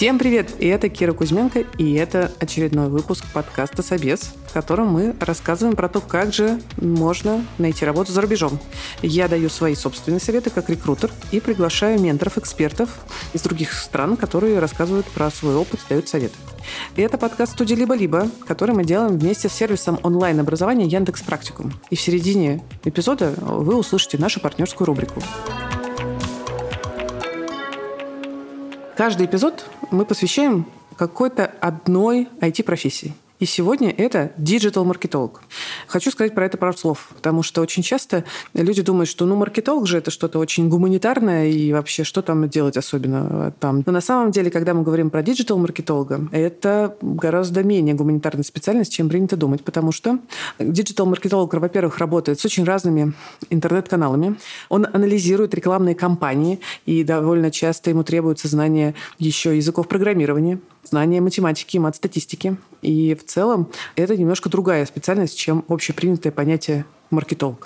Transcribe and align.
Всем 0.00 0.18
привет! 0.18 0.54
И 0.58 0.66
это 0.66 0.88
Кира 0.88 1.12
Кузьменко, 1.12 1.66
и 1.76 1.92
это 1.92 2.32
очередной 2.40 2.88
выпуск 2.88 3.22
подкаста 3.34 3.82
«Собес», 3.82 4.32
в 4.48 4.52
котором 4.54 4.86
мы 4.86 5.14
рассказываем 5.20 5.76
про 5.76 5.90
то, 5.90 6.00
как 6.00 6.32
же 6.32 6.58
можно 6.78 7.44
найти 7.58 7.84
работу 7.84 8.10
за 8.10 8.22
рубежом. 8.22 8.58
Я 9.02 9.28
даю 9.28 9.50
свои 9.50 9.74
собственные 9.74 10.20
советы 10.20 10.48
как 10.48 10.70
рекрутер 10.70 11.10
и 11.32 11.40
приглашаю 11.40 12.00
менторов-экспертов 12.00 12.88
из 13.34 13.42
других 13.42 13.74
стран, 13.74 14.16
которые 14.16 14.58
рассказывают 14.58 15.04
про 15.04 15.30
свой 15.30 15.54
опыт, 15.54 15.80
дают 15.90 16.08
советы. 16.08 16.34
И 16.96 17.02
это 17.02 17.18
подкаст 17.18 17.52
студии 17.52 17.74
«Либо-либо», 17.74 18.30
который 18.48 18.74
мы 18.74 18.84
делаем 18.84 19.18
вместе 19.18 19.50
с 19.50 19.52
сервисом 19.52 20.00
онлайн-образования 20.02 20.86
Яндекс 20.86 21.20
Практикум. 21.20 21.74
И 21.90 21.96
в 21.96 22.00
середине 22.00 22.64
эпизода 22.84 23.34
вы 23.36 23.76
услышите 23.76 24.16
нашу 24.16 24.40
партнерскую 24.40 24.86
рубрику. 24.86 25.22
Каждый 28.96 29.26
эпизод 29.26 29.64
мы 29.90 30.04
посвящаем 30.04 30.66
какой-то 30.96 31.50
одной 31.60 32.28
IT-профессии. 32.40 33.14
И 33.40 33.46
сегодня 33.46 33.90
это 33.90 34.32
диджитал-маркетолог. 34.36 35.42
Хочу 35.86 36.10
сказать 36.10 36.34
про 36.34 36.44
это 36.44 36.58
пару 36.58 36.76
слов, 36.76 37.08
потому 37.14 37.42
что 37.42 37.62
очень 37.62 37.82
часто 37.82 38.24
люди 38.52 38.82
думают, 38.82 39.08
что 39.08 39.24
ну 39.24 39.34
маркетолог 39.34 39.86
же 39.86 39.96
это 39.96 40.10
что-то 40.10 40.38
очень 40.38 40.68
гуманитарное 40.68 41.48
и 41.48 41.72
вообще 41.72 42.04
что 42.04 42.20
там 42.20 42.50
делать 42.50 42.76
особенно 42.76 43.52
там. 43.58 43.82
Но 43.86 43.92
на 43.92 44.02
самом 44.02 44.30
деле, 44.30 44.50
когда 44.50 44.74
мы 44.74 44.82
говорим 44.82 45.08
про 45.08 45.22
диджитал-маркетолога, 45.22 46.28
это 46.32 46.96
гораздо 47.00 47.64
менее 47.64 47.94
гуманитарная 47.94 48.44
специальность, 48.44 48.92
чем 48.92 49.08
принято 49.08 49.38
думать, 49.38 49.64
потому 49.64 49.90
что 49.90 50.18
диджитал-маркетолог, 50.58 51.54
во-первых, 51.54 51.96
работает 51.96 52.40
с 52.40 52.44
очень 52.44 52.64
разными 52.64 53.14
интернет-каналами. 53.48 54.36
Он 54.68 54.86
анализирует 54.92 55.54
рекламные 55.54 55.94
кампании, 55.94 56.60
и 56.84 57.04
довольно 57.04 57.50
часто 57.50 57.88
ему 57.88 58.04
требуется 58.04 58.48
знание 58.48 58.94
еще 59.18 59.56
языков 59.56 59.88
программирования, 59.88 60.60
знание 60.84 61.22
математики, 61.22 61.78
мат-статистики. 61.78 62.56
И 62.82 63.14
в 63.14 63.24
целом 63.30 63.68
это 63.96 64.16
немножко 64.16 64.48
другая 64.48 64.84
специальность, 64.86 65.38
чем 65.38 65.64
общепринятое 65.68 66.32
понятие 66.32 66.84
маркетолог. 67.10 67.64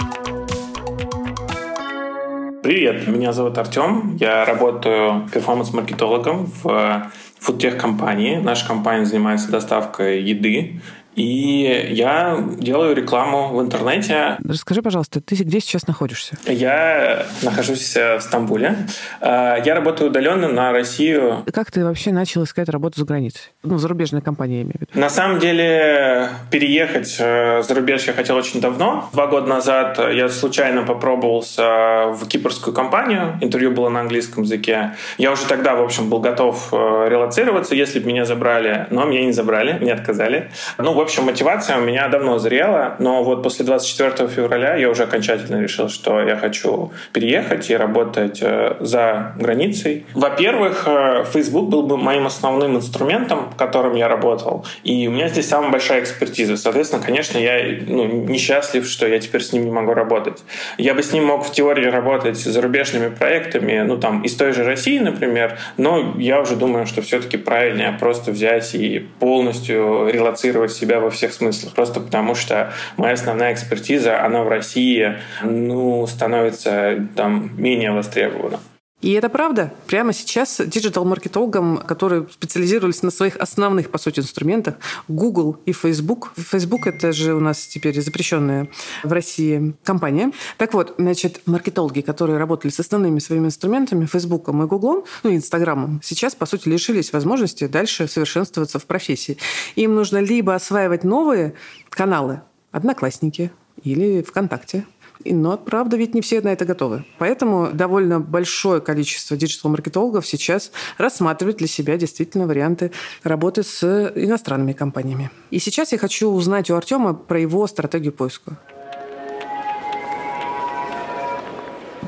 Привет, 2.63 3.07
меня 3.09 3.33
зовут 3.33 3.59
Артем. 3.59 4.17
Я 4.17 4.45
работаю 4.45 5.29
перформанс-маркетологом 5.33 6.51
в 6.63 7.11
фудтех-компании. 7.39 8.37
Наша 8.37 8.67
компания 8.67 9.05
занимается 9.05 9.51
доставкой 9.51 10.23
еды 10.23 10.81
и 11.15 11.89
я 11.91 12.43
делаю 12.59 12.95
рекламу 12.95 13.49
в 13.49 13.61
интернете. 13.61 14.37
Расскажи, 14.47 14.83
пожалуйста, 14.83 15.21
ты 15.21 15.37
где 15.37 15.61
сейчас 15.61 15.87
находишься? 15.87 16.37
Я 16.47 17.27
нахожусь 17.43 17.97
э, 17.97 18.19
в 18.19 18.23
Стамбуле. 18.23 18.77
Э, 19.21 19.57
я 19.65 19.75
работаю 19.75 20.11
удаленно 20.11 20.49
на 20.49 20.73
Россию. 20.73 21.45
Как 21.53 21.71
ты 21.71 21.85
вообще 21.85 22.13
начал 22.13 22.45
искать 22.45 22.69
работу 22.69 22.99
за 22.99 23.07
границей? 23.07 23.53
Ну, 23.63 23.79
зарубежная 23.79 24.21
компания, 24.21 24.57
я 24.57 24.63
имею 24.63 24.77
в 24.79 24.81
виду. 24.81 24.91
На 24.95 25.09
самом 25.09 25.39
деле, 25.39 26.31
переехать 26.51 27.17
э, 27.19 27.63
за 27.63 27.75
рубеж 27.75 28.05
я 28.07 28.13
хотел 28.13 28.37
очень 28.37 28.61
давно. 28.61 29.09
Два 29.13 29.27
года 29.27 29.47
назад 29.47 29.99
я 30.13 30.29
случайно 30.29 30.83
попробовался 30.83 32.09
в 32.09 32.27
кипрскую 32.27 32.75
компанию. 32.75 33.39
Интервью 33.41 33.71
было 33.71 33.89
на 33.89 34.01
английском 34.01 34.43
языке. 34.45 34.95
Я 35.19 35.33
уже 35.33 35.47
тогда, 35.47 35.77
в 35.77 35.83
общем, 35.83 36.11
был 36.11 36.21
готов 36.21 36.73
релацироваться, 36.73 37.75
если 37.75 38.01
бы 38.01 38.07
меня 38.07 38.25
забрали. 38.25 38.87
Но 38.91 39.05
меня 39.05 39.25
не 39.25 39.33
забрали, 39.33 39.79
мне 39.81 39.93
отказали. 39.93 40.51
Ну, 40.79 40.93
общем, 41.05 41.25
мотивация 41.25 41.79
у 41.79 41.81
меня 41.81 42.09
давно 42.09 42.39
зрела, 42.39 42.97
но 42.99 43.23
вот 43.23 43.43
после 43.43 43.65
24 43.65 44.29
февраля 44.29 44.77
я 44.77 44.91
уже 44.91 45.05
окончательно 45.05 45.63
решил, 45.63 45.89
что 45.89 46.21
я 46.21 46.37
хочу 46.37 46.93
переехать 47.13 47.71
и 47.71 47.77
работать 47.77 48.41
э, 48.43 48.77
за 48.81 49.35
границей. 49.39 50.07
Во-первых, 50.15 50.85
э, 50.87 51.25
Facebook 51.33 51.69
был 51.69 51.83
бы 51.83 51.97
моим 51.97 52.27
основным 52.27 52.77
инструментом, 52.77 53.51
которым 53.57 53.95
я 53.95 54.09
работал, 54.09 54.65
и 54.83 55.07
у 55.09 55.13
меня 55.13 55.29
здесь 55.29 55.49
самая 55.49 55.71
большая 55.71 56.01
экспертиза. 56.01 56.57
Соответственно, 56.57 57.03
конечно, 57.03 57.39
я 57.39 57.63
ну, 57.87 58.07
несчастлив, 58.07 58.87
что 58.87 59.07
я 59.07 59.19
теперь 59.19 59.43
с 59.43 59.53
ним 59.53 59.65
не 59.65 59.71
могу 59.71 59.95
работать. 59.95 60.43
Я 60.79 60.95
бы 60.95 61.03
с 61.03 61.13
ним 61.13 61.27
мог 61.27 61.47
в 61.47 61.53
теории 61.53 61.87
работать 61.87 62.39
с 62.39 62.45
зарубежными 62.45 63.09
проектами, 63.09 63.83
ну 63.87 63.99
там 63.99 64.23
из 64.23 64.35
той 64.35 64.53
же 64.53 64.65
России, 64.65 64.99
например, 64.99 65.59
но 65.77 66.15
я 66.19 66.41
уже 66.41 66.57
думаю, 66.57 66.87
что 66.87 67.03
все-таки 67.03 67.37
правильнее 67.37 67.97
просто 67.99 68.31
взять 68.31 68.75
и 68.75 69.07
полностью 69.19 70.09
релацировать 70.11 70.73
себя 70.73 70.94
себя 70.95 71.01
во 71.01 71.11
всех 71.11 71.33
смыслах. 71.33 71.75
Просто 71.75 72.01
потому 72.01 72.35
что 72.35 72.73
моя 72.97 73.15
основная 73.15 73.53
экспертиза, 73.53 74.25
она 74.25 74.43
в 74.43 74.49
России, 74.49 75.17
ну, 75.43 76.07
становится 76.07 77.07
там 77.17 77.51
менее 77.57 77.93
востребована. 77.93 78.61
И 79.05 79.13
это 79.13 79.29
правда. 79.29 79.71
Прямо 79.87 80.15
сейчас 80.15 80.63
диджитал-маркетологам, 80.65 81.77
которые 81.77 82.27
специализировались 82.31 83.03
на 83.03 83.11
своих 83.11 83.37
основных, 83.37 83.91
по 83.91 83.99
сути, 83.99 84.21
инструментах, 84.21 84.77
Google 85.09 85.59
и 85.67 85.75
Facebook. 85.75 86.33
Facebook– 86.39 86.87
это 86.87 87.13
же 87.13 87.35
у 87.35 87.41
нас 87.41 87.67
теперь 87.67 88.01
запрещенная 88.01 88.71
в 89.03 89.13
России 89.13 89.75
компания. 89.85 90.33
Так 90.57 90.73
вот, 90.73 90.95
значит, 90.97 91.43
маркетологи, 91.45 92.01
которые 92.01 92.39
работали 92.39 92.73
с 92.73 92.81
основными 92.81 93.19
своими 93.19 93.49
инструментами, 93.49 94.07
Facebook 94.07 94.49
и 94.49 94.53
Google, 94.53 95.07
ну 95.23 95.29
и 95.29 95.37
Инстаграмом, 95.37 96.01
сейчас, 96.03 96.35
по 96.35 96.47
сути, 96.47 96.71
лишились 96.71 97.13
возможности 97.13 97.67
дальше 97.67 98.09
совершенствоваться 98.09 98.79
в 98.79 98.87
профессии. 98.87 99.37
Им 99.77 99.95
нужно 99.95 100.17
либо 100.17 100.55
осваивать 100.55 101.05
новые 101.05 101.53
каналы, 101.91 102.41
Одноклассники 102.73 103.53
или 103.83 104.23
ВКонтакте, 104.23 104.87
но, 105.33 105.57
правда, 105.57 105.97
ведь 105.97 106.15
не 106.15 106.21
все 106.21 106.41
на 106.41 106.49
это 106.49 106.65
готовы. 106.65 107.05
Поэтому 107.19 107.71
довольно 107.73 108.21
большое 108.21 108.81
количество 108.81 109.37
диджитал-маркетологов 109.37 110.27
сейчас 110.27 110.71
рассматривает 110.99 111.59
для 111.59 111.69
себя 111.69 111.97
действительно 111.97 112.47
варианты 112.47 112.93
работы 113.23 113.63
с 113.63 114.13
иностранными 114.15 114.73
компаниями. 114.73 115.31
И 115.51 115.59
сейчас 115.59 115.93
я 115.93 115.99
хочу 115.99 116.31
узнать 116.31 116.71
у 116.71 116.75
Артема 116.75 117.15
про 117.15 117.41
его 117.41 117.67
стратегию 117.67 118.13
поиска. 118.13 118.59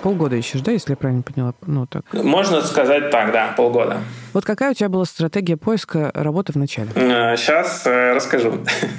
Полгода 0.03 0.37
ищешь, 0.37 0.61
да, 0.61 0.73
если 0.73 0.93
я 0.93 0.97
правильно 0.97 1.23
поняла? 1.23 1.55
Ну, 1.67 1.87
так. 1.87 2.05
Можно 2.13 2.61
сказать 2.63 3.11
так, 3.11 3.33
да, 3.33 3.55
полгода. 3.57 4.01
Вот 4.37 4.45
какая 4.45 4.73
у 4.73 4.75
тебя 4.75 4.91
была 4.91 5.07
стратегия 5.07 5.57
поиска 5.57 6.11
работы 6.13 6.53
в 6.53 6.57
начале? 6.57 6.91
Сейчас 6.95 7.87
э, 7.87 8.13
расскажу. 8.13 8.53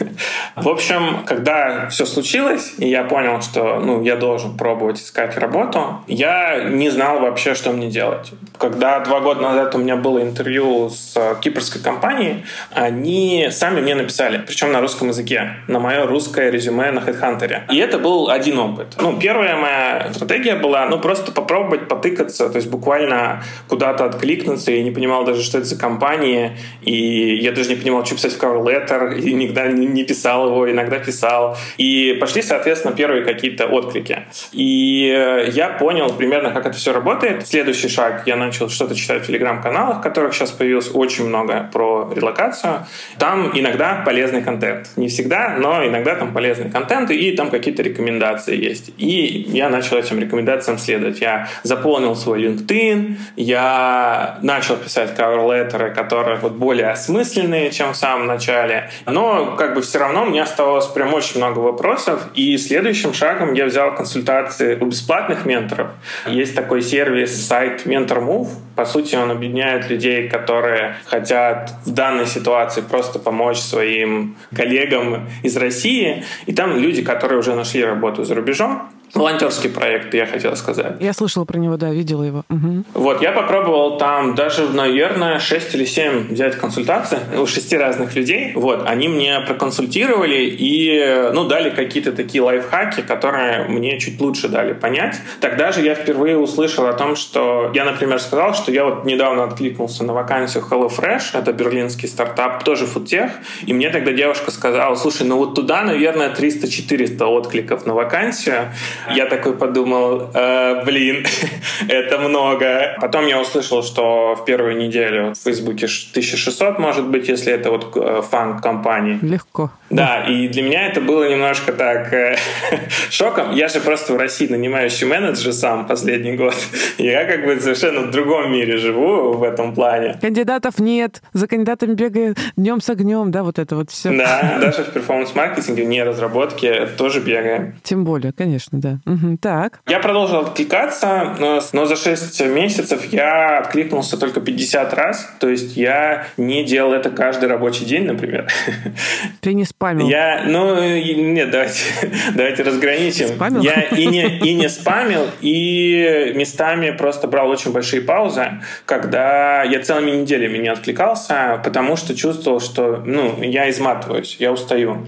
В 0.56 0.68
общем, 0.68 1.24
когда 1.28 1.90
все 1.90 2.08
случилось, 2.08 2.74
и 2.80 2.90
я 2.90 3.03
понял, 3.03 3.40
что 3.44 3.80
ну, 3.80 4.02
я 4.02 4.16
должен 4.16 4.58
пробовать 4.58 5.00
искать 5.00 5.38
работу, 5.38 6.00
я 6.08 6.64
не 6.64 6.90
знал 6.90 7.20
вообще, 7.20 7.53
что 7.53 7.72
мне 7.72 7.88
делать. 7.88 8.31
Когда 8.58 9.00
два 9.02 9.20
года 9.20 9.42
назад 9.42 9.76
у 9.76 9.78
меня 9.78 9.96
было 9.96 10.24
интервью 10.24 10.90
с 10.90 11.16
кипрской 11.42 11.84
компанией, 11.84 12.44
они 12.72 13.50
сами 13.52 13.80
мне 13.80 13.94
написали, 13.94 14.44
причем 14.47 14.72
на 14.72 14.81
русском 14.81 15.09
языке, 15.09 15.58
на 15.68 15.78
мое 15.78 16.08
русское 16.08 16.50
резюме 16.50 16.90
на 16.90 17.02
HeadHunter. 17.02 17.72
И 17.72 17.78
это 17.78 18.00
был 18.00 18.31
один 18.31 18.58
опыт. 18.58 18.96
Ну, 19.00 19.20
первая 19.20 19.56
моя 19.56 20.12
стратегия 20.16 20.56
была, 20.56 20.88
ну, 20.88 21.00
просто 21.00 21.31
попробовать 21.31 21.88
потыкаться, 21.88 22.50
то 22.50 22.56
есть 22.56 22.72
буквально 22.72 23.44
куда-то 23.68 24.06
откликнуться. 24.06 24.72
Я 24.72 24.84
не 24.84 24.90
понимал 24.90 25.27
даже, 25.28 25.44
что 25.44 25.60
это 25.60 25.68
за 25.68 25.78
компания, 25.78 26.58
и 26.82 27.36
я 27.36 27.52
даже 27.52 27.70
не 27.70 27.76
понимал, 27.76 28.06
что 28.06 28.16
писать 28.16 28.34
в 28.34 28.42
cover 28.42 28.64
letter, 28.64 29.20
и 29.20 29.34
никогда 29.34 29.68
не 29.68 30.04
писал 30.04 30.48
его, 30.48 30.70
иногда 30.70 30.98
писал. 31.00 31.58
И 31.78 32.18
пошли, 32.20 32.42
соответственно, 32.42 32.96
первые 32.96 33.24
какие-то 33.24 33.68
отклики. 33.68 34.24
И 34.52 35.08
я 35.54 35.70
понял 35.70 36.10
примерно, 36.14 36.52
как 36.52 36.66
это 36.66 36.78
все 36.78 36.94
работает. 36.94 37.48
Следующий 37.48 37.90
шаг, 37.90 38.24
я 38.26 38.36
начал 38.36 38.70
что-то 38.70 38.96
читать 38.96 39.24
в 39.24 39.28
телеграм-каналах, 39.28 40.02
которых 40.02 40.34
сейчас 40.34 40.52
появилось 40.52 40.90
очень 40.94 41.28
много 41.28 41.70
про 41.72 42.12
релокацию. 42.16 42.86
Там 43.20 43.52
иногда 43.54 44.02
полезный 44.06 44.42
контент. 44.42 44.90
Не 44.96 45.08
всегда, 45.08 45.58
но 45.59 45.86
иногда 45.86 46.16
там 46.16 46.34
полезный 46.34 46.70
контент, 46.72 47.12
и 47.12 47.32
там 47.32 47.50
какие-то 47.50 47.84
рекомендации 47.84 48.56
есть. 48.56 48.92
И 48.97 49.46
я 49.50 49.70
начал 49.70 49.97
этим 49.97 50.20
рекомендациям 50.20 50.78
следовать. 50.78 51.22
Я 51.22 51.47
заполнил 51.64 52.16
свой 52.16 52.44
LinkedIn, 52.44 53.16
я 53.35 54.40
начал 54.41 54.78
писать 54.78 55.16
cover-леттеры, 55.17 55.93
которые 55.93 56.37
вот 56.37 56.53
более 56.53 56.90
осмысленные, 56.90 57.72
чем 57.72 57.93
в 57.93 57.97
самом 57.97 58.28
начале. 58.28 58.90
Но 59.05 59.55
как 59.55 59.73
бы 59.73 59.81
все 59.81 59.99
равно 59.99 60.25
мне 60.25 60.41
оставалось 60.41 60.87
прям 60.87 61.14
очень 61.14 61.37
много 61.37 61.59
вопросов. 61.59 62.28
И 62.34 62.58
следующим 62.58 63.14
шагом 63.14 63.53
я 63.53 63.66
взял 63.66 63.96
консультации 63.96 64.75
у 64.75 64.85
бесплатных 64.85 65.46
менторов. 65.46 65.87
Есть 66.25 66.55
такой 66.55 66.81
сервис, 66.81 67.47
сайт 67.47 67.85
MentorMove. 67.85 68.49
По 68.75 68.85
сути, 68.85 69.16
он 69.16 69.31
объединяет 69.31 69.90
людей, 69.90 70.29
которые 70.29 70.97
хотят 71.05 71.73
в 71.85 71.93
данной 71.93 72.28
ситуации 72.28 72.81
просто 72.81 73.20
помочь 73.20 73.58
своим 73.58 74.35
коллегам 74.55 75.28
из 75.43 75.58
России. 75.58 76.23
И 76.46 76.53
там 76.53 76.78
люди, 76.78 77.02
которые 77.02 77.40
уже 77.40 77.55
нашли 77.55 77.84
работу 77.84 78.23
за 78.23 78.35
рубежом, 78.35 78.90
волонтерский 79.14 79.70
проект, 79.70 80.14
я 80.14 80.26
хотел 80.26 80.56
сказать. 80.56 80.96
Я 81.00 81.14
слышала 81.14 81.46
про 81.46 81.58
него, 81.58 81.78
да, 81.78 81.92
видела 81.92 82.24
его. 82.24 82.44
Угу. 82.50 82.84
Вот, 82.94 83.22
я 83.22 83.32
попробовал 83.32 83.98
там 83.98 84.36
даже, 84.36 84.70
наверное, 84.70 85.40
6 85.40 85.76
или 85.76 85.86
7 85.86 86.30
взять 86.30 86.56
консультации 86.56 87.20
у 87.38 87.46
шести 87.46 87.78
разных 87.78 88.16
людей. 88.16 88.52
Вот, 88.56 88.84
они 88.88 89.08
мне 89.08 89.40
проконсультировали 89.42 90.46
и, 90.46 91.30
ну, 91.34 91.46
дали 91.46 91.70
какие-то 91.70 92.12
такие 92.12 92.42
лайфхаки, 92.42 93.02
которые 93.02 93.66
мне 93.68 94.00
чуть 94.00 94.20
лучше 94.20 94.48
дали 94.48 94.74
понять. 94.74 95.16
Тогда 95.40 95.72
же 95.72 95.82
я 95.82 95.96
впервые 95.96 96.38
услышал 96.38 96.88
о 96.88 96.94
том, 96.94 97.16
что 97.16 97.72
я, 97.74 97.86
например, 97.86 98.20
сказал, 98.20 98.54
что 98.54 98.72
я 98.72 98.86
вот 98.86 99.06
недавно 99.06 99.44
откликнулся 99.44 100.04
на 100.04 100.14
вакансию 100.14 100.64
HelloFresh, 100.70 101.22
это 101.34 101.54
берлинский 101.54 102.08
стартап, 102.08 102.64
тоже 102.64 102.86
фудтех, 102.86 103.32
и 103.66 103.74
мне 103.74 103.90
тогда 103.90 104.12
девушка 104.12 104.52
сказала, 104.52 104.96
слушай, 104.96 105.26
ну 105.26 105.38
вот 105.38 105.56
туда, 105.56 105.84
наверное, 105.84 106.34
300-400 106.34 107.24
откликов 107.24 107.86
на 107.86 107.94
вакансию. 107.94 108.72
Я 109.14 109.26
такой 109.26 109.53
подумал, 109.58 110.29
э, 110.34 110.84
блин, 110.85 111.26
это 111.88 112.17
много. 112.17 112.97
Потом 113.02 113.28
я 113.28 113.40
услышал, 113.40 113.84
что 113.84 114.35
в 114.35 114.46
первую 114.46 114.78
неделю 114.78 115.34
в 115.34 115.38
Фейсбуке 115.44 115.85
1600, 115.85 116.79
может 116.79 117.08
быть, 117.08 117.28
если 117.28 117.53
это 117.53 117.72
вот 117.72 117.96
э, 117.96 118.22
фан 118.22 118.59
компании. 118.59 119.20
Легко. 119.22 119.72
Да, 119.90 120.26
и 120.26 120.47
для 120.47 120.64
меня 120.64 120.88
это 120.88 120.99
было 120.99 121.29
немножко 121.29 121.72
так 121.72 122.11
э, 122.14 122.38
шоком. 123.09 123.52
Я 123.53 123.67
же 123.70 123.79
просто 123.79 124.14
в 124.14 124.17
России 124.17 124.47
нанимающий 124.47 125.08
менеджер 125.08 125.53
сам 125.53 125.88
последний 125.88 126.34
год. 126.34 126.55
Я 126.97 127.26
как 127.26 127.46
бы 127.46 127.59
совершенно 127.59 128.02
в 128.02 128.11
другом 128.11 128.52
мире 128.52 128.78
живу 128.78 129.34
в 129.34 129.44
этом 129.44 129.73
плане. 129.73 130.17
Кандидатов 130.22 130.79
нет, 130.79 131.22
за 131.34 131.47
кандидатами 131.47 131.94
бегаю 131.94 132.35
днем 132.55 132.82
с 132.82 132.90
огнем, 132.90 133.32
да, 133.32 133.44
вот 133.44 133.59
это 133.59 133.76
вот 133.76 133.91
все. 133.91 134.11
Да, 134.11 134.58
даже 134.59 134.84
в 134.84 134.91
перформанс-маркетинге, 134.91 135.85
не 135.85 136.03
разработке 136.03 136.88
тоже 136.97 137.20
бегаем. 137.20 137.76
Тем 137.84 138.03
более, 138.03 138.34
конечно, 138.34 138.79
да. 138.79 138.86
Угу, 139.05 139.37
так. 139.41 139.79
Я 139.87 139.99
продолжил 139.99 140.39
откликаться, 140.39 141.35
но, 141.39 141.61
но 141.73 141.85
за 141.85 141.95
6 141.95 142.45
месяцев 142.47 143.05
я 143.11 143.59
откликнулся 143.59 144.17
только 144.17 144.41
50 144.41 144.93
раз. 144.93 145.29
То 145.39 145.49
есть 145.49 145.78
я 145.78 146.28
не 146.37 146.63
делал 146.63 146.93
это 146.93 147.09
каждый 147.09 147.49
рабочий 147.49 147.85
день, 147.85 148.05
например. 148.05 148.47
Ты 149.41 149.53
не 149.53 149.66
спамил? 149.66 150.07
Я, 150.07 150.43
ну, 150.45 150.75
нет, 150.81 151.51
давайте, 151.51 151.81
давайте 152.35 152.63
разграничим. 152.63 153.28
Спамил? 153.28 153.61
Я 153.61 153.81
и 153.81 154.05
не, 154.07 154.37
и 154.39 154.53
не 154.53 154.69
спамил, 154.69 155.28
и 155.41 156.34
местами 156.35 156.91
просто 156.91 157.28
брал 157.28 157.49
очень 157.49 157.72
большие 157.72 158.01
паузы, 158.01 158.61
когда 158.85 159.63
я 159.63 159.81
целыми 159.81 160.11
неделями 160.11 160.57
не 160.57 160.69
откликался, 160.69 161.61
потому 161.63 161.95
что 161.95 162.16
чувствовал, 162.16 162.59
что 162.59 163.03
ну, 163.05 163.41
я 163.41 163.69
изматываюсь, 163.69 164.37
я 164.39 164.51
устаю 164.51 165.07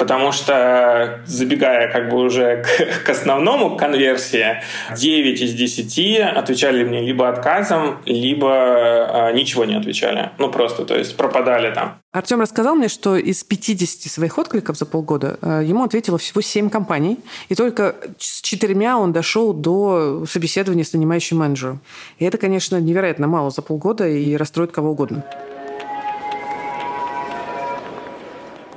потому 0.00 0.32
что, 0.32 1.20
забегая 1.26 1.92
как 1.92 2.08
бы 2.08 2.16
уже 2.16 2.64
к, 2.64 3.04
к 3.04 3.08
основному 3.10 3.76
конверсии, 3.76 4.62
9 4.96 5.40
из 5.42 5.52
10 5.52 6.20
отвечали 6.38 6.84
мне 6.84 7.02
либо 7.02 7.28
отказом, 7.28 7.98
либо 8.06 8.48
э, 8.48 9.32
ничего 9.34 9.66
не 9.66 9.74
отвечали. 9.74 10.30
Ну, 10.38 10.50
просто, 10.50 10.86
то 10.86 10.96
есть 10.96 11.18
пропадали 11.18 11.74
там. 11.74 12.00
Артем 12.12 12.40
рассказал 12.40 12.76
мне, 12.76 12.88
что 12.88 13.16
из 13.16 13.44
50 13.44 14.10
своих 14.10 14.38
откликов 14.38 14.78
за 14.78 14.86
полгода 14.86 15.38
э, 15.42 15.62
ему 15.66 15.84
ответило 15.84 16.16
всего 16.16 16.40
7 16.40 16.70
компаний, 16.70 17.18
и 17.50 17.54
только 17.54 17.94
с 18.18 18.40
четырьмя 18.40 18.96
он 18.96 19.12
дошел 19.12 19.52
до 19.52 20.24
собеседования 20.26 20.84
с 20.84 20.94
нанимающим 20.94 21.36
менеджером. 21.36 21.80
И 22.18 22.24
это, 22.24 22.38
конечно, 22.38 22.80
невероятно 22.80 23.26
мало 23.26 23.50
за 23.50 23.60
полгода 23.60 24.08
и 24.08 24.34
расстроит 24.36 24.72
кого 24.72 24.92
угодно. 24.92 25.24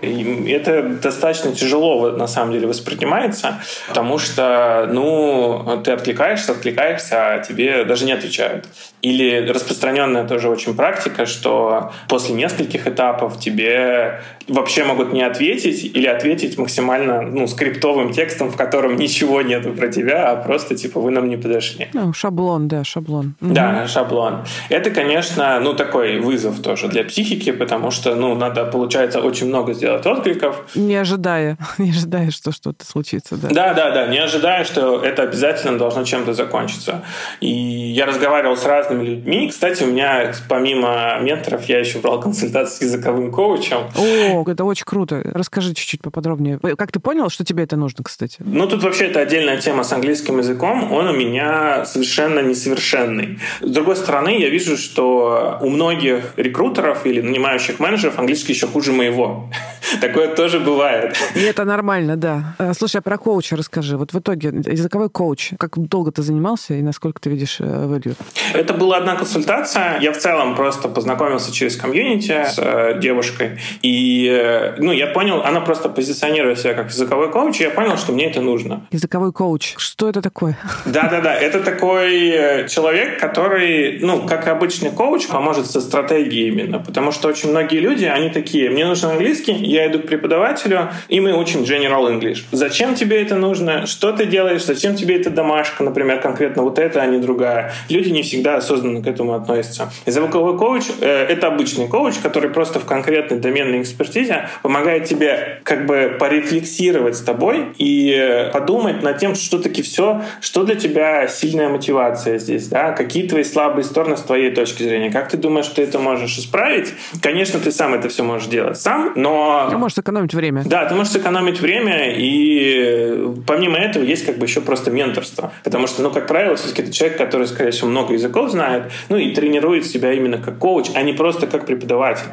И 0.03 0.51
это 0.51 0.83
достаточно 0.83 1.53
тяжело 1.53 2.11
на 2.11 2.27
самом 2.27 2.53
деле 2.53 2.67
воспринимается, 2.67 3.59
потому 3.87 4.19
что, 4.19 4.89
ну, 4.91 5.81
ты 5.83 5.91
откликаешься, 5.91 6.51
откликаешься, 6.51 7.33
а 7.33 7.39
тебе 7.39 7.85
даже 7.85 8.05
не 8.05 8.11
отвечают. 8.11 8.67
Или 9.01 9.49
распространенная 9.49 10.25
тоже 10.25 10.49
очень 10.49 10.75
практика, 10.75 11.25
что 11.25 11.91
после 12.07 12.35
нескольких 12.35 12.87
этапов 12.87 13.39
тебе 13.39 14.21
вообще 14.47 14.83
могут 14.83 15.13
не 15.13 15.21
ответить 15.21 15.83
или 15.83 16.07
ответить 16.07 16.57
максимально 16.57 17.21
ну, 17.21 17.47
скриптовым 17.47 18.13
текстом, 18.13 18.49
в 18.49 18.55
котором 18.55 18.95
ничего 18.95 19.41
нету 19.41 19.71
про 19.71 19.87
тебя, 19.87 20.31
а 20.31 20.35
просто 20.35 20.75
типа 20.75 20.99
вы 20.99 21.11
нам 21.11 21.29
не 21.29 21.37
подошли. 21.37 21.89
Ну, 21.93 22.13
шаблон, 22.13 22.67
да, 22.67 22.83
шаблон. 22.83 23.35
Да, 23.41 23.87
шаблон. 23.87 24.45
Это, 24.69 24.89
конечно, 24.89 25.59
ну 25.59 25.73
такой 25.73 26.19
вызов 26.19 26.61
тоже 26.61 26.87
для 26.87 27.03
психики, 27.03 27.51
потому 27.51 27.91
что, 27.91 28.15
ну, 28.15 28.35
надо, 28.35 28.65
получается, 28.65 29.21
очень 29.21 29.47
много 29.47 29.73
сделать 29.73 29.92
откликов. 30.01 30.75
Не 30.75 30.95
ожидая, 30.95 31.57
не 31.77 31.91
ожидая, 31.91 32.31
что 32.31 32.51
что-то 32.51 32.85
случится, 32.85 33.35
да. 33.37 33.49
Да, 33.49 33.73
да, 33.73 33.91
да, 33.91 34.07
не 34.07 34.19
ожидая, 34.19 34.63
что 34.63 35.01
это 35.01 35.23
обязательно 35.23 35.77
должно 35.77 36.03
чем-то 36.03 36.33
закончиться. 36.33 37.03
И 37.39 37.49
я 37.49 38.05
разговаривал 38.05 38.57
с 38.57 38.65
разными 38.65 39.03
людьми. 39.03 39.49
Кстати, 39.49 39.83
у 39.83 39.87
меня 39.87 40.33
помимо 40.49 41.19
менторов 41.21 41.65
я 41.65 41.79
еще 41.79 41.99
брал 41.99 42.19
консультации 42.19 42.79
с 42.79 42.81
языковым 42.81 43.31
коучем. 43.31 43.89
О, 43.95 44.43
это 44.49 44.63
очень 44.63 44.85
круто. 44.85 45.21
Расскажи 45.23 45.73
чуть-чуть 45.73 46.01
поподробнее. 46.01 46.59
Как 46.77 46.91
ты 46.91 46.99
понял, 46.99 47.29
что 47.29 47.43
тебе 47.43 47.63
это 47.63 47.75
нужно, 47.75 48.03
кстати? 48.03 48.37
Ну, 48.39 48.67
тут 48.67 48.83
вообще 48.83 49.05
это 49.05 49.19
отдельная 49.19 49.57
тема 49.57 49.83
с 49.83 49.91
английским 49.91 50.37
языком. 50.39 50.91
Он 50.91 51.07
у 51.07 51.13
меня 51.13 51.85
совершенно 51.85 52.39
несовершенный. 52.39 53.39
С 53.61 53.69
другой 53.69 53.95
стороны, 53.95 54.39
я 54.39 54.49
вижу, 54.49 54.77
что 54.77 55.57
у 55.61 55.69
многих 55.69 56.33
рекрутеров 56.37 57.05
или 57.05 57.21
нанимающих 57.21 57.79
менеджеров 57.79 58.19
английский 58.19 58.53
еще 58.53 58.67
хуже 58.67 58.91
моего. 58.91 59.49
Такое 60.01 60.35
тоже 60.35 60.59
бывает. 60.59 61.15
И 61.35 61.41
это 61.41 61.65
нормально, 61.65 62.15
да. 62.15 62.55
Э, 62.59 62.73
слушай, 62.73 62.97
а 62.97 63.01
про 63.01 63.17
коуча 63.17 63.55
расскажи. 63.55 63.97
Вот 63.97 64.13
в 64.13 64.19
итоге 64.19 64.49
языковой 64.49 65.09
коуч, 65.09 65.51
как 65.57 65.77
долго 65.77 66.11
ты 66.11 66.21
занимался 66.21 66.73
и 66.73 66.81
насколько 66.81 67.21
ты 67.21 67.29
видишь 67.29 67.57
э, 67.59 67.63
value? 67.63 68.15
Это 68.53 68.73
была 68.73 68.97
одна 68.97 69.15
консультация. 69.15 69.99
Я 69.99 70.11
в 70.11 70.17
целом 70.17 70.55
просто 70.55 70.87
познакомился 70.89 71.51
через 71.51 71.75
комьюнити 71.75 72.45
с 72.45 72.55
э, 72.57 72.99
девушкой. 72.99 73.59
И 73.81 74.73
ну, 74.77 74.91
я 74.91 75.07
понял, 75.07 75.41
она 75.43 75.61
просто 75.61 75.89
позиционирует 75.89 76.59
себя 76.59 76.73
как 76.73 76.89
языковой 76.89 77.31
коуч, 77.31 77.59
и 77.61 77.63
я 77.63 77.69
понял, 77.69 77.97
что 77.97 78.13
мне 78.13 78.29
это 78.29 78.41
нужно. 78.41 78.87
Языковой 78.91 79.31
коуч. 79.31 79.75
Что 79.77 80.09
это 80.09 80.21
такое? 80.21 80.57
Да-да-да, 80.85 81.33
это 81.39 81.59
такой 81.59 82.29
э, 82.29 82.67
человек, 82.67 83.19
который, 83.19 83.99
ну, 83.99 84.25
как 84.25 84.47
обычный 84.47 84.91
коуч, 84.91 85.27
поможет 85.27 85.69
со 85.69 85.81
стратегией 85.81 86.47
именно, 86.47 86.79
потому 86.79 87.11
что 87.11 87.27
очень 87.27 87.49
многие 87.49 87.79
люди, 87.79 88.05
они 88.05 88.29
такие, 88.29 88.69
мне 88.69 88.85
нужен 88.85 89.11
английский, 89.11 89.53
я 89.73 89.87
иду 89.87 89.99
к 89.99 90.05
преподавателю, 90.05 90.89
и 91.09 91.19
мы 91.19 91.33
учим 91.33 91.61
General 91.61 92.07
English. 92.07 92.43
Зачем 92.51 92.95
тебе 92.95 93.21
это 93.21 93.35
нужно? 93.35 93.85
Что 93.87 94.11
ты 94.11 94.25
делаешь? 94.25 94.63
Зачем 94.63 94.95
тебе 94.95 95.19
эта 95.19 95.29
домашка, 95.29 95.83
например, 95.83 96.21
конкретно 96.21 96.63
вот 96.63 96.77
это, 96.77 97.01
а 97.01 97.05
не 97.07 97.17
другая? 97.17 97.73
Люди 97.89 98.09
не 98.09 98.21
всегда 98.21 98.57
осознанно 98.57 99.01
к 99.01 99.07
этому 99.07 99.33
относятся. 99.33 99.91
Языковой 100.05 100.57
коуч 100.57 100.83
э,— 101.01 101.25
это 101.29 101.47
обычный 101.47 101.87
коуч, 101.87 102.15
который 102.21 102.49
просто 102.51 102.79
в 102.79 102.85
конкретной 102.85 103.39
доменной 103.39 103.81
экспертизе 103.81 104.47
помогает 104.61 105.05
тебе 105.05 105.59
как 105.63 105.85
бы 105.87 106.15
порефлексировать 106.19 107.15
с 107.15 107.21
тобой 107.21 107.73
и 107.77 108.49
подумать 108.53 109.01
над 109.01 109.17
тем, 109.17 109.33
что 109.35 109.57
таки 109.57 109.81
все, 109.81 110.21
что 110.39 110.63
для 110.63 110.75
тебя 110.75 111.27
сильная 111.27 111.69
мотивация 111.69 112.37
здесь, 112.37 112.67
да, 112.67 112.91
какие 112.91 113.27
твои 113.27 113.43
слабые 113.43 113.83
стороны 113.83 114.17
с 114.17 114.21
твоей 114.21 114.51
точки 114.51 114.83
зрения, 114.83 115.11
как 115.11 115.29
ты 115.29 115.37
думаешь, 115.37 115.67
ты 115.67 115.81
это 115.81 115.97
можешь 115.97 116.37
исправить. 116.37 116.93
Конечно, 117.21 117.59
ты 117.59 117.71
сам 117.71 117.93
это 117.95 118.09
все 118.09 118.23
можешь 118.23 118.47
делать 118.47 118.79
сам, 118.79 119.13
но... 119.15 119.62
Ты 119.69 119.77
можешь 119.77 119.95
сэкономить 119.95 120.33
время. 120.33 120.63
Да, 120.65 120.85
ты 120.85 120.95
можешь 120.95 121.13
сэкономить 121.13 121.59
время, 121.59 122.15
и 122.15 123.25
помимо 123.45 123.77
этого 123.77 124.03
есть 124.03 124.25
как 124.25 124.37
бы 124.37 124.45
еще 124.45 124.61
просто 124.61 124.91
менторство. 124.91 125.51
Потому 125.63 125.87
что, 125.87 126.01
ну, 126.01 126.11
как 126.11 126.27
правило, 126.27 126.55
все-таки 126.55 126.83
это 126.83 126.91
человек, 126.91 127.17
который, 127.17 127.47
скорее 127.47 127.71
всего, 127.71 127.89
много 127.89 128.13
языков 128.13 128.51
знает, 128.51 128.91
ну, 129.09 129.17
и 129.17 129.33
тренирует 129.33 129.85
себя 129.85 130.13
именно 130.13 130.37
как 130.37 130.57
коуч, 130.57 130.89
а 130.95 131.01
не 131.01 131.13
просто 131.13 131.47
как 131.47 131.65
преподаватель. 131.65 132.27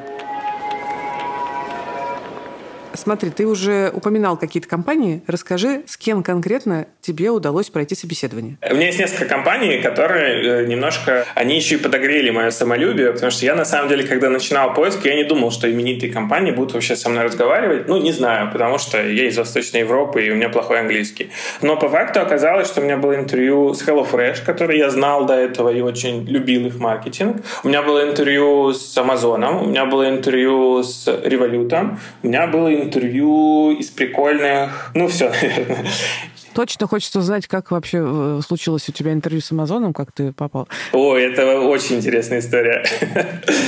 Смотри, 2.93 3.31
ты 3.31 3.47
уже 3.47 3.91
упоминал 3.95 4.37
какие-то 4.37 4.69
компании. 4.69 5.23
Расскажи, 5.27 5.83
с 5.87 5.97
кем 5.97 6.23
конкретно 6.23 6.87
тебе 7.01 7.31
удалось 7.31 7.71
пройти 7.71 7.95
собеседование? 7.95 8.57
У 8.69 8.75
меня 8.75 8.87
есть 8.87 8.99
несколько 8.99 9.27
компаний, 9.27 9.81
которые 9.81 10.63
э, 10.63 10.67
немножко, 10.67 11.27
они 11.35 11.57
еще 11.57 11.77
и 11.77 11.79
подогрели 11.79 12.31
мое 12.31 12.51
самолюбие, 12.51 13.13
потому 13.13 13.31
что 13.31 13.45
я 13.45 13.55
на 13.55 13.65
самом 13.65 13.89
деле, 13.89 14.05
когда 14.05 14.29
начинал 14.29 14.75
поиск, 14.75 15.05
я 15.05 15.15
не 15.15 15.25
думал, 15.25 15.51
что 15.51 15.71
именитые 15.71 16.13
компании 16.13 16.51
будут 16.51 16.75
вообще 16.75 16.97
со 16.97 17.09
мной 17.09 17.25
разговаривать. 17.25 17.89
Ну, 17.89 17.97
не 18.01 18.13
знаю, 18.13 18.51
потому 18.53 18.79
что 18.79 18.99
я 19.03 19.27
из 19.27 19.39
Восточной 19.39 19.81
Европы, 19.81 20.25
и 20.25 20.31
у 20.31 20.35
меня 20.35 20.49
плохой 20.49 20.81
английский. 20.81 21.31
Но 21.63 21.77
по 21.77 21.89
факту 21.89 22.21
оказалось, 22.21 22.69
что 22.69 22.81
у 22.81 22.85
меня 22.85 22.97
было 22.97 23.15
интервью 23.15 23.75
с 23.75 23.83
HelloFresh, 23.83 24.45
который 24.45 24.79
я 24.79 24.91
знал 24.91 25.27
до 25.27 25.35
этого 25.35 25.71
и 25.71 25.81
очень 25.81 26.25
любил 26.27 26.67
их 26.67 26.79
маркетинг. 26.79 27.45
У 27.65 27.69
меня 27.69 27.83
было 27.83 28.09
интервью 28.09 28.73
с 28.73 28.97
Амазоном, 28.97 29.63
у 29.63 29.67
меня 29.67 29.87
было 29.87 30.09
интервью 30.09 30.83
с 30.83 31.09
Revolut, 31.09 31.97
у 32.23 32.27
меня 32.27 32.47
было 32.47 32.73
интервью 32.75 33.73
из 33.73 33.91
прикольных... 33.91 34.91
Ну, 34.95 35.09
все, 35.09 35.31
наверное. 35.31 35.87
Точно 36.55 36.87
хочется 36.87 37.21
узнать, 37.21 37.47
как 37.47 37.71
вообще 37.71 37.99
э, 38.03 38.41
случилось 38.47 38.89
у 38.89 38.93
тебя 38.93 39.13
интервью 39.13 39.41
с 39.41 39.53
Амазоном, 39.53 39.93
как 39.93 40.13
ты 40.13 40.33
попал. 40.33 40.69
О, 40.93 41.17
это 41.17 41.61
очень 41.61 41.97
интересная 41.97 42.41
история. 42.41 42.85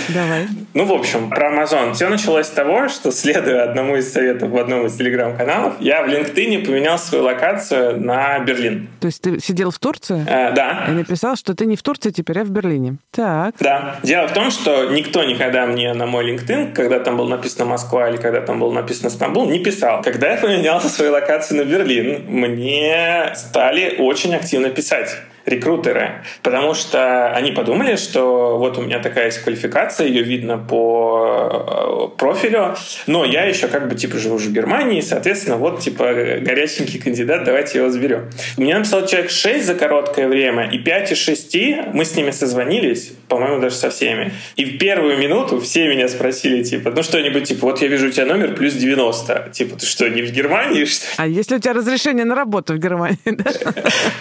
Давай. 0.09 0.49
Ну, 0.75 0.85
в 0.85 0.93
общем, 0.93 1.31
про 1.31 1.49
Амазон. 1.49 1.95
Все 1.95 2.09
началось 2.09 2.47
с 2.47 2.51
того, 2.51 2.89
что, 2.89 3.12
следуя 3.12 3.65
одному 3.65 3.97
из 3.97 4.12
советов 4.12 4.51
в 4.51 4.57
одном 4.57 4.87
из 4.87 4.97
телеграм-каналов, 4.97 5.75
я 5.81 6.03
в 6.03 6.09
LinkedIn 6.09 6.67
поменял 6.67 6.99
свою 6.99 7.25
локацию 7.25 8.01
на 8.01 8.39
Берлин. 8.41 8.89
То 9.01 9.07
есть 9.07 9.23
ты 9.23 9.39
сидел 9.41 9.71
в 9.71 9.79
Турции? 9.79 10.25
Э, 10.27 10.53
да. 10.53 10.87
И 10.89 10.93
написал, 10.93 11.37
что 11.37 11.55
ты 11.55 11.67
не 11.67 11.77
в 11.77 11.83
Турции 11.83 12.11
теперь, 12.11 12.41
а 12.41 12.45
в 12.45 12.51
Берлине. 12.51 12.97
Так. 13.11 13.55
Да. 13.61 13.97
Дело 14.03 14.27
в 14.27 14.33
том, 14.33 14.51
что 14.51 14.87
никто 14.87 15.23
никогда 15.25 15.67
мне 15.67 15.95
на 15.95 16.07
мой 16.07 16.31
LinkedIn, 16.31 16.73
когда 16.73 16.99
там 16.99 17.17
было 17.17 17.29
написано 17.29 17.67
Москва 17.67 18.09
или 18.09 18.17
когда 18.17 18.41
там 18.41 18.59
было 18.59 18.73
написано 18.73 19.11
Стамбул, 19.11 19.49
не 19.49 19.61
писал. 19.61 20.03
Когда 20.03 20.33
я 20.33 20.41
поменял 20.41 20.81
свою 20.81 21.12
локацию 21.12 21.59
на 21.59 21.65
Берлин, 21.65 22.25
мне 22.29 22.72
стали 23.35 23.97
очень 23.99 24.35
активно 24.35 24.71
писать 24.71 25.11
рекрутеры, 25.46 26.25
потому 26.42 26.75
что 26.75 27.30
они 27.32 27.52
подумали, 27.52 27.96
что 27.96 28.58
вот 28.58 28.78
у 28.78 28.82
меня 28.82 28.99
такая 28.99 29.26
есть 29.26 29.38
квалификация, 29.38 30.06
ее 30.06 30.22
видно 30.22 30.58
по 30.58 32.11
э, 32.12 32.18
профилю, 32.18 32.75
но 33.06 33.25
я 33.25 33.44
еще 33.44 33.68
как 33.68 33.88
бы 33.88 33.94
типа 33.94 34.18
живу 34.18 34.37
в 34.37 34.52
Германии, 34.52 35.00
соответственно, 35.00 35.56
вот 35.56 35.80
типа 35.80 36.12
горяченький 36.40 37.00
кандидат, 37.00 37.44
давайте 37.44 37.78
его 37.78 37.90
заберем. 37.90 38.30
Мне 38.56 38.76
написал 38.76 39.06
человек 39.06 39.30
6 39.30 39.66
за 39.66 39.75
короткое 39.75 40.28
время, 40.28 40.70
и 40.70 40.78
5 40.78 41.12
из 41.12 41.18
6 41.18 41.52
мы 41.92 42.04
с 42.04 42.16
ними 42.16 42.30
созвонились, 42.30 43.12
по-моему, 43.28 43.61
даже 43.61 43.75
со 43.75 43.90
всеми. 43.90 44.32
И 44.56 44.64
в 44.64 44.78
первую 44.78 45.18
минуту 45.18 45.61
все 45.61 45.88
меня 45.88 46.08
спросили, 46.08 46.62
типа, 46.62 46.90
ну 46.90 47.02
что-нибудь, 47.02 47.44
типа, 47.44 47.66
вот 47.66 47.82
я 47.82 47.88
вижу 47.88 48.08
у 48.08 48.11
тебя 48.11 48.26
номер 48.26 48.54
плюс 48.54 48.75
90. 48.75 49.50
Типа, 49.52 49.78
ты 49.78 49.87
что, 49.87 50.08
не 50.08 50.22
в 50.22 50.32
Германии, 50.32 50.84
что 50.84 51.06
А 51.16 51.26
если 51.26 51.56
у 51.56 51.58
тебя 51.58 51.72
разрешение 51.72 52.25
на 52.25 52.34
работу 52.34 52.75
в 52.75 52.78
Германии, 52.78 53.18
да? 53.25 53.52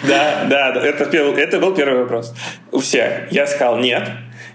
Да, 0.08 0.44
да, 0.48 0.86
это 0.86 1.06
это 1.12 1.58
был 1.58 1.74
первый 1.74 2.02
вопрос. 2.02 2.34
У 2.70 2.78
всех. 2.78 3.30
Я 3.30 3.46
сказал 3.46 3.78
нет. 3.78 4.08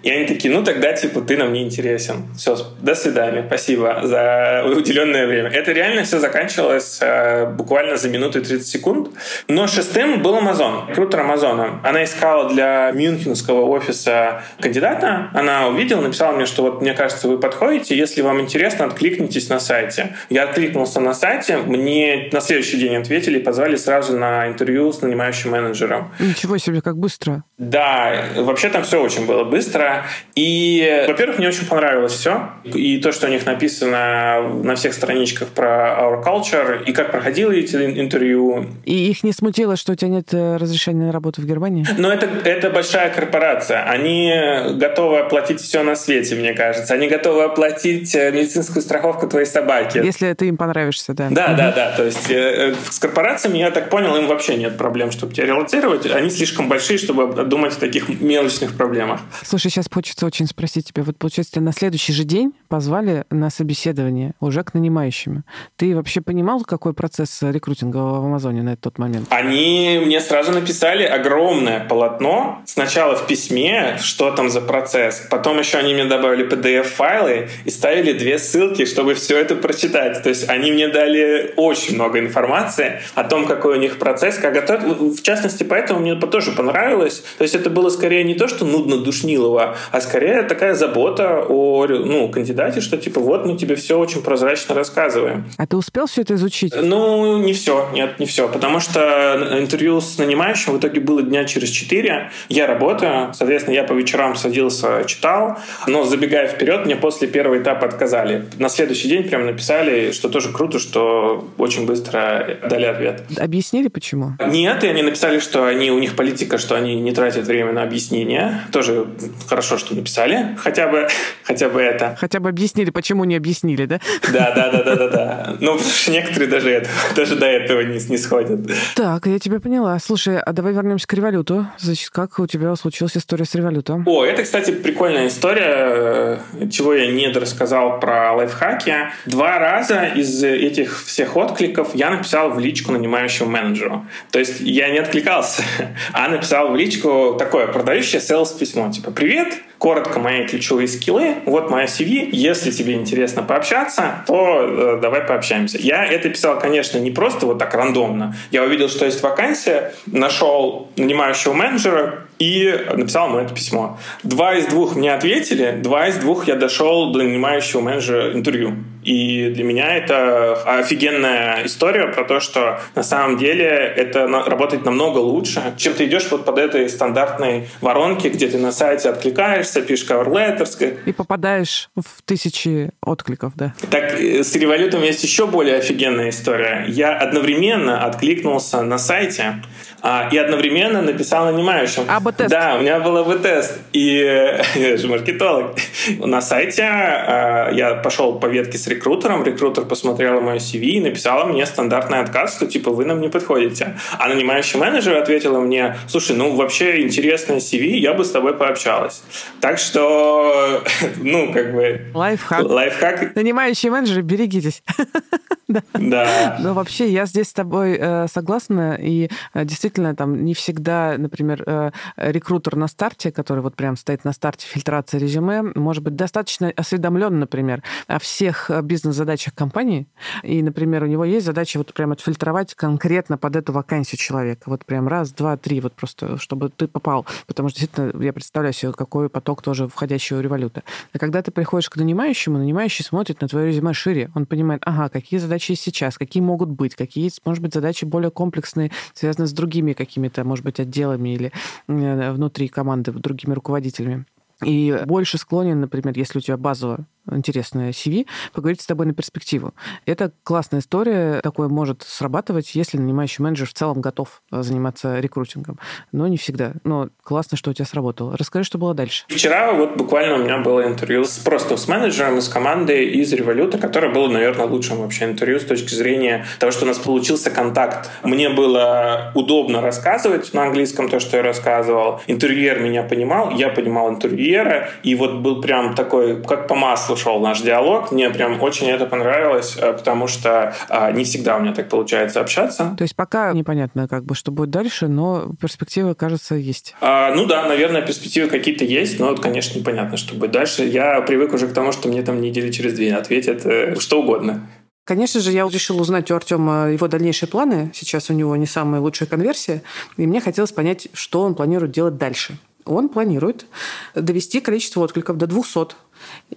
И 0.07 0.09
они 0.09 0.25
такие, 0.25 0.53
ну 0.53 0.63
тогда, 0.63 0.93
типа, 0.93 1.19
ты 1.19 1.35
нам 1.35 1.51
не 1.51 1.63
интересен. 1.63 2.27
Все, 2.37 2.55
до 2.79 2.95
свидания, 2.95 3.43
спасибо 3.45 3.99
за 4.03 4.63
уделенное 4.65 5.27
время. 5.27 5.49
Это 5.49 5.73
реально 5.73 6.03
все 6.03 6.19
заканчивалось 6.19 6.99
э, 7.01 7.45
буквально 7.47 7.97
за 7.97 8.07
минуту 8.07 8.39
и 8.39 8.41
30 8.41 8.65
секунд. 8.65 9.09
Но 9.49 9.67
шестым 9.67 10.21
был 10.21 10.37
Amazon, 10.37 10.93
крутер 10.95 11.19
Амазона. 11.19 11.81
Она 11.83 12.05
искала 12.05 12.47
для 12.47 12.91
мюнхенского 12.93 13.65
офиса 13.65 14.43
кандидата. 14.61 15.29
Она 15.33 15.67
увидела, 15.67 15.99
написала 15.99 16.31
мне, 16.31 16.45
что 16.45 16.61
вот 16.61 16.81
мне 16.81 16.93
кажется, 16.93 17.27
вы 17.27 17.37
подходите. 17.37 17.97
Если 17.97 18.21
вам 18.21 18.39
интересно, 18.39 18.85
откликнитесь 18.85 19.49
на 19.49 19.59
сайте. 19.59 20.15
Я 20.29 20.45
откликнулся 20.45 21.01
на 21.01 21.13
сайте. 21.13 21.57
Мне 21.57 22.29
на 22.31 22.39
следующий 22.39 22.77
день 22.77 22.95
ответили 22.95 23.39
и 23.39 23.43
позвали 23.43 23.75
сразу 23.75 24.17
на 24.17 24.47
интервью 24.47 24.93
с 24.93 25.01
нанимающим 25.01 25.51
менеджером. 25.51 26.13
Ничего 26.17 26.57
себе, 26.57 26.81
как 26.81 26.97
быстро. 26.97 27.43
Да, 27.57 28.25
вообще 28.35 28.69
там 28.69 28.83
все 28.83 29.01
очень 29.01 29.25
было 29.25 29.43
быстро. 29.43 30.05
И, 30.35 31.05
во-первых, 31.07 31.39
мне 31.39 31.47
очень 31.47 31.65
понравилось 31.65 32.13
все. 32.13 32.49
И 32.63 32.97
то, 32.99 33.11
что 33.11 33.25
у 33.25 33.29
них 33.31 33.47
написано 33.47 34.47
на 34.63 34.75
всех 34.75 34.93
страничках 34.93 35.47
про 35.47 35.97
Our 35.99 36.23
Culture, 36.23 36.83
и 36.83 36.93
как 36.93 37.11
проходило 37.11 37.51
эти 37.51 37.75
интервью. 37.75 38.67
И 38.85 39.09
их 39.09 39.23
не 39.23 39.31
смутило, 39.31 39.75
что 39.75 39.93
у 39.93 39.95
тебя 39.95 40.09
нет 40.09 40.33
э, 40.33 40.57
разрешения 40.57 41.05
на 41.07 41.11
работу 41.11 41.41
в 41.41 41.45
Германии? 41.45 41.83
Но 41.97 42.11
это, 42.11 42.27
это 42.47 42.69
большая 42.69 43.09
корпорация. 43.09 43.83
Они 43.83 44.31
готовы 44.75 45.19
оплатить 45.19 45.59
все 45.59 45.81
на 45.81 45.95
свете, 45.95 46.35
мне 46.35 46.53
кажется. 46.53 46.93
Они 46.93 47.07
готовы 47.07 47.43
оплатить 47.43 48.13
э, 48.13 48.31
медицинскую 48.31 48.83
страховку 48.83 49.27
твоей 49.27 49.47
собаки. 49.47 49.97
Если 49.97 50.31
ты 50.33 50.49
им 50.49 50.57
понравишься, 50.57 51.15
да. 51.15 51.29
Да, 51.31 51.45
угу. 51.45 51.57
да, 51.57 51.71
да. 51.71 51.93
То 51.97 52.03
есть 52.03 52.29
э, 52.29 52.75
с 52.87 52.99
корпорациями, 52.99 53.57
я 53.57 53.71
так 53.71 53.89
понял, 53.89 54.15
им 54.15 54.27
вообще 54.27 54.57
нет 54.57 54.77
проблем, 54.77 55.09
чтобы 55.11 55.33
тебя 55.33 55.47
релацировать. 55.47 56.05
Они 56.05 56.29
слишком 56.29 56.69
большие, 56.69 56.99
чтобы 56.99 57.46
думать 57.47 57.75
о 57.75 57.79
таких 57.79 58.09
мелочных 58.09 58.75
проблемах. 58.75 59.21
Слушай, 59.43 59.71
сейчас 59.71 59.87
хочется 59.91 60.25
очень 60.25 60.47
спросить 60.47 60.87
тебя. 60.87 61.03
Вот, 61.03 61.17
получается, 61.17 61.53
тебя 61.53 61.63
на 61.63 61.73
следующий 61.73 62.13
же 62.13 62.23
день 62.23 62.53
позвали 62.67 63.25
на 63.29 63.49
собеседование 63.49 64.33
уже 64.39 64.63
к 64.63 64.73
нанимающим. 64.73 65.43
Ты 65.75 65.95
вообще 65.95 66.21
понимал, 66.21 66.61
какой 66.61 66.93
процесс 66.93 67.39
рекрутинга 67.41 67.97
в 67.97 68.25
Амазоне 68.25 68.61
на 68.63 68.75
тот 68.75 68.97
момент? 68.97 69.27
Они 69.29 70.01
мне 70.03 70.19
сразу 70.19 70.51
написали 70.51 71.03
огромное 71.03 71.85
полотно. 71.85 72.61
Сначала 72.65 73.15
в 73.15 73.27
письме, 73.27 73.97
что 74.01 74.31
там 74.31 74.49
за 74.49 74.61
процесс. 74.61 75.25
Потом 75.29 75.59
еще 75.59 75.77
они 75.77 75.93
мне 75.93 76.05
добавили 76.05 76.47
PDF-файлы 76.47 77.49
и 77.65 77.69
ставили 77.69 78.13
две 78.13 78.39
ссылки, 78.39 78.85
чтобы 78.85 79.13
все 79.13 79.37
это 79.37 79.55
прочитать. 79.55 80.21
То 80.23 80.29
есть 80.29 80.49
они 80.49 80.71
мне 80.71 80.87
дали 80.87 81.53
очень 81.55 81.95
много 81.95 82.19
информации 82.19 83.01
о 83.15 83.23
том, 83.23 83.45
какой 83.45 83.77
у 83.77 83.79
них 83.79 83.97
процесс, 83.97 84.37
как 84.37 84.53
готовят. 84.53 84.83
В 84.99 85.21
частности, 85.21 85.63
поэтому 85.63 85.99
мне 85.99 86.15
тоже 86.15 86.51
понравилось. 86.51 87.23
То 87.37 87.43
есть 87.43 87.55
это 87.55 87.69
было 87.69 87.89
скорее 87.89 88.23
не 88.23 88.33
то, 88.33 88.47
что 88.47 88.65
нудно 88.65 88.97
душнилово, 88.97 89.75
а 89.91 90.01
скорее 90.01 90.43
такая 90.43 90.73
забота 90.73 91.45
о 91.47 91.85
ну, 91.87 92.29
кандидате, 92.29 92.81
что 92.81 92.97
типа 92.97 93.21
вот 93.21 93.45
мы 93.45 93.57
тебе 93.57 93.75
все 93.75 93.97
очень 93.97 94.21
прозрачно 94.21 94.73
рассказываем. 94.73 95.45
А 95.57 95.67
ты 95.67 95.77
успел 95.77 96.07
все 96.07 96.21
это 96.21 96.33
изучить? 96.33 96.73
Ну, 96.75 97.37
не 97.37 97.53
все, 97.53 97.89
нет, 97.93 98.19
не 98.19 98.25
все, 98.25 98.47
потому 98.47 98.79
что 98.79 99.57
интервью 99.59 100.01
с 100.01 100.17
нанимающим 100.17 100.73
в 100.73 100.79
итоге 100.79 100.99
было 100.99 101.21
дня 101.21 101.45
через 101.45 101.69
четыре. 101.69 102.31
Я 102.49 102.67
работаю, 102.67 103.33
соответственно, 103.33 103.75
я 103.75 103.83
по 103.83 103.93
вечерам 103.93 104.35
садился, 104.35 105.03
читал, 105.05 105.57
но 105.85 106.03
забегая 106.03 106.47
вперед, 106.47 106.85
мне 106.85 106.95
после 106.95 107.27
первого 107.27 107.59
этапа 107.59 107.85
отказали. 107.85 108.45
На 108.57 108.69
следующий 108.69 109.09
день 109.09 109.23
прям 109.23 109.45
написали, 109.45 110.11
что 110.11 110.29
тоже 110.29 110.51
круто, 110.51 110.79
что 110.79 111.47
очень 111.57 111.85
быстро 111.85 112.57
дали 112.67 112.85
ответ. 112.85 113.23
Объяснили, 113.37 113.89
почему? 113.89 114.33
Нет, 114.47 114.83
и 114.83 114.87
они 114.87 115.03
написали, 115.03 115.39
что 115.39 115.65
они, 115.65 115.91
у 115.91 115.99
них 115.99 116.15
политика, 116.15 116.57
что 116.57 116.75
они 116.75 116.95
не 116.95 117.11
тратят 117.11 117.26
время 117.35 117.71
на 117.71 117.83
объяснение. 117.83 118.61
Тоже 118.71 119.07
хорошо, 119.47 119.77
что 119.77 119.95
написали, 119.95 120.55
хотя 120.57 120.87
бы, 120.87 121.07
хотя 121.43 121.69
бы 121.69 121.81
это. 121.81 122.15
Хотя 122.19 122.39
бы 122.39 122.49
объяснили, 122.49 122.89
почему 122.89 123.23
не 123.23 123.35
объяснили, 123.35 123.85
да? 123.85 123.99
Да, 124.31 124.53
да, 124.55 124.71
да, 124.71 124.83
да, 124.83 124.95
да, 124.95 125.07
да. 125.09 125.57
Ну, 125.59 125.73
потому 125.73 125.91
что 125.91 126.11
некоторые 126.11 126.49
даже, 126.49 126.69
это, 126.69 126.89
даже 127.15 127.35
до 127.35 127.45
этого 127.45 127.81
не, 127.81 127.99
не 128.09 128.17
сходят. 128.17 128.59
Так, 128.95 129.25
я 129.27 129.39
тебя 129.39 129.59
поняла. 129.59 129.97
Слушай, 129.99 130.39
а 130.39 130.53
давай 130.53 130.73
вернемся 130.73 131.07
к 131.07 131.13
революту. 131.13 131.67
Значит, 131.77 132.09
как 132.09 132.39
у 132.39 132.47
тебя 132.47 132.75
случилась 132.75 133.17
история 133.17 133.45
с 133.45 133.55
револютом? 133.55 134.03
О, 134.07 134.25
это, 134.25 134.43
кстати, 134.43 134.71
прикольная 134.71 135.27
история, 135.27 136.39
э, 136.59 136.69
чего 136.71 136.93
я 136.93 137.11
не 137.11 137.27
рассказал 137.27 137.99
про 137.99 138.33
лайфхаки. 138.33 138.95
Два 139.25 139.59
раза 139.59 140.05
из 140.05 140.43
этих 140.43 141.03
всех 141.05 141.35
откликов 141.35 141.93
я 141.93 142.09
написал 142.09 142.51
в 142.51 142.59
личку 142.59 142.91
нанимающему 142.91 143.49
менеджеру. 143.49 144.05
То 144.31 144.39
есть 144.39 144.59
я 144.59 144.89
не 144.89 144.99
откликался, 144.99 145.63
а 146.13 146.27
написал 146.27 146.71
в 146.71 146.75
личку 146.75 147.16
такое 147.37 147.67
продающее 147.67 148.21
sales 148.21 148.57
письмо, 148.57 148.91
типа 148.91 149.11
«Привет, 149.11 149.53
коротко 149.77 150.19
мои 150.19 150.45
ключевые 150.47 150.87
скиллы, 150.87 151.35
вот 151.45 151.69
моя 151.69 151.85
CV, 151.85 152.29
если 152.31 152.71
тебе 152.71 152.93
интересно 152.93 153.43
пообщаться, 153.43 154.23
то 154.25 154.97
э, 154.97 154.99
давай 155.01 155.21
пообщаемся. 155.21 155.77
Я 155.77 156.05
это 156.05 156.29
писал, 156.29 156.59
конечно, 156.59 156.97
не 156.97 157.11
просто 157.11 157.45
вот 157.45 157.59
так 157.59 157.73
рандомно. 157.73 158.35
Я 158.51 158.63
увидел, 158.63 158.89
что 158.89 159.05
есть 159.05 159.21
вакансия, 159.21 159.93
нашел 160.05 160.89
нанимающего 160.95 161.53
менеджера, 161.53 162.26
и 162.39 162.85
написал 162.93 163.29
ему 163.29 163.39
это 163.39 163.53
письмо. 163.53 163.99
Два 164.23 164.55
из 164.55 164.67
двух 164.67 164.95
мне 164.95 165.13
ответили, 165.13 165.79
два 165.81 166.07
из 166.07 166.17
двух 166.17 166.47
я 166.47 166.55
дошел 166.55 167.11
до 167.11 167.19
нанимающего 167.19 167.81
менеджера 167.81 168.33
интервью. 168.33 168.75
И 169.07 169.51
для 169.51 169.63
меня 169.63 169.95
это 169.95 170.53
офигенная 170.79 171.65
история 171.65 172.07
про 172.07 172.25
то, 172.25 172.41
что 172.41 172.81
на 172.93 173.03
самом 173.03 173.37
деле 173.37 173.65
это 173.65 174.27
работает 174.27 174.83
намного 174.83 175.19
лучше, 175.19 175.61
чем 175.77 175.93
ты 175.93 176.05
идешь 176.05 176.27
вот 176.29 176.43
под 176.43 176.57
этой 176.57 176.89
стандартной 176.89 177.69
воронке, 177.79 178.27
где 178.27 178.49
ты 178.49 178.57
на 178.57 178.73
сайте 178.73 179.09
откликаешься, 179.09 179.81
пишешь 179.81 180.09
cover 180.09 180.27
letters. 180.27 180.99
И 181.05 181.13
попадаешь 181.13 181.89
в 181.95 182.21
тысячи 182.25 182.91
откликов, 183.01 183.53
да? 183.55 183.73
Так, 183.89 184.19
э, 184.19 184.43
с 184.43 184.53
револютом 184.55 185.01
есть 185.03 185.23
еще 185.23 185.47
более 185.47 185.77
офигенная 185.77 186.29
история. 186.29 186.83
Я 186.89 187.15
одновременно 187.15 188.03
откликнулся 188.03 188.81
на 188.81 188.97
сайте, 188.97 189.61
а, 190.01 190.29
и 190.31 190.37
одновременно 190.37 191.01
написал 191.01 191.51
нанимающим. 191.51 192.03
АБ-тест. 192.07 192.49
Да, 192.49 192.75
у 192.77 192.81
меня 192.81 192.99
был 192.99 193.17
АБ-тест. 193.17 193.79
И 193.93 194.17
я 194.75 194.97
же 194.97 195.07
маркетолог. 195.07 195.75
На 196.19 196.41
сайте 196.41 196.83
а, 196.83 197.71
я 197.71 197.95
пошел 197.95 198.39
по 198.39 198.45
ветке 198.45 198.77
с 198.77 198.87
рекрутером, 198.87 199.43
рекрутер 199.43 199.85
посмотрел 199.85 200.41
мое 200.41 200.57
CV 200.57 200.81
и 200.81 200.99
написал 200.99 201.47
мне 201.47 201.65
стандартный 201.65 202.19
отказ, 202.19 202.55
что 202.55 202.67
типа 202.67 202.91
вы 202.91 203.05
нам 203.05 203.21
не 203.21 203.29
подходите. 203.29 203.97
А 204.17 204.27
нанимающий 204.27 204.79
менеджер 204.79 205.15
ответила 205.17 205.59
мне, 205.59 205.95
слушай, 206.07 206.35
ну 206.35 206.55
вообще 206.55 207.01
интересное 207.01 207.57
CV, 207.57 207.97
я 207.97 208.13
бы 208.13 208.23
с 208.23 208.31
тобой 208.31 208.53
пообщалась. 208.53 209.23
Так 209.61 209.77
что, 209.79 210.83
ну 211.17 211.51
как 211.53 211.73
бы... 211.73 212.01
Лайфхак. 212.13 212.63
Лайфхак. 212.63 213.35
Нанимающие 213.35 213.91
менеджеры, 213.91 214.21
берегитесь. 214.21 214.83
Да. 215.77 215.81
да. 215.93 216.57
Но 216.59 216.73
вообще 216.73 217.11
я 217.11 217.25
здесь 217.25 217.49
с 217.49 217.53
тобой 217.53 217.97
э, 217.99 218.27
согласна, 218.27 218.97
и 218.99 219.29
э, 219.53 219.65
действительно 219.65 220.15
там 220.15 220.45
не 220.45 220.53
всегда, 220.53 221.15
например, 221.17 221.63
э, 221.65 221.91
рекрутер 222.15 222.75
на 222.75 222.87
старте, 222.87 223.31
который 223.31 223.61
вот 223.61 223.75
прям 223.75 223.97
стоит 223.97 224.23
на 224.23 224.31
старте 224.31 224.65
фильтрации 224.67 225.17
резюме, 225.17 225.63
может 225.75 226.03
быть 226.03 226.15
достаточно 226.15 226.71
осведомлен, 226.75 227.39
например, 227.39 227.83
о 228.07 228.19
всех 228.19 228.71
бизнес-задачах 228.83 229.53
компании, 229.55 230.07
и, 230.43 230.61
например, 230.61 231.03
у 231.03 231.07
него 231.07 231.25
есть 231.25 231.45
задача 231.45 231.77
вот 231.77 231.93
прям 231.93 232.11
отфильтровать 232.11 232.73
конкретно 232.75 233.37
под 233.37 233.55
эту 233.55 233.73
вакансию 233.73 234.19
человека. 234.19 234.63
Вот 234.69 234.85
прям 234.85 235.07
раз, 235.07 235.31
два, 235.31 235.57
три, 235.57 235.81
вот 235.81 235.93
просто, 235.93 236.37
чтобы 236.37 236.69
ты 236.69 236.87
попал. 236.87 237.25
Потому 237.45 237.69
что 237.69 237.79
действительно 237.79 238.23
я 238.23 238.33
представляю 238.33 238.73
себе, 238.73 238.91
какой 238.93 239.29
поток 239.29 239.61
тоже 239.61 239.87
входящего 239.87 240.39
революта. 240.39 240.83
А 241.13 241.19
когда 241.19 241.41
ты 241.41 241.51
приходишь 241.51 241.89
к 241.89 241.97
нанимающему, 241.97 242.57
нанимающий 242.57 243.03
смотрит 243.03 243.41
на 243.41 243.47
твое 243.47 243.67
резюме 243.67 243.93
шире. 243.93 244.31
Он 244.35 244.45
понимает, 244.45 244.81
ага, 244.85 245.09
какие 245.09 245.39
задачи 245.39 245.56
есть 245.65 245.81
сейчас, 245.81 246.17
какие 246.17 246.41
могут 246.41 246.69
быть, 246.69 246.95
какие, 246.95 247.31
может 247.45 247.61
быть, 247.61 247.73
задачи 247.73 248.05
более 248.05 248.31
комплексные, 248.31 248.91
связаны 249.13 249.47
с 249.47 249.51
другими 249.51 249.93
какими-то, 249.93 250.43
может 250.43 250.63
быть, 250.63 250.79
отделами 250.79 251.33
или 251.33 251.51
э, 251.87 252.31
внутри 252.31 252.67
команды, 252.67 253.11
другими 253.11 253.53
руководителями. 253.53 254.25
И 254.63 254.97
больше 255.05 255.37
склонен, 255.37 255.79
например, 255.81 256.17
если 256.17 256.39
у 256.39 256.41
тебя 256.41 256.57
базовая 256.57 257.05
интересное 257.31 257.91
CV, 257.91 258.25
поговорить 258.53 258.81
с 258.81 258.85
тобой 258.85 259.05
на 259.05 259.13
перспективу. 259.13 259.73
Это 260.05 260.31
классная 260.43 260.79
история, 260.79 261.39
такое 261.41 261.67
может 261.67 262.03
срабатывать, 262.03 262.75
если 262.75 262.97
нанимающий 262.97 263.43
менеджер 263.43 263.67
в 263.67 263.73
целом 263.73 264.01
готов 264.01 264.41
э, 264.51 264.61
заниматься 264.61 265.19
рекрутингом. 265.19 265.79
Но 266.11 266.27
не 266.27 266.37
всегда. 266.37 266.73
Но 266.83 267.09
классно, 267.23 267.57
что 267.57 267.71
у 267.71 267.73
тебя 267.73 267.85
сработало. 267.85 268.35
Расскажи, 268.37 268.65
что 268.65 268.77
было 268.77 268.93
дальше. 268.93 269.25
Вчера 269.27 269.73
вот 269.73 269.97
буквально 269.97 270.35
у 270.35 270.43
меня 270.43 270.59
было 270.59 270.87
интервью 270.87 271.23
с, 271.25 271.37
просто 271.37 271.77
с 271.77 271.87
менеджером 271.87 272.37
из 272.37 272.47
команды 272.47 273.05
из 273.05 273.33
Революта, 273.33 273.77
которое 273.77 274.13
было, 274.13 274.27
наверное, 274.27 274.65
лучшим 274.65 274.97
вообще 274.97 275.25
интервью 275.25 275.59
с 275.59 275.65
точки 275.65 275.93
зрения 275.93 276.45
того, 276.59 276.71
что 276.71 276.85
у 276.85 276.87
нас 276.87 276.97
получился 276.97 277.49
контакт. 277.49 278.09
Мне 278.23 278.49
было 278.49 279.31
удобно 279.35 279.81
рассказывать 279.81 280.53
на 280.53 280.63
английском 280.63 281.09
то, 281.09 281.19
что 281.19 281.37
я 281.37 281.43
рассказывал. 281.43 282.21
Интервьюер 282.27 282.79
меня 282.79 283.03
понимал, 283.03 283.51
я 283.51 283.69
понимал 283.69 284.09
интервьюера, 284.09 284.89
и 285.03 285.15
вот 285.15 285.35
был 285.35 285.61
прям 285.61 285.95
такой, 285.95 286.41
как 286.43 286.67
по 286.67 286.75
маслу 286.75 287.16
шел 287.17 287.39
наш 287.39 287.61
диалог. 287.61 288.11
Мне 288.11 288.29
прям 288.29 288.61
очень 288.61 288.87
это 288.87 289.05
понравилось, 289.05 289.75
э, 289.77 289.93
потому 289.93 290.27
что 290.27 290.75
а, 290.89 291.11
не 291.11 291.23
всегда 291.23 291.57
у 291.57 291.59
меня 291.59 291.73
так 291.73 291.89
получается 291.89 292.39
общаться. 292.39 292.95
То 292.97 293.03
есть 293.03 293.15
пока 293.15 293.51
непонятно, 293.53 294.07
как 294.07 294.23
бы, 294.23 294.35
что 294.35 294.51
будет 294.51 294.69
дальше, 294.69 295.07
но 295.07 295.51
перспективы, 295.59 296.15
кажется, 296.15 296.55
есть. 296.55 296.95
А, 297.01 297.33
ну 297.35 297.45
да, 297.45 297.67
наверное, 297.67 298.01
перспективы 298.01 298.47
какие-то 298.47 298.85
есть, 298.85 299.19
но, 299.19 299.35
конечно, 299.35 299.79
непонятно, 299.79 300.17
что 300.17 300.35
будет 300.35 300.51
дальше. 300.51 300.83
Я 300.83 301.21
привык 301.21 301.53
уже 301.53 301.67
к 301.67 301.73
тому, 301.73 301.91
что 301.91 302.07
мне 302.07 302.21
там 302.21 302.41
недели 302.41 302.71
через 302.71 302.93
две 302.93 303.13
ответят 303.15 303.65
э, 303.65 303.95
что 303.99 304.21
угодно. 304.21 304.67
Конечно 305.07 305.39
же, 305.39 305.53
я 305.53 305.65
решил 305.65 306.01
узнать 306.01 306.29
у 306.31 306.35
Артема 306.35 306.89
его 306.89 307.07
дальнейшие 307.07 307.47
планы. 307.47 307.91
Сейчас 307.93 308.29
у 308.29 308.33
него 308.33 308.53
не 308.57 308.65
самая 308.65 308.99
лучшая 308.99 309.29
конверсия. 309.29 309.81
И 310.17 310.27
мне 310.27 310.41
хотелось 310.41 310.73
понять, 310.73 311.07
что 311.13 311.43
он 311.43 311.55
планирует 311.55 311.93
делать 311.93 312.17
дальше. 312.17 312.57
Он 312.83 313.07
планирует 313.07 313.67
довести 314.15 314.59
количество 314.59 315.01
откликов 315.01 315.37
до 315.37 315.47
200 315.47 315.95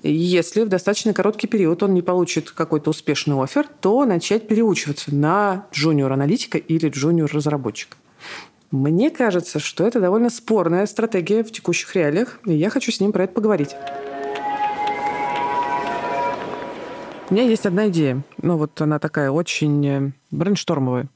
если 0.02 0.62
в 0.62 0.68
достаточно 0.68 1.12
короткий 1.12 1.46
период 1.46 1.82
он 1.82 1.94
не 1.94 2.02
получит 2.02 2.50
какой-то 2.50 2.90
успешный 2.90 3.40
офер, 3.42 3.66
то 3.80 4.04
начать 4.04 4.48
переучиваться 4.48 5.14
на 5.14 5.66
джуниор-аналитика 5.72 6.58
или 6.58 6.88
джуниор-разработчика. 6.88 7.96
Мне 8.70 9.10
кажется, 9.10 9.58
что 9.58 9.84
это 9.84 10.00
довольно 10.00 10.30
спорная 10.30 10.86
стратегия 10.86 11.42
в 11.42 11.50
текущих 11.50 11.94
реалиях, 11.96 12.38
и 12.46 12.52
я 12.52 12.70
хочу 12.70 12.92
с 12.92 13.00
ним 13.00 13.10
про 13.10 13.24
это 13.24 13.32
поговорить. 13.32 13.74
У 17.28 17.34
меня 17.34 17.44
есть 17.44 17.66
одна 17.66 17.88
идея. 17.88 18.22
Ну, 18.42 18.56
вот 18.56 18.80
она 18.80 18.98
такая 18.98 19.30
очень 19.30 19.86
э, 19.86 20.12
брейнштормовые. 20.30 21.08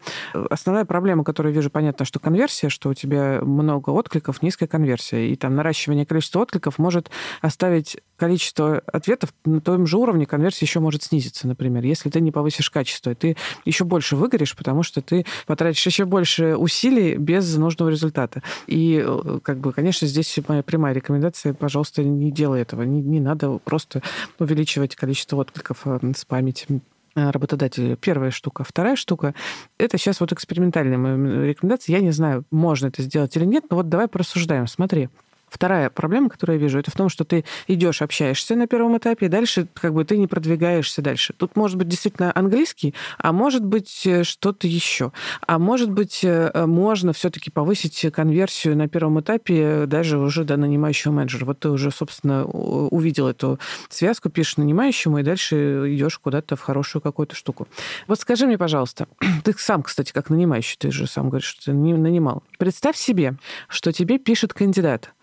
Основная 0.50 0.84
проблема, 0.84 1.24
которую 1.24 1.52
я 1.52 1.56
вижу, 1.56 1.70
понятно, 1.70 2.04
что 2.04 2.18
конверсия, 2.18 2.68
что 2.68 2.88
у 2.90 2.94
тебя 2.94 3.40
много 3.42 3.90
откликов, 3.90 4.42
низкая 4.42 4.68
конверсия. 4.68 5.30
И 5.30 5.36
там 5.36 5.54
наращивание 5.54 6.06
количества 6.06 6.40
откликов 6.40 6.78
может 6.78 7.10
оставить 7.40 7.98
количество 8.16 8.78
ответов 8.86 9.34
на 9.44 9.60
том 9.60 9.86
же 9.86 9.98
уровне, 9.98 10.26
конверсия 10.26 10.64
еще 10.64 10.80
может 10.80 11.02
снизиться, 11.02 11.46
например. 11.46 11.84
Если 11.84 12.10
ты 12.10 12.20
не 12.20 12.30
повысишь 12.30 12.70
качество, 12.70 13.14
ты 13.14 13.36
еще 13.64 13.84
больше 13.84 14.16
выгоришь, 14.16 14.56
потому 14.56 14.82
что 14.82 15.02
ты 15.02 15.24
потратишь 15.46 15.84
еще 15.86 16.04
больше 16.04 16.56
усилий 16.56 17.16
без 17.16 17.56
нужного 17.56 17.88
результата. 17.88 18.42
И, 18.66 19.04
э, 19.04 19.38
как 19.42 19.58
бы, 19.58 19.72
конечно, 19.72 20.06
здесь 20.06 20.38
моя 20.48 20.62
прямая 20.62 20.94
рекомендация, 20.94 21.54
пожалуйста, 21.54 22.02
не 22.02 22.30
делай 22.30 22.62
этого. 22.62 22.82
Не, 22.82 23.02
не 23.02 23.20
надо 23.20 23.58
просто 23.58 24.02
увеличивать 24.38 24.96
количество 24.96 25.36
откликов, 25.38 25.82
э, 25.84 25.98
спамить 26.16 26.66
Э, 26.68 26.78
работодателя. 27.14 27.96
Первая 27.96 28.30
штука. 28.30 28.64
Вторая 28.64 28.96
штука— 28.96 29.34
это 29.78 29.98
сейчас 29.98 30.20
вот 30.20 30.32
экспериментальная 30.32 30.98
моя 30.98 31.46
рекомендация. 31.46 31.94
Я 31.94 32.00
не 32.00 32.10
знаю, 32.10 32.44
можно 32.50 32.88
это 32.88 33.02
сделать 33.02 33.36
или 33.36 33.44
нет, 33.44 33.64
но 33.70 33.76
вот 33.76 33.88
давай 33.88 34.08
порассуждаем. 34.08 34.66
Смотри, 34.66 35.08
Вторая 35.54 35.88
проблема, 35.88 36.30
которую 36.30 36.58
я 36.58 36.62
вижу, 36.64 36.80
это 36.80 36.90
в 36.90 36.94
том, 36.94 37.08
что 37.08 37.24
ты 37.24 37.44
идешь, 37.68 38.02
общаешься 38.02 38.56
на 38.56 38.66
первом 38.66 38.98
этапе, 38.98 39.26
и 39.26 39.28
дальше 39.28 39.68
как 39.72 39.94
бы 39.94 40.04
ты 40.04 40.16
не 40.16 40.26
продвигаешься 40.26 41.00
дальше. 41.00 41.32
Тут 41.32 41.54
может 41.54 41.76
быть 41.76 41.86
действительно 41.86 42.32
английский, 42.34 42.92
а 43.18 43.32
может 43.32 43.64
быть 43.64 44.04
э, 44.04 44.24
что-то 44.24 44.66
еще. 44.66 45.12
А 45.46 45.60
может 45.60 45.92
быть 45.92 46.24
э, 46.24 46.66
можно 46.66 47.12
все-таки 47.12 47.52
повысить 47.52 48.04
конверсию 48.12 48.76
на 48.76 48.88
первом 48.88 49.20
этапе 49.20 49.86
даже 49.86 50.18
уже 50.18 50.42
до 50.42 50.56
нанимающего 50.56 51.12
менеджера. 51.12 51.44
Вот 51.44 51.60
ты 51.60 51.68
уже, 51.68 51.92
собственно, 51.92 52.44
увидел 52.44 53.28
эту 53.28 53.60
связку, 53.88 54.30
пишешь 54.30 54.56
нанимающему, 54.56 55.20
и 55.20 55.22
дальше 55.22 55.94
идешь 55.94 56.18
куда-то 56.18 56.56
в 56.56 56.62
хорошую 56.62 57.00
какую-то 57.00 57.36
штуку. 57.36 57.68
Вот 58.08 58.18
скажи 58.18 58.48
мне, 58.48 58.58
пожалуйста, 58.58 59.06
ты 59.44 59.54
сам, 59.56 59.84
кстати, 59.84 60.10
как 60.10 60.30
нанимающий, 60.30 60.76
ты 60.80 60.90
же 60.90 61.06
сам 61.06 61.28
говоришь, 61.28 61.46
что 61.46 61.66
ты 61.66 61.72
нанимал. 61.72 62.42
Представь 62.58 62.96
себе, 62.96 63.36
что 63.68 63.92
тебе 63.92 64.18
пишет 64.18 64.52
кандидат, 64.52 65.14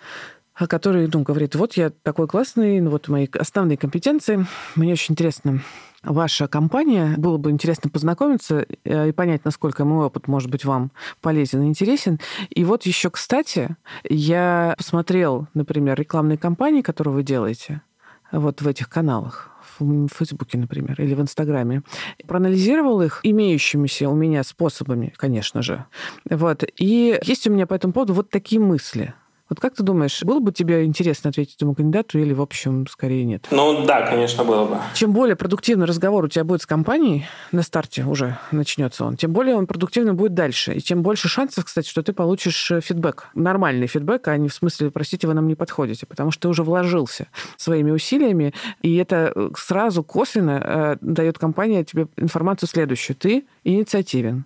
который 0.67 1.09
ну, 1.11 1.23
говорит, 1.23 1.55
вот 1.55 1.73
я 1.73 1.89
такой 1.89 2.27
классный, 2.27 2.79
ну, 2.79 2.89
вот 2.91 3.07
мои 3.07 3.27
основные 3.37 3.77
компетенции, 3.77 4.45
мне 4.75 4.93
очень 4.93 5.13
интересно 5.13 5.61
ваша 6.03 6.47
компания. 6.47 7.15
Было 7.17 7.37
бы 7.37 7.51
интересно 7.51 7.89
познакомиться 7.89 8.65
э, 8.83 9.09
и 9.09 9.11
понять, 9.11 9.45
насколько 9.45 9.85
мой 9.85 10.05
опыт 10.05 10.27
может 10.27 10.49
быть 10.49 10.65
вам 10.65 10.91
полезен 11.21 11.63
и 11.63 11.67
интересен. 11.67 12.19
И 12.49 12.63
вот 12.63 12.83
еще, 12.83 13.09
кстати, 13.09 13.75
я 14.03 14.73
посмотрел, 14.77 15.47
например, 15.53 15.99
рекламные 15.99 16.37
кампании, 16.37 16.81
которые 16.81 17.13
вы 17.13 17.23
делаете 17.23 17.81
вот 18.31 18.61
в 18.61 18.67
этих 18.67 18.89
каналах 18.89 19.49
в 19.79 20.07
Фейсбуке, 20.09 20.57
например, 20.57 21.01
или 21.01 21.13
в 21.13 21.21
Инстаграме, 21.21 21.83
проанализировал 22.27 23.01
их 23.01 23.19
имеющимися 23.23 24.09
у 24.09 24.15
меня 24.15 24.43
способами, 24.43 25.13
конечно 25.15 25.61
же. 25.61 25.85
Вот. 26.29 26.63
И 26.77 27.19
есть 27.23 27.47
у 27.47 27.51
меня 27.51 27.67
по 27.67 27.73
этому 27.73 27.93
поводу 27.93 28.13
вот 28.13 28.29
такие 28.29 28.61
мысли. 28.61 29.13
Вот 29.51 29.59
как 29.59 29.75
ты 29.75 29.83
думаешь, 29.83 30.23
было 30.23 30.39
бы 30.39 30.53
тебе 30.53 30.85
интересно 30.85 31.29
ответить 31.29 31.55
этому 31.55 31.75
кандидату 31.75 32.17
или, 32.17 32.31
в 32.31 32.41
общем, 32.41 32.87
скорее 32.87 33.25
нет? 33.25 33.49
Ну 33.51 33.85
да, 33.85 34.07
конечно, 34.07 34.45
было 34.45 34.63
бы. 34.65 34.77
Чем 34.93 35.11
более 35.11 35.35
продуктивный 35.35 35.85
разговор 35.85 36.23
у 36.23 36.29
тебя 36.29 36.45
будет 36.45 36.61
с 36.61 36.65
компанией, 36.65 37.25
на 37.51 37.61
старте 37.61 38.05
уже 38.05 38.37
начнется 38.53 39.03
он, 39.03 39.17
тем 39.17 39.33
более 39.33 39.57
он 39.57 39.67
продуктивно 39.67 40.13
будет 40.13 40.33
дальше. 40.33 40.73
И 40.73 40.79
тем 40.79 41.01
больше 41.01 41.27
шансов, 41.27 41.65
кстати, 41.65 41.89
что 41.89 42.01
ты 42.01 42.13
получишь 42.13 42.71
э, 42.71 42.79
фидбэк. 42.79 43.27
Нормальный 43.35 43.87
фидбэк, 43.87 44.29
а 44.29 44.37
не 44.37 44.47
в 44.47 44.53
смысле, 44.53 44.89
простите, 44.89 45.27
вы 45.27 45.33
нам 45.33 45.49
не 45.49 45.55
подходите, 45.55 46.05
потому 46.05 46.31
что 46.31 46.43
ты 46.43 46.47
уже 46.47 46.63
вложился 46.63 47.27
своими 47.57 47.91
усилиями, 47.91 48.53
и 48.81 48.95
это 48.95 49.33
э, 49.35 49.49
сразу 49.57 50.01
косвенно 50.01 50.61
э, 50.63 50.97
дает 51.01 51.37
компания 51.37 51.83
тебе 51.83 52.07
информацию 52.15 52.69
следующую. 52.69 53.17
Ты 53.17 53.43
инициативен 53.65 54.45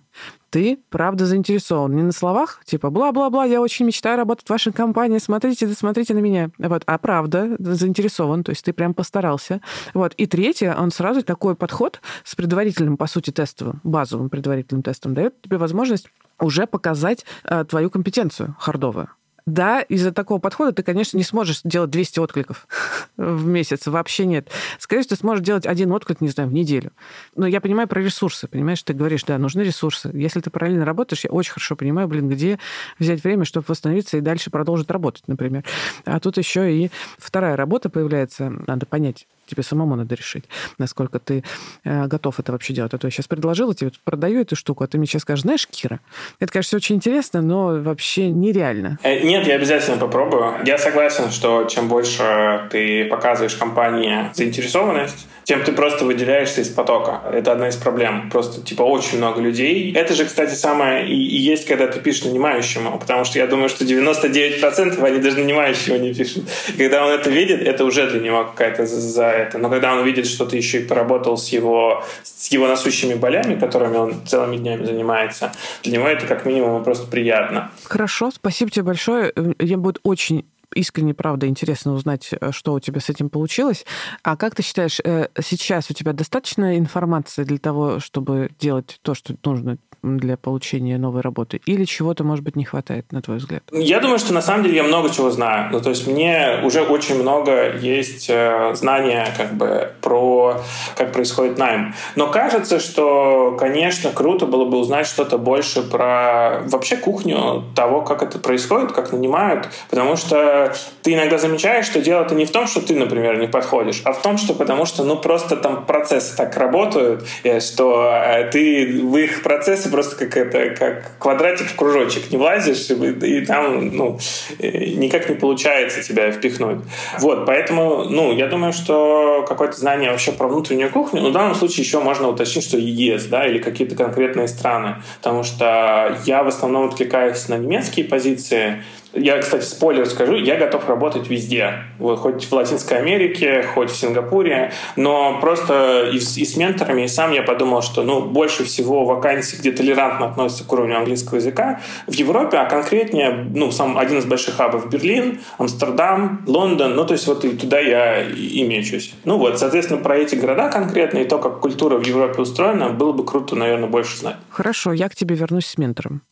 ты 0.50 0.78
правда 0.90 1.26
заинтересован. 1.26 1.94
Не 1.94 2.02
на 2.02 2.12
словах, 2.12 2.62
типа, 2.64 2.90
бла-бла-бла, 2.90 3.44
я 3.44 3.60
очень 3.60 3.86
мечтаю 3.86 4.16
работать 4.16 4.46
в 4.46 4.50
вашей 4.50 4.72
компании, 4.72 5.18
смотрите, 5.18 5.68
смотрите 5.68 6.14
на 6.14 6.18
меня. 6.18 6.50
Вот, 6.58 6.82
а 6.86 6.98
правда 6.98 7.56
заинтересован, 7.58 8.44
то 8.44 8.50
есть 8.50 8.64
ты 8.64 8.72
прям 8.72 8.94
постарался. 8.94 9.60
Вот. 9.94 10.14
И 10.14 10.26
третье, 10.26 10.74
он 10.74 10.90
сразу 10.90 11.22
такой 11.22 11.54
подход 11.54 12.00
с 12.24 12.34
предварительным, 12.34 12.96
по 12.96 13.06
сути, 13.06 13.30
тестовым, 13.30 13.80
базовым 13.84 14.30
предварительным 14.30 14.82
тестом 14.82 15.14
дает 15.14 15.40
тебе 15.42 15.58
возможность 15.58 16.08
уже 16.38 16.66
показать 16.66 17.24
э, 17.44 17.64
твою 17.64 17.90
компетенцию 17.90 18.56
хардовую. 18.58 19.08
Да, 19.46 19.80
из-за 19.82 20.10
такого 20.10 20.40
подхода 20.40 20.72
ты, 20.72 20.82
конечно, 20.82 21.16
не 21.16 21.22
сможешь 21.22 21.60
делать 21.62 21.90
200 21.90 22.18
откликов 22.18 22.66
в 23.16 23.46
месяц. 23.46 23.86
Вообще 23.86 24.26
нет. 24.26 24.50
Скорее 24.80 25.02
всего, 25.02 25.14
ты 25.14 25.20
сможешь 25.20 25.44
делать 25.44 25.66
один 25.66 25.92
отклик, 25.92 26.20
не 26.20 26.28
знаю, 26.28 26.50
в 26.50 26.52
неделю. 26.52 26.90
Но 27.36 27.46
я 27.46 27.60
понимаю 27.60 27.86
про 27.86 28.00
ресурсы. 28.00 28.48
Понимаешь, 28.48 28.82
ты 28.82 28.92
говоришь, 28.92 29.22
да, 29.22 29.38
нужны 29.38 29.62
ресурсы. 29.62 30.10
Если 30.12 30.40
ты 30.40 30.50
параллельно 30.50 30.84
работаешь, 30.84 31.22
я 31.22 31.30
очень 31.30 31.52
хорошо 31.52 31.76
понимаю, 31.76 32.08
блин, 32.08 32.28
где 32.28 32.58
взять 32.98 33.22
время, 33.22 33.44
чтобы 33.44 33.66
восстановиться 33.68 34.16
и 34.16 34.20
дальше 34.20 34.50
продолжить 34.50 34.90
работать, 34.90 35.28
например. 35.28 35.64
А 36.04 36.18
тут 36.18 36.38
еще 36.38 36.72
и 36.76 36.90
вторая 37.16 37.54
работа 37.54 37.88
появляется. 37.88 38.52
Надо 38.66 38.84
понять, 38.84 39.28
тебе 39.46 39.62
самому 39.62 39.96
надо 39.96 40.14
решить, 40.14 40.44
насколько 40.78 41.18
ты 41.18 41.44
э, 41.84 42.06
готов 42.06 42.38
это 42.40 42.52
вообще 42.52 42.74
делать. 42.74 42.94
А 42.94 42.98
то 42.98 43.06
я 43.06 43.10
сейчас 43.10 43.26
предложила 43.26 43.74
тебе, 43.74 43.92
продаю 44.04 44.40
эту 44.40 44.56
штуку, 44.56 44.84
а 44.84 44.86
ты 44.86 44.98
мне 44.98 45.06
сейчас 45.06 45.22
скажешь, 45.22 45.42
знаешь, 45.42 45.66
Кира, 45.66 46.00
это, 46.40 46.52
конечно, 46.52 46.76
очень 46.76 46.96
интересно, 46.96 47.42
но 47.42 47.80
вообще 47.80 48.30
нереально. 48.30 48.98
Э, 49.02 49.20
нет, 49.20 49.46
я 49.46 49.54
обязательно 49.54 49.96
попробую. 49.96 50.54
Я 50.64 50.78
согласен, 50.78 51.30
что 51.30 51.64
чем 51.64 51.88
больше 51.88 52.68
ты 52.70 53.06
показываешь 53.06 53.54
компании 53.54 54.30
заинтересованность, 54.34 55.26
тем 55.44 55.62
ты 55.62 55.72
просто 55.72 56.04
выделяешься 56.04 56.60
из 56.60 56.68
потока. 56.68 57.22
Это 57.32 57.52
одна 57.52 57.68
из 57.68 57.76
проблем. 57.76 58.30
Просто, 58.30 58.60
типа, 58.62 58.82
очень 58.82 59.18
много 59.18 59.40
людей. 59.40 59.92
Это 59.92 60.14
же, 60.14 60.24
кстати, 60.24 60.54
самое 60.54 61.06
и, 61.06 61.14
и 61.14 61.36
есть, 61.36 61.66
когда 61.66 61.86
ты 61.86 62.00
пишешь 62.00 62.24
нанимающему, 62.24 62.98
потому 62.98 63.24
что 63.24 63.38
я 63.38 63.46
думаю, 63.46 63.68
что 63.68 63.84
99% 63.84 65.02
они 65.04 65.18
даже 65.20 65.38
нанимающего 65.38 65.96
не 65.96 66.12
пишут. 66.12 66.44
Когда 66.76 67.06
он 67.06 67.12
это 67.12 67.30
видит, 67.30 67.62
это 67.62 67.84
уже 67.84 68.10
для 68.10 68.20
него 68.20 68.44
какая-то 68.44 68.86
за 68.86 69.00
это. 69.36 69.58
Но 69.58 69.70
когда 69.70 69.94
он 69.94 70.04
видит, 70.04 70.26
что 70.26 70.46
ты 70.46 70.56
еще 70.56 70.80
и 70.82 70.86
поработал 70.86 71.36
с 71.36 71.48
его, 71.48 72.04
с 72.22 72.48
его 72.48 72.66
насущими 72.66 73.14
болями, 73.14 73.58
которыми 73.58 73.96
он 73.96 74.26
целыми 74.26 74.56
днями 74.56 74.84
занимается, 74.84 75.52
для 75.82 75.92
него 75.92 76.06
это 76.08 76.26
как 76.26 76.44
минимум 76.44 76.82
просто 76.84 77.06
приятно. 77.06 77.70
Хорошо, 77.84 78.30
спасибо 78.30 78.70
тебе 78.70 78.84
большое. 78.84 79.32
Я 79.58 79.76
буду 79.76 80.00
очень 80.02 80.44
искренне, 80.74 81.14
правда, 81.14 81.46
интересно 81.46 81.92
узнать, 81.92 82.30
э, 82.32 82.52
что 82.52 82.74
у 82.74 82.80
тебя 82.80 83.00
с 83.00 83.08
этим 83.08 83.30
получилось. 83.30 83.84
А 84.22 84.36
как 84.36 84.54
ты 84.54 84.62
считаешь, 84.62 85.00
э, 85.04 85.28
сейчас 85.42 85.90
у 85.90 85.94
тебя 85.94 86.12
достаточно 86.12 86.76
информации 86.76 87.44
для 87.44 87.58
того, 87.58 88.00
чтобы 88.00 88.50
делать 88.58 88.98
то, 89.02 89.14
что 89.14 89.34
нужно 89.44 89.78
для 90.06 90.36
получения 90.36 90.98
новой 90.98 91.20
работы? 91.20 91.60
Или 91.66 91.84
чего-то, 91.84 92.24
может 92.24 92.44
быть, 92.44 92.56
не 92.56 92.64
хватает, 92.64 93.12
на 93.12 93.22
твой 93.22 93.38
взгляд? 93.38 93.62
Я 93.72 94.00
думаю, 94.00 94.18
что 94.18 94.32
на 94.32 94.42
самом 94.42 94.64
деле 94.64 94.76
я 94.76 94.82
много 94.82 95.10
чего 95.10 95.30
знаю. 95.30 95.70
Ну, 95.72 95.80
то 95.80 95.90
есть 95.90 96.06
мне 96.06 96.60
уже 96.64 96.82
очень 96.82 97.20
много 97.20 97.76
есть 97.76 98.28
э, 98.30 98.72
знания 98.74 99.28
как 99.36 99.54
бы 99.54 99.92
про 100.00 100.60
как 100.96 101.12
происходит 101.12 101.58
найм. 101.58 101.94
Но 102.14 102.28
кажется, 102.28 102.78
что, 102.78 103.56
конечно, 103.58 104.10
круто 104.10 104.46
было 104.46 104.64
бы 104.64 104.78
узнать 104.78 105.06
что-то 105.06 105.38
больше 105.38 105.82
про 105.82 106.60
вообще 106.66 106.96
кухню 106.96 107.64
того, 107.74 108.02
как 108.02 108.22
это 108.22 108.38
происходит, 108.38 108.92
как 108.92 109.12
нанимают, 109.12 109.68
потому 109.90 110.16
что 110.16 110.74
ты 111.02 111.14
иногда 111.14 111.38
замечаешь, 111.38 111.86
что 111.86 112.00
дело-то 112.00 112.34
не 112.34 112.44
в 112.44 112.50
том, 112.50 112.66
что 112.66 112.80
ты, 112.80 112.94
например, 112.94 113.38
не 113.38 113.48
подходишь, 113.48 114.02
а 114.04 114.12
в 114.12 114.22
том, 114.22 114.38
что 114.38 114.54
потому 114.54 114.86
что, 114.86 115.04
ну, 115.04 115.16
просто 115.16 115.56
там 115.56 115.84
процессы 115.86 116.36
так 116.36 116.56
работают, 116.56 117.24
э, 117.42 117.60
что 117.60 118.12
э, 118.12 118.50
ты 118.50 119.00
в 119.02 119.16
их 119.16 119.42
процессы 119.42 119.90
просто 119.96 120.16
как 120.16 120.36
это, 120.36 120.76
как 120.76 121.18
квадратик 121.18 121.68
в 121.68 121.74
кружочек 121.74 122.30
не 122.30 122.36
влазишь, 122.36 122.90
и, 122.90 122.94
и 122.94 123.46
там, 123.46 123.96
ну, 123.96 124.18
э, 124.58 124.90
никак 124.90 125.26
не 125.30 125.34
получается 125.36 126.02
тебя 126.02 126.30
впихнуть. 126.30 126.80
Вот, 127.18 127.46
поэтому, 127.46 128.04
ну, 128.04 128.30
я 128.34 128.46
думаю, 128.46 128.74
что 128.74 129.42
какое-то 129.48 129.78
знание 129.78 130.10
вообще 130.10 130.32
про 130.32 130.48
внутреннюю 130.48 130.90
кухню, 130.90 131.22
ну, 131.22 131.30
в 131.30 131.32
данном 131.32 131.54
случае 131.54 131.86
еще 131.86 132.00
можно 132.00 132.28
уточнить, 132.28 132.64
что 132.64 132.76
ЕС, 132.76 133.24
да, 133.24 133.46
или 133.46 133.58
какие-то 133.58 133.96
конкретные 133.96 134.48
страны, 134.48 134.96
потому 135.22 135.44
что 135.44 136.18
я 136.26 136.42
в 136.42 136.48
основном 136.48 136.88
откликаюсь 136.88 137.48
на 137.48 137.56
немецкие 137.56 138.04
позиции, 138.04 138.82
я, 139.16 139.38
кстати, 139.38 139.64
спойлер 139.64 140.06
скажу, 140.06 140.36
я 140.36 140.56
готов 140.56 140.88
работать 140.88 141.28
везде. 141.28 141.84
Вот, 141.98 142.18
хоть 142.18 142.44
в 142.44 142.52
Латинской 142.52 142.98
Америке, 142.98 143.62
хоть 143.74 143.90
в 143.90 143.96
Сингапуре. 143.96 144.72
Но 144.96 145.38
просто 145.40 146.10
и 146.12 146.18
с, 146.18 146.36
и 146.36 146.44
с 146.44 146.56
менторами, 146.56 147.02
и 147.02 147.08
сам 147.08 147.32
я 147.32 147.42
подумал, 147.42 147.82
что 147.82 148.02
ну, 148.02 148.20
больше 148.20 148.64
всего 148.64 149.04
вакансий, 149.04 149.56
где 149.56 149.72
толерантно 149.72 150.26
относятся 150.26 150.64
к 150.64 150.72
уровню 150.72 150.98
английского 150.98 151.36
языка, 151.36 151.80
в 152.06 152.12
Европе, 152.12 152.58
а 152.58 152.66
конкретнее 152.66 153.46
ну, 153.54 153.70
сам 153.70 153.98
один 153.98 154.18
из 154.18 154.24
больших 154.24 154.56
хабов 154.56 154.90
Берлин, 154.90 155.40
Амстердам, 155.58 156.44
Лондон. 156.46 156.94
Ну, 156.94 157.04
то 157.04 157.12
есть 157.12 157.26
вот 157.26 157.44
и 157.44 157.50
туда 157.56 157.80
я 157.80 158.22
и 158.22 158.62
мечусь. 158.62 159.14
Ну 159.24 159.38
вот, 159.38 159.58
соответственно, 159.58 160.00
про 160.00 160.16
эти 160.16 160.34
города 160.34 160.68
конкретно 160.68 161.18
и 161.18 161.24
то, 161.24 161.38
как 161.38 161.60
культура 161.60 161.96
в 161.96 162.06
Европе 162.06 162.42
устроена, 162.42 162.90
было 162.90 163.12
бы 163.12 163.24
круто, 163.24 163.56
наверное, 163.56 163.88
больше 163.88 164.18
знать. 164.18 164.36
Хорошо, 164.50 164.92
я 164.92 165.08
к 165.08 165.14
тебе 165.14 165.34
вернусь 165.34 165.66
с 165.66 165.78
ментором, 165.78 166.22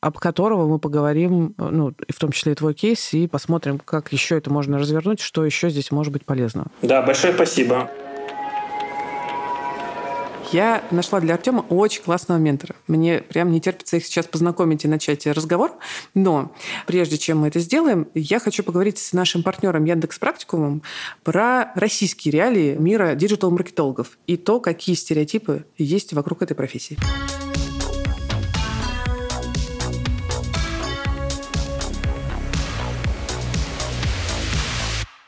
об 0.00 0.18
которого 0.18 0.66
мы 0.66 0.78
поговорим, 0.78 1.54
ну, 1.58 1.92
в 2.08 2.18
том 2.18 2.32
числе 2.34 2.52
и 2.52 2.54
твой 2.54 2.74
кейс, 2.74 3.12
и 3.12 3.26
посмотрим, 3.26 3.78
как 3.78 4.12
еще 4.12 4.36
это 4.36 4.50
можно 4.50 4.78
развернуть, 4.78 5.20
что 5.20 5.44
еще 5.44 5.70
здесь 5.70 5.90
может 5.90 6.12
быть 6.12 6.24
полезно. 6.24 6.66
Да, 6.82 7.02
большое 7.02 7.32
спасибо. 7.32 7.90
Я 10.52 10.84
нашла 10.92 11.18
для 11.18 11.34
Артема 11.34 11.62
очень 11.68 12.02
классного 12.02 12.38
ментора. 12.38 12.76
Мне 12.86 13.18
прям 13.22 13.50
не 13.50 13.60
терпится 13.60 13.96
их 13.96 14.06
сейчас 14.06 14.26
познакомить 14.26 14.84
и 14.84 14.88
начать 14.88 15.26
разговор. 15.26 15.72
Но 16.14 16.52
прежде 16.86 17.18
чем 17.18 17.38
мы 17.38 17.48
это 17.48 17.58
сделаем, 17.58 18.06
я 18.14 18.38
хочу 18.38 18.62
поговорить 18.62 18.98
с 18.98 19.12
нашим 19.12 19.42
партнером 19.42 19.84
Яндекс 19.84 20.18
Практикумом 20.20 20.82
про 21.24 21.72
российские 21.74 22.30
реалии 22.30 22.76
мира 22.76 23.16
диджитал-маркетологов 23.16 24.16
и 24.28 24.36
то, 24.36 24.60
какие 24.60 24.94
стереотипы 24.94 25.64
есть 25.76 26.12
вокруг 26.12 26.42
этой 26.42 26.54
профессии. 26.54 26.98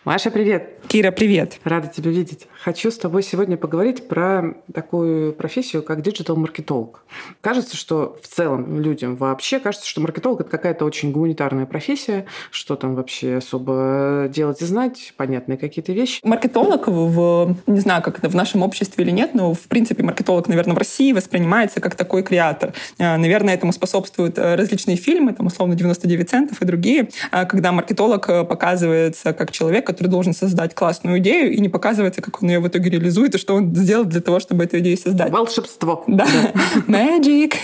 Маша, 0.06 0.30
привет! 0.30 0.75
Кира, 0.96 1.10
привет. 1.10 1.60
Рада 1.62 1.88
тебя 1.88 2.10
видеть. 2.10 2.46
Хочу 2.62 2.90
с 2.90 2.96
тобой 2.96 3.22
сегодня 3.22 3.58
поговорить 3.58 4.08
про 4.08 4.54
такую 4.72 5.34
профессию, 5.34 5.82
как 5.82 6.00
диджитал-маркетолог. 6.00 7.04
Кажется, 7.42 7.76
что 7.76 8.18
в 8.22 8.26
целом 8.26 8.80
людям 8.80 9.16
вообще 9.16 9.60
кажется, 9.60 9.86
что 9.86 10.00
маркетолог– 10.00 10.40
это 10.42 10.48
какая-то 10.48 10.86
очень 10.86 11.12
гуманитарная 11.12 11.66
профессия, 11.66 12.24
что 12.50 12.76
там 12.76 12.94
вообще 12.94 13.36
особо 13.36 14.28
делать 14.30 14.62
и 14.62 14.64
знать, 14.64 15.12
понятные 15.18 15.58
какие-то 15.58 15.92
вещи. 15.92 16.20
Маркетолог 16.24 16.88
в, 16.88 17.54
не 17.66 17.80
знаю, 17.80 18.02
как 18.02 18.18
это 18.18 18.30
в 18.30 18.34
нашем 18.34 18.62
обществе 18.62 19.04
или 19.04 19.10
нет, 19.10 19.34
но 19.34 19.52
в 19.52 19.68
принципе 19.68 20.02
маркетолог, 20.02 20.48
наверное, 20.48 20.74
в 20.74 20.78
России 20.78 21.12
воспринимается 21.12 21.82
как 21.82 21.94
такой 21.94 22.22
креатор. 22.22 22.72
Э, 22.96 23.18
наверное, 23.18 23.52
этому 23.52 23.72
способствуют 23.74 24.38
э, 24.38 24.54
различные 24.54 24.96
фильмы, 24.96 25.34
там 25.34 25.48
условно 25.48 25.74
99 25.74 26.30
центов 26.30 26.62
и 26.62 26.64
другие, 26.64 27.10
э, 27.32 27.44
когда 27.44 27.70
маркетолог 27.70 28.48
показывается 28.48 29.34
как 29.34 29.52
человек, 29.52 29.86
который 29.86 30.08
должен 30.08 30.32
создать 30.32 30.74
классную 30.86 31.18
идею 31.18 31.52
и 31.52 31.58
не 31.58 31.68
показывается, 31.68 32.22
как 32.22 32.40
он 32.44 32.48
ее 32.48 32.60
в 32.60 32.68
итоге 32.68 32.90
реализует 32.90 33.34
и 33.34 33.38
что 33.38 33.56
он 33.56 33.74
сделал 33.74 34.04
для 34.04 34.20
того, 34.20 34.38
чтобы 34.38 34.62
эту 34.62 34.78
идею 34.78 34.96
создать. 34.96 35.32
Волшебство. 35.32 36.04
Да. 36.06 36.24
Magic. 36.86 37.54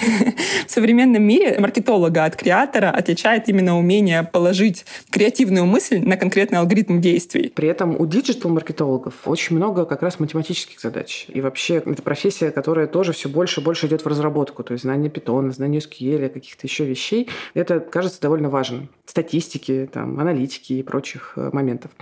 В 0.67 0.71
современном 0.71 1.23
мире 1.23 1.57
маркетолога 1.61 2.25
от 2.25 2.35
креатора 2.35 2.91
отличает 2.91 3.49
именно 3.49 3.79
умение 3.79 4.25
положить 4.25 4.85
креативную 5.11 5.67
мысль 5.67 6.01
на 6.01 6.17
конкретный 6.17 6.59
алгоритм 6.59 7.01
действий. 7.01 7.53
При 7.55 7.69
этом 7.69 7.95
у 7.97 8.07
диджитал-маркетологов 8.07 9.15
очень 9.27 9.55
много 9.55 9.85
как 9.85 10.03
раз 10.03 10.19
математических 10.19 10.81
задач. 10.81 11.27
И 11.29 11.41
вообще 11.41 11.77
это 11.77 12.03
профессия, 12.03 12.51
которая 12.51 12.89
тоже 12.89 13.13
все 13.13 13.29
больше 13.29 13.61
и 13.61 13.65
больше 13.65 13.87
идет 13.87 14.03
в 14.05 14.09
разработку. 14.09 14.65
То 14.65 14.73
есть 14.73 14.83
знание 14.83 15.11
питона, 15.11 15.53
знание 15.53 15.81
SQL, 15.81 16.29
каких-то 16.29 16.67
еще 16.67 16.85
вещей. 16.85 17.29
Это 17.55 17.79
кажется 17.79 18.21
довольно 18.21 18.51
важным. 18.51 18.89
Статистики, 19.07 19.89
там, 19.93 20.19
аналитики 20.19 20.73
и 20.73 20.83
прочих 20.83 21.35
э, 21.37 21.51
моментов. 21.53 21.93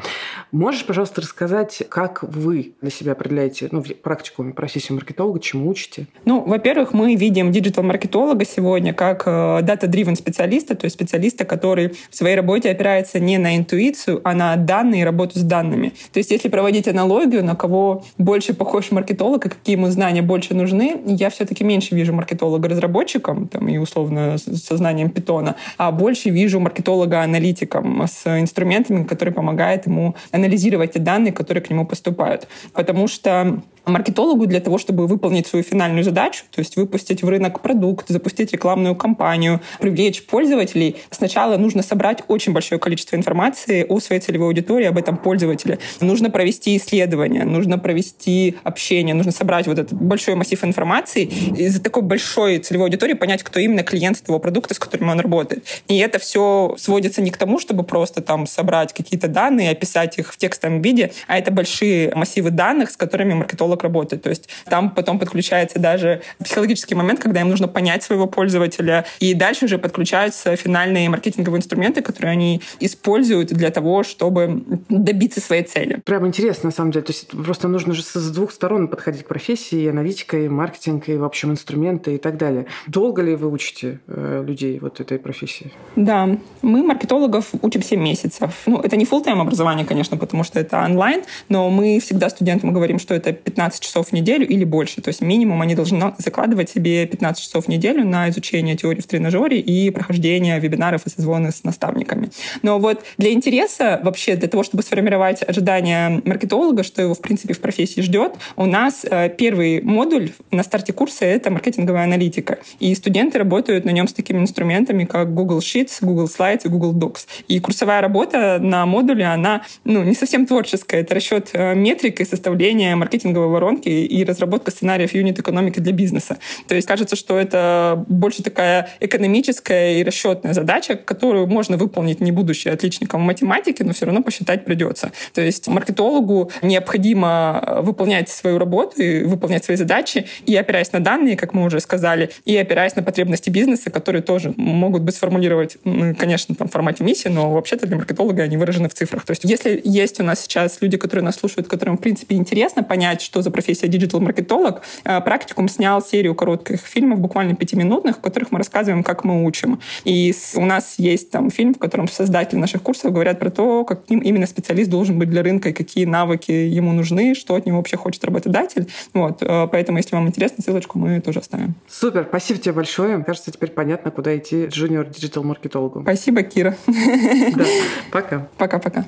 Можешь, 0.52 0.86
пожалуйста, 0.86 0.99
пожалуйста, 1.00 1.22
рассказать, 1.22 1.82
как 1.88 2.22
вы 2.22 2.72
для 2.82 2.90
себя 2.90 3.12
определяете 3.12 3.70
ну, 3.70 3.82
практику 4.02 4.44
профессию 4.52 4.96
маркетолога, 4.96 5.40
чему 5.40 5.70
учите? 5.70 6.06
Ну, 6.26 6.44
во-первых, 6.46 6.92
мы 6.92 7.14
видим 7.14 7.52
диджитал-маркетолога 7.52 8.44
сегодня 8.44 8.92
как 8.92 9.22
э, 9.24 9.30
data-driven 9.62 10.14
специалиста, 10.14 10.74
то 10.74 10.84
есть 10.84 10.96
специалиста, 10.96 11.46
который 11.46 11.94
в 12.10 12.14
своей 12.14 12.36
работе 12.36 12.70
опирается 12.70 13.18
не 13.18 13.38
на 13.38 13.56
интуицию, 13.56 14.20
а 14.24 14.34
на 14.34 14.56
данные 14.56 15.00
и 15.00 15.04
работу 15.04 15.38
с 15.38 15.42
данными. 15.42 15.94
То 16.12 16.18
есть 16.18 16.32
если 16.32 16.50
проводить 16.50 16.86
аналогию, 16.86 17.42
на 17.42 17.56
кого 17.56 18.04
больше 18.18 18.52
похож 18.52 18.90
маркетолог 18.90 19.46
и 19.46 19.48
какие 19.48 19.76
ему 19.76 19.86
знания 19.86 20.20
больше 20.20 20.52
нужны, 20.52 21.00
я 21.06 21.30
все-таки 21.30 21.64
меньше 21.64 21.94
вижу 21.94 22.12
маркетолога-разработчиком 22.12 23.48
там, 23.48 23.68
и 23.68 23.78
условно 23.78 24.36
со 24.36 24.76
знанием 24.76 25.08
питона, 25.08 25.56
а 25.78 25.92
больше 25.92 26.28
вижу 26.28 26.60
маркетолога-аналитиком 26.60 28.02
с 28.06 28.26
инструментами, 28.38 29.04
которые 29.04 29.32
помогают 29.32 29.86
ему 29.86 30.14
анализировать 30.30 30.89
те 30.90 30.98
данные, 30.98 31.32
которые 31.32 31.62
к 31.62 31.70
нему 31.70 31.86
поступают. 31.86 32.48
Потому 32.74 33.08
что 33.08 33.62
маркетологу 33.90 34.46
для 34.46 34.60
того, 34.60 34.78
чтобы 34.78 35.06
выполнить 35.06 35.46
свою 35.46 35.62
финальную 35.62 36.04
задачу, 36.04 36.44
то 36.50 36.60
есть 36.60 36.76
выпустить 36.76 37.22
в 37.22 37.28
рынок 37.28 37.60
продукт, 37.60 38.08
запустить 38.08 38.52
рекламную 38.52 38.94
кампанию, 38.94 39.60
привлечь 39.78 40.24
пользователей, 40.24 40.96
сначала 41.10 41.56
нужно 41.56 41.82
собрать 41.82 42.22
очень 42.28 42.52
большое 42.52 42.78
количество 42.80 43.16
информации 43.16 43.84
о 43.88 44.00
своей 44.00 44.20
целевой 44.20 44.48
аудитории, 44.48 44.86
об 44.86 44.98
этом 44.98 45.16
пользователе. 45.16 45.78
Нужно 46.00 46.30
провести 46.30 46.76
исследование, 46.76 47.44
нужно 47.44 47.78
провести 47.78 48.56
общение, 48.62 49.14
нужно 49.14 49.32
собрать 49.32 49.66
вот 49.66 49.78
этот 49.78 49.92
большой 49.92 50.34
массив 50.34 50.62
информации 50.64 51.24
и 51.24 51.68
за 51.68 51.82
такой 51.82 52.02
большой 52.02 52.58
целевой 52.58 52.86
аудитории 52.86 53.14
понять, 53.14 53.42
кто 53.42 53.60
именно 53.60 53.82
клиент 53.82 54.22
того 54.22 54.38
продукта, 54.38 54.74
с 54.74 54.78
которым 54.78 55.10
он 55.10 55.20
работает. 55.20 55.64
И 55.88 55.98
это 55.98 56.18
все 56.18 56.74
сводится 56.78 57.22
не 57.22 57.30
к 57.30 57.36
тому, 57.36 57.58
чтобы 57.58 57.84
просто 57.84 58.22
там 58.22 58.46
собрать 58.46 58.92
какие-то 58.92 59.28
данные, 59.28 59.70
описать 59.70 60.18
их 60.18 60.32
в 60.32 60.36
текстовом 60.36 60.82
виде, 60.82 61.12
а 61.26 61.38
это 61.38 61.50
большие 61.50 62.14
массивы 62.14 62.50
данных, 62.50 62.90
с 62.90 62.96
которыми 62.96 63.34
маркетолог 63.34 63.79
как 63.80 63.84
работать. 63.84 64.22
То 64.22 64.30
есть 64.30 64.48
там 64.66 64.90
потом 64.90 65.18
подключается 65.18 65.78
даже 65.78 66.20
психологический 66.42 66.94
момент, 66.94 67.20
когда 67.20 67.40
им 67.40 67.48
нужно 67.48 67.68
понять 67.68 68.02
своего 68.02 68.26
пользователя, 68.26 69.04
и 69.20 69.34
дальше 69.34 69.64
уже 69.64 69.78
подключаются 69.78 70.54
финальные 70.56 71.08
маркетинговые 71.08 71.58
инструменты, 71.58 72.02
которые 72.02 72.32
они 72.32 72.60
используют 72.80 73.48
для 73.48 73.70
того, 73.70 74.02
чтобы 74.02 74.62
добиться 74.88 75.40
своей 75.40 75.62
цели. 75.62 76.00
Прям 76.04 76.26
интересно, 76.26 76.68
на 76.68 76.72
самом 76.72 76.92
деле. 76.92 77.04
То 77.04 77.12
есть 77.12 77.28
просто 77.28 77.68
нужно 77.68 77.94
же 77.94 78.02
с 78.02 78.30
двух 78.30 78.52
сторон 78.52 78.88
подходить 78.88 79.24
к 79.24 79.28
профессии, 79.28 79.80
и 79.82 79.88
аналитика, 79.88 80.36
и 80.36 80.48
маркетинг, 80.48 81.08
и, 81.08 81.16
в 81.16 81.24
общем, 81.24 81.50
инструменты 81.50 82.14
и 82.14 82.18
так 82.18 82.36
далее. 82.36 82.66
Долго 82.86 83.22
ли 83.22 83.34
вы 83.34 83.50
учите 83.50 84.00
э, 84.06 84.44
людей 84.46 84.78
вот 84.78 85.00
этой 85.00 85.18
профессии? 85.18 85.72
Да, 85.96 86.28
мы 86.62 86.82
маркетологов 86.82 87.46
учим 87.62 87.82
7 87.82 88.00
месяцев. 88.00 88.50
Ну, 88.66 88.80
это 88.80 88.96
не 88.96 89.04
full 89.04 89.24
time 89.24 89.40
образование, 89.40 89.86
конечно, 89.86 90.16
потому 90.16 90.44
что 90.44 90.60
это 90.60 90.84
онлайн, 90.84 91.22
но 91.48 91.70
мы 91.70 92.00
всегда 92.00 92.28
студентам 92.28 92.72
говорим, 92.72 92.98
что 92.98 93.14
это 93.14 93.32
15 93.32 93.59
15 93.60 93.82
часов 93.82 94.08
в 94.08 94.12
неделю 94.12 94.48
или 94.48 94.64
больше. 94.64 95.02
То 95.02 95.08
есть 95.08 95.20
минимум 95.20 95.60
они 95.60 95.74
должны 95.74 96.14
закладывать 96.16 96.70
себе 96.70 97.06
15 97.06 97.42
часов 97.42 97.66
в 97.66 97.68
неделю 97.68 98.06
на 98.06 98.30
изучение 98.30 98.74
теории 98.74 99.02
в 99.02 99.06
тренажере 99.06 99.60
и 99.60 99.90
прохождение 99.90 100.58
вебинаров 100.58 101.06
и 101.06 101.10
созвоны 101.10 101.52
с 101.52 101.62
наставниками. 101.62 102.30
Но 102.62 102.78
вот 102.78 103.04
для 103.18 103.32
интереса, 103.32 104.00
вообще 104.02 104.36
для 104.36 104.48
того, 104.48 104.62
чтобы 104.62 104.82
сформировать 104.82 105.46
ожидания 105.46 106.22
маркетолога, 106.24 106.84
что 106.84 107.02
его, 107.02 107.12
в 107.12 107.20
принципе, 107.20 107.52
в 107.52 107.60
профессии 107.60 108.00
ждет, 108.00 108.32
у 108.56 108.64
нас 108.64 109.04
э, 109.04 109.28
первый 109.28 109.82
модуль 109.82 110.30
на 110.50 110.62
старте 110.62 110.94
курса— 110.94 111.24
это 111.26 111.50
маркетинговая 111.50 112.04
аналитика. 112.04 112.60
И 112.78 112.94
студенты 112.94 113.36
работают 113.36 113.84
на 113.84 113.90
нем 113.90 114.08
с 114.08 114.14
такими 114.14 114.38
инструментами, 114.38 115.04
как 115.04 115.34
Google 115.34 115.58
Sheets, 115.58 115.98
Google 116.00 116.30
Slides 116.34 116.62
и 116.64 116.68
Google 116.68 116.94
Docs. 116.94 117.26
И 117.48 117.60
курсовая 117.60 118.00
работа 118.00 118.58
на 118.58 118.86
модуле, 118.86 119.26
она 119.26 119.64
ну, 119.84 120.02
не 120.02 120.14
совсем 120.14 120.46
творческая. 120.46 121.02
Это 121.02 121.14
расчет 121.14 121.50
э, 121.52 121.74
метрик 121.74 122.20
и 122.20 122.24
составление 122.24 122.96
маркетинговой 122.96 123.49
воронки 123.50 123.88
и 123.88 124.24
разработка 124.24 124.70
сценариев 124.70 125.14
юнит-экономики 125.14 125.80
для 125.80 125.92
бизнеса. 125.92 126.38
То 126.68 126.74
есть 126.74 126.86
кажется, 126.86 127.16
что 127.16 127.38
это 127.38 128.04
больше 128.08 128.42
такая 128.42 128.90
экономическая 129.00 129.98
и 129.98 130.04
расчетная 130.04 130.54
задача, 130.54 130.96
которую 130.96 131.46
можно 131.46 131.76
выполнить, 131.76 132.20
не 132.20 132.32
будучи 132.32 132.68
отличником 132.68 133.22
в 133.22 133.24
математике, 133.24 133.84
но 133.84 133.92
все 133.92 134.06
равно 134.06 134.22
посчитать 134.22 134.64
придется. 134.64 135.12
То 135.34 135.40
есть 135.40 135.68
маркетологу 135.68 136.50
необходимо 136.62 137.62
э, 137.66 137.80
выполнять 137.82 138.28
свою 138.28 138.58
работу 138.58 139.00
и 139.02 139.22
выполнять 139.22 139.64
свои 139.64 139.76
задачи, 139.76 140.26
и 140.46 140.56
опираясь 140.56 140.92
на 140.92 141.00
данные, 141.00 141.36
как 141.36 141.54
мы 141.54 141.64
уже 141.64 141.80
сказали, 141.80 142.30
и 142.44 142.56
опираясь 142.56 142.96
на 142.96 143.02
потребности 143.02 143.50
бизнеса, 143.50 143.90
которые 143.90 144.22
тоже 144.22 144.52
могут 144.56 145.02
быть 145.02 145.14
сформулировать, 145.14 145.76
конечно, 146.18 146.54
там, 146.54 146.68
в 146.68 146.72
формате 146.72 147.04
миссии, 147.04 147.28
но 147.28 147.52
вообще-то 147.52 147.86
для 147.86 147.96
маркетолога 147.96 148.42
они 148.42 148.56
выражены 148.56 148.88
в 148.88 148.94
цифрах. 148.94 149.24
То 149.24 149.32
есть 149.32 149.44
если 149.44 149.80
есть 149.84 150.20
у 150.20 150.22
нас 150.22 150.40
сейчас 150.40 150.78
люди, 150.80 150.96
которые 150.96 151.24
нас 151.24 151.36
слушают, 151.36 151.68
которым, 151.68 151.96
в 151.96 152.00
принципе, 152.00 152.36
интересно 152.36 152.82
понять, 152.82 153.22
что 153.22 153.39
за 153.42 153.50
профессия 153.50 153.88
диджитал-маркетолог, 153.88 154.82
э, 155.04 155.20
практикум 155.20 155.68
снял 155.68 156.02
серию 156.02 156.34
коротких 156.34 156.80
фильмов, 156.80 157.20
буквально 157.20 157.54
пятиминутных, 157.54 158.18
в 158.18 158.20
которых 158.20 158.52
мы 158.52 158.58
рассказываем, 158.58 159.02
как 159.02 159.24
мы 159.24 159.44
учим. 159.44 159.80
И 160.04 160.34
у 160.54 160.64
нас 160.64 160.94
есть 160.98 161.30
там 161.30 161.50
фильм, 161.50 161.74
в 161.74 161.78
котором 161.78 162.08
создатели 162.08 162.58
наших 162.58 162.82
курсов 162.82 163.12
говорят 163.12 163.38
про 163.38 163.50
то, 163.50 163.84
каким 163.84 164.20
именно 164.20 164.46
специалист 164.46 164.90
должен 164.90 165.18
быть 165.18 165.30
для 165.30 165.42
рынка 165.42 165.70
и 165.70 165.72
какие 165.72 166.04
навыки 166.04 166.50
ему 166.50 166.92
нужны, 166.92 167.34
что 167.34 167.54
от 167.54 167.66
него 167.66 167.78
вообще 167.78 167.96
хочет 167.96 168.24
работодатель. 168.24 168.88
Вот. 169.14 169.42
Э, 169.42 169.68
поэтому, 169.70 169.98
если 169.98 170.14
вам 170.14 170.28
интересно, 170.28 170.62
ссылочку 170.62 170.98
мы 170.98 171.20
тоже 171.20 171.40
оставим. 171.40 171.74
Супер, 171.88 172.26
спасибо 172.28 172.58
тебе 172.60 172.72
большое. 172.72 173.22
Кажется, 173.24 173.50
теперь 173.50 173.70
понятно, 173.70 174.10
куда 174.10 174.36
идти 174.36 174.66
junior 174.66 175.06
digital 175.06 175.42
маркетологу. 175.44 176.02
Спасибо, 176.02 176.42
Кира. 176.42 176.76
Да, 176.86 177.64
пока. 178.12 178.48
Пока-пока. 178.56 179.04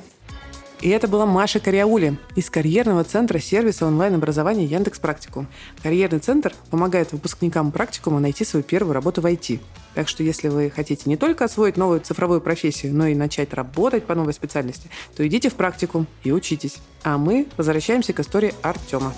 И 0.82 0.88
это 0.88 1.06
была 1.06 1.26
Маша 1.26 1.60
Кариаули 1.60 2.18
из 2.34 2.50
карьерного 2.50 3.04
центра 3.04 3.38
сервиса 3.38 3.86
онлайн-образования 3.86 4.64
Яндекс 4.64 4.98
Практикум. 4.98 5.46
Карьерный 5.80 6.18
центр 6.18 6.52
помогает 6.70 7.12
выпускникам 7.12 7.70
практикума 7.70 8.18
найти 8.18 8.44
свою 8.44 8.64
первую 8.64 8.92
работу 8.92 9.20
в 9.20 9.26
IT. 9.26 9.60
Так 9.94 10.08
что 10.08 10.24
если 10.24 10.48
вы 10.48 10.70
хотите 10.74 11.08
не 11.08 11.16
только 11.16 11.44
освоить 11.44 11.76
новую 11.76 12.00
цифровую 12.00 12.40
профессию, 12.40 12.96
но 12.96 13.06
и 13.06 13.14
начать 13.14 13.54
работать 13.54 14.06
по 14.06 14.16
новой 14.16 14.32
специальности, 14.32 14.90
то 15.14 15.24
идите 15.24 15.50
в 15.50 15.54
практикум 15.54 16.08
и 16.24 16.32
учитесь. 16.32 16.78
А 17.04 17.16
мы 17.16 17.46
возвращаемся 17.56 18.12
к 18.12 18.18
истории 18.18 18.52
Артема. 18.62 19.14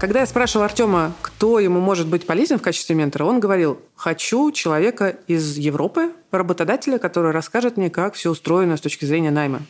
Когда 0.00 0.20
я 0.20 0.26
спрашивала 0.26 0.64
Артема, 0.64 1.12
кто 1.20 1.58
ему 1.58 1.78
может 1.78 2.08
быть 2.08 2.26
полезен 2.26 2.58
в 2.58 2.62
качестве 2.62 2.96
ментора, 2.96 3.24
он 3.24 3.38
говорил, 3.38 3.78
хочу 3.94 4.50
человека 4.50 5.18
из 5.26 5.58
Европы, 5.58 6.12
работодателя, 6.30 6.96
который 6.96 7.32
расскажет 7.32 7.76
мне, 7.76 7.90
как 7.90 8.14
все 8.14 8.30
устроено 8.30 8.78
с 8.78 8.80
точки 8.80 9.04
зрения 9.04 9.30
найма. 9.30 9.60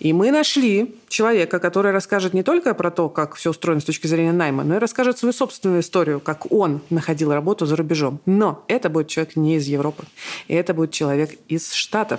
И 0.00 0.12
мы 0.12 0.32
нашли 0.32 0.96
человека, 1.06 1.60
который 1.60 1.92
расскажет 1.92 2.34
не 2.34 2.42
только 2.42 2.74
про 2.74 2.90
то, 2.90 3.08
как 3.08 3.36
все 3.36 3.50
устроено 3.50 3.80
с 3.80 3.84
точки 3.84 4.08
зрения 4.08 4.32
найма, 4.32 4.64
но 4.64 4.74
и 4.74 4.78
расскажет 4.78 5.16
свою 5.16 5.32
собственную 5.32 5.82
историю, 5.82 6.18
как 6.18 6.50
он 6.50 6.80
находил 6.90 7.32
работу 7.32 7.64
за 7.64 7.76
рубежом. 7.76 8.18
Но 8.26 8.64
это 8.66 8.90
будет 8.90 9.06
человек 9.06 9.36
не 9.36 9.58
из 9.58 9.68
Европы. 9.68 10.02
И 10.48 10.54
это 10.54 10.74
будет 10.74 10.90
человек 10.90 11.38
из 11.46 11.72
Штатов. 11.72 12.18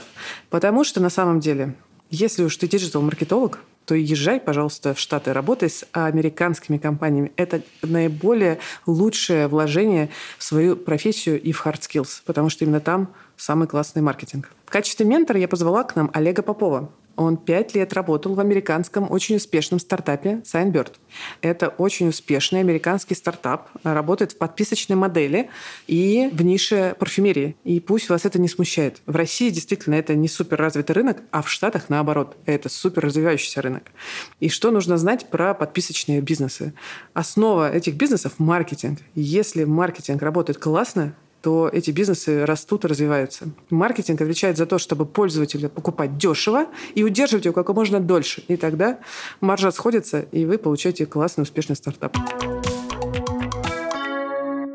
Потому 0.50 0.86
что 0.86 1.02
на 1.02 1.10
самом 1.10 1.42
деле, 1.42 1.76
если 2.10 2.46
уж 2.46 2.56
ты 2.56 2.70
диджитал-маркетолог, 2.70 3.60
то 3.90 3.96
езжай, 3.96 4.40
пожалуйста, 4.40 4.94
в 4.94 5.00
Штаты, 5.00 5.34
работай 5.34 5.68
с 5.68 5.84
американскими 5.94 6.78
компаниями. 6.78 7.32
Это 7.38 7.64
наиболее 7.82 8.60
лучшее 8.86 9.48
вложение 9.48 10.10
в 10.38 10.44
свою 10.44 10.76
профессию 10.76 11.42
и 11.42 11.52
в 11.52 11.66
hard 11.66 11.80
skills, 11.80 12.22
потому 12.24 12.52
что 12.52 12.66
именно 12.66 12.82
там 12.82 13.12
самый 13.36 13.68
классный 13.68 14.04
маркетинг. 14.04 14.52
В 14.68 14.70
качестве 14.70 15.08
ментора 15.08 15.40
я 15.40 15.48
позвала 15.48 15.84
к 15.84 15.96
нам 15.96 16.12
Олега 16.14 16.44
Попова. 16.44 16.92
Он 17.20 17.36
пять 17.36 17.76
лет 17.76 17.92
работал 17.92 18.34
в 18.34 18.40
американском 18.40 19.12
очень 19.12 19.36
успешном 19.36 19.82
стартапе 19.82 20.42
Signbird. 20.46 20.94
Это 21.42 21.68
очень 21.68 22.08
успешный 22.08 22.62
американский 22.62 23.14
стартап, 23.14 23.68
работает 23.84 24.32
в 24.32 24.38
подписочной 24.38 24.96
модели 24.96 25.50
и 25.86 26.30
в 26.32 26.42
нише 26.44 26.96
парфюмерии. 26.98 27.58
И 27.66 27.82
пусть 27.82 28.08
вас 28.08 28.24
это 28.24 28.40
не 28.40 28.48
смущает. 28.48 29.02
В 29.06 29.18
России 29.18 29.50
действительно 29.50 29.96
это 29.96 30.16
не 30.16 30.30
супер 30.30 30.60
развитый 30.60 30.96
рынок, 30.96 31.18
а 31.32 31.42
в 31.42 31.50
Штатах 31.50 31.90
наоборот. 31.90 32.38
Это 32.46 32.70
супер 32.70 33.04
развивающийся 33.04 33.62
рынок. 33.62 33.84
И 34.40 34.48
что 34.48 34.72
нужно 34.72 34.98
знать 34.98 35.30
про 35.30 35.54
подписочные 35.54 36.22
бизнесы? 36.22 36.74
Основа 37.14 37.70
этих 37.70 37.96
бизнесов– 37.96 38.36
маркетинг. 38.38 39.00
Если 39.14 39.66
маркетинг 39.66 40.22
работает 40.22 40.58
классно, 40.58 41.16
то 41.42 41.70
эти 41.72 41.92
бизнесы 41.92 42.46
растут 42.46 42.86
и 42.86 42.88
развиваются. 42.88 43.46
Маркетинг 43.70 44.22
отвечает 44.22 44.58
за 44.58 44.66
то, 44.66 44.78
чтобы 44.78 45.06
пользователя 45.06 45.70
покупать 45.70 46.18
дешево 46.18 46.68
и 46.96 47.04
удерживать 47.04 47.46
его 47.46 47.54
как 47.54 47.74
можно 47.76 48.00
дольше. 48.00 48.44
И 48.48 48.58
тогда 48.58 49.00
маржа 49.42 49.72
сходится, 49.72 50.20
и 50.20 50.46
вы 50.46 50.58
получаете 50.58 51.06
классный, 51.06 51.44
успешный 51.44 51.76
стартап. 51.76 52.18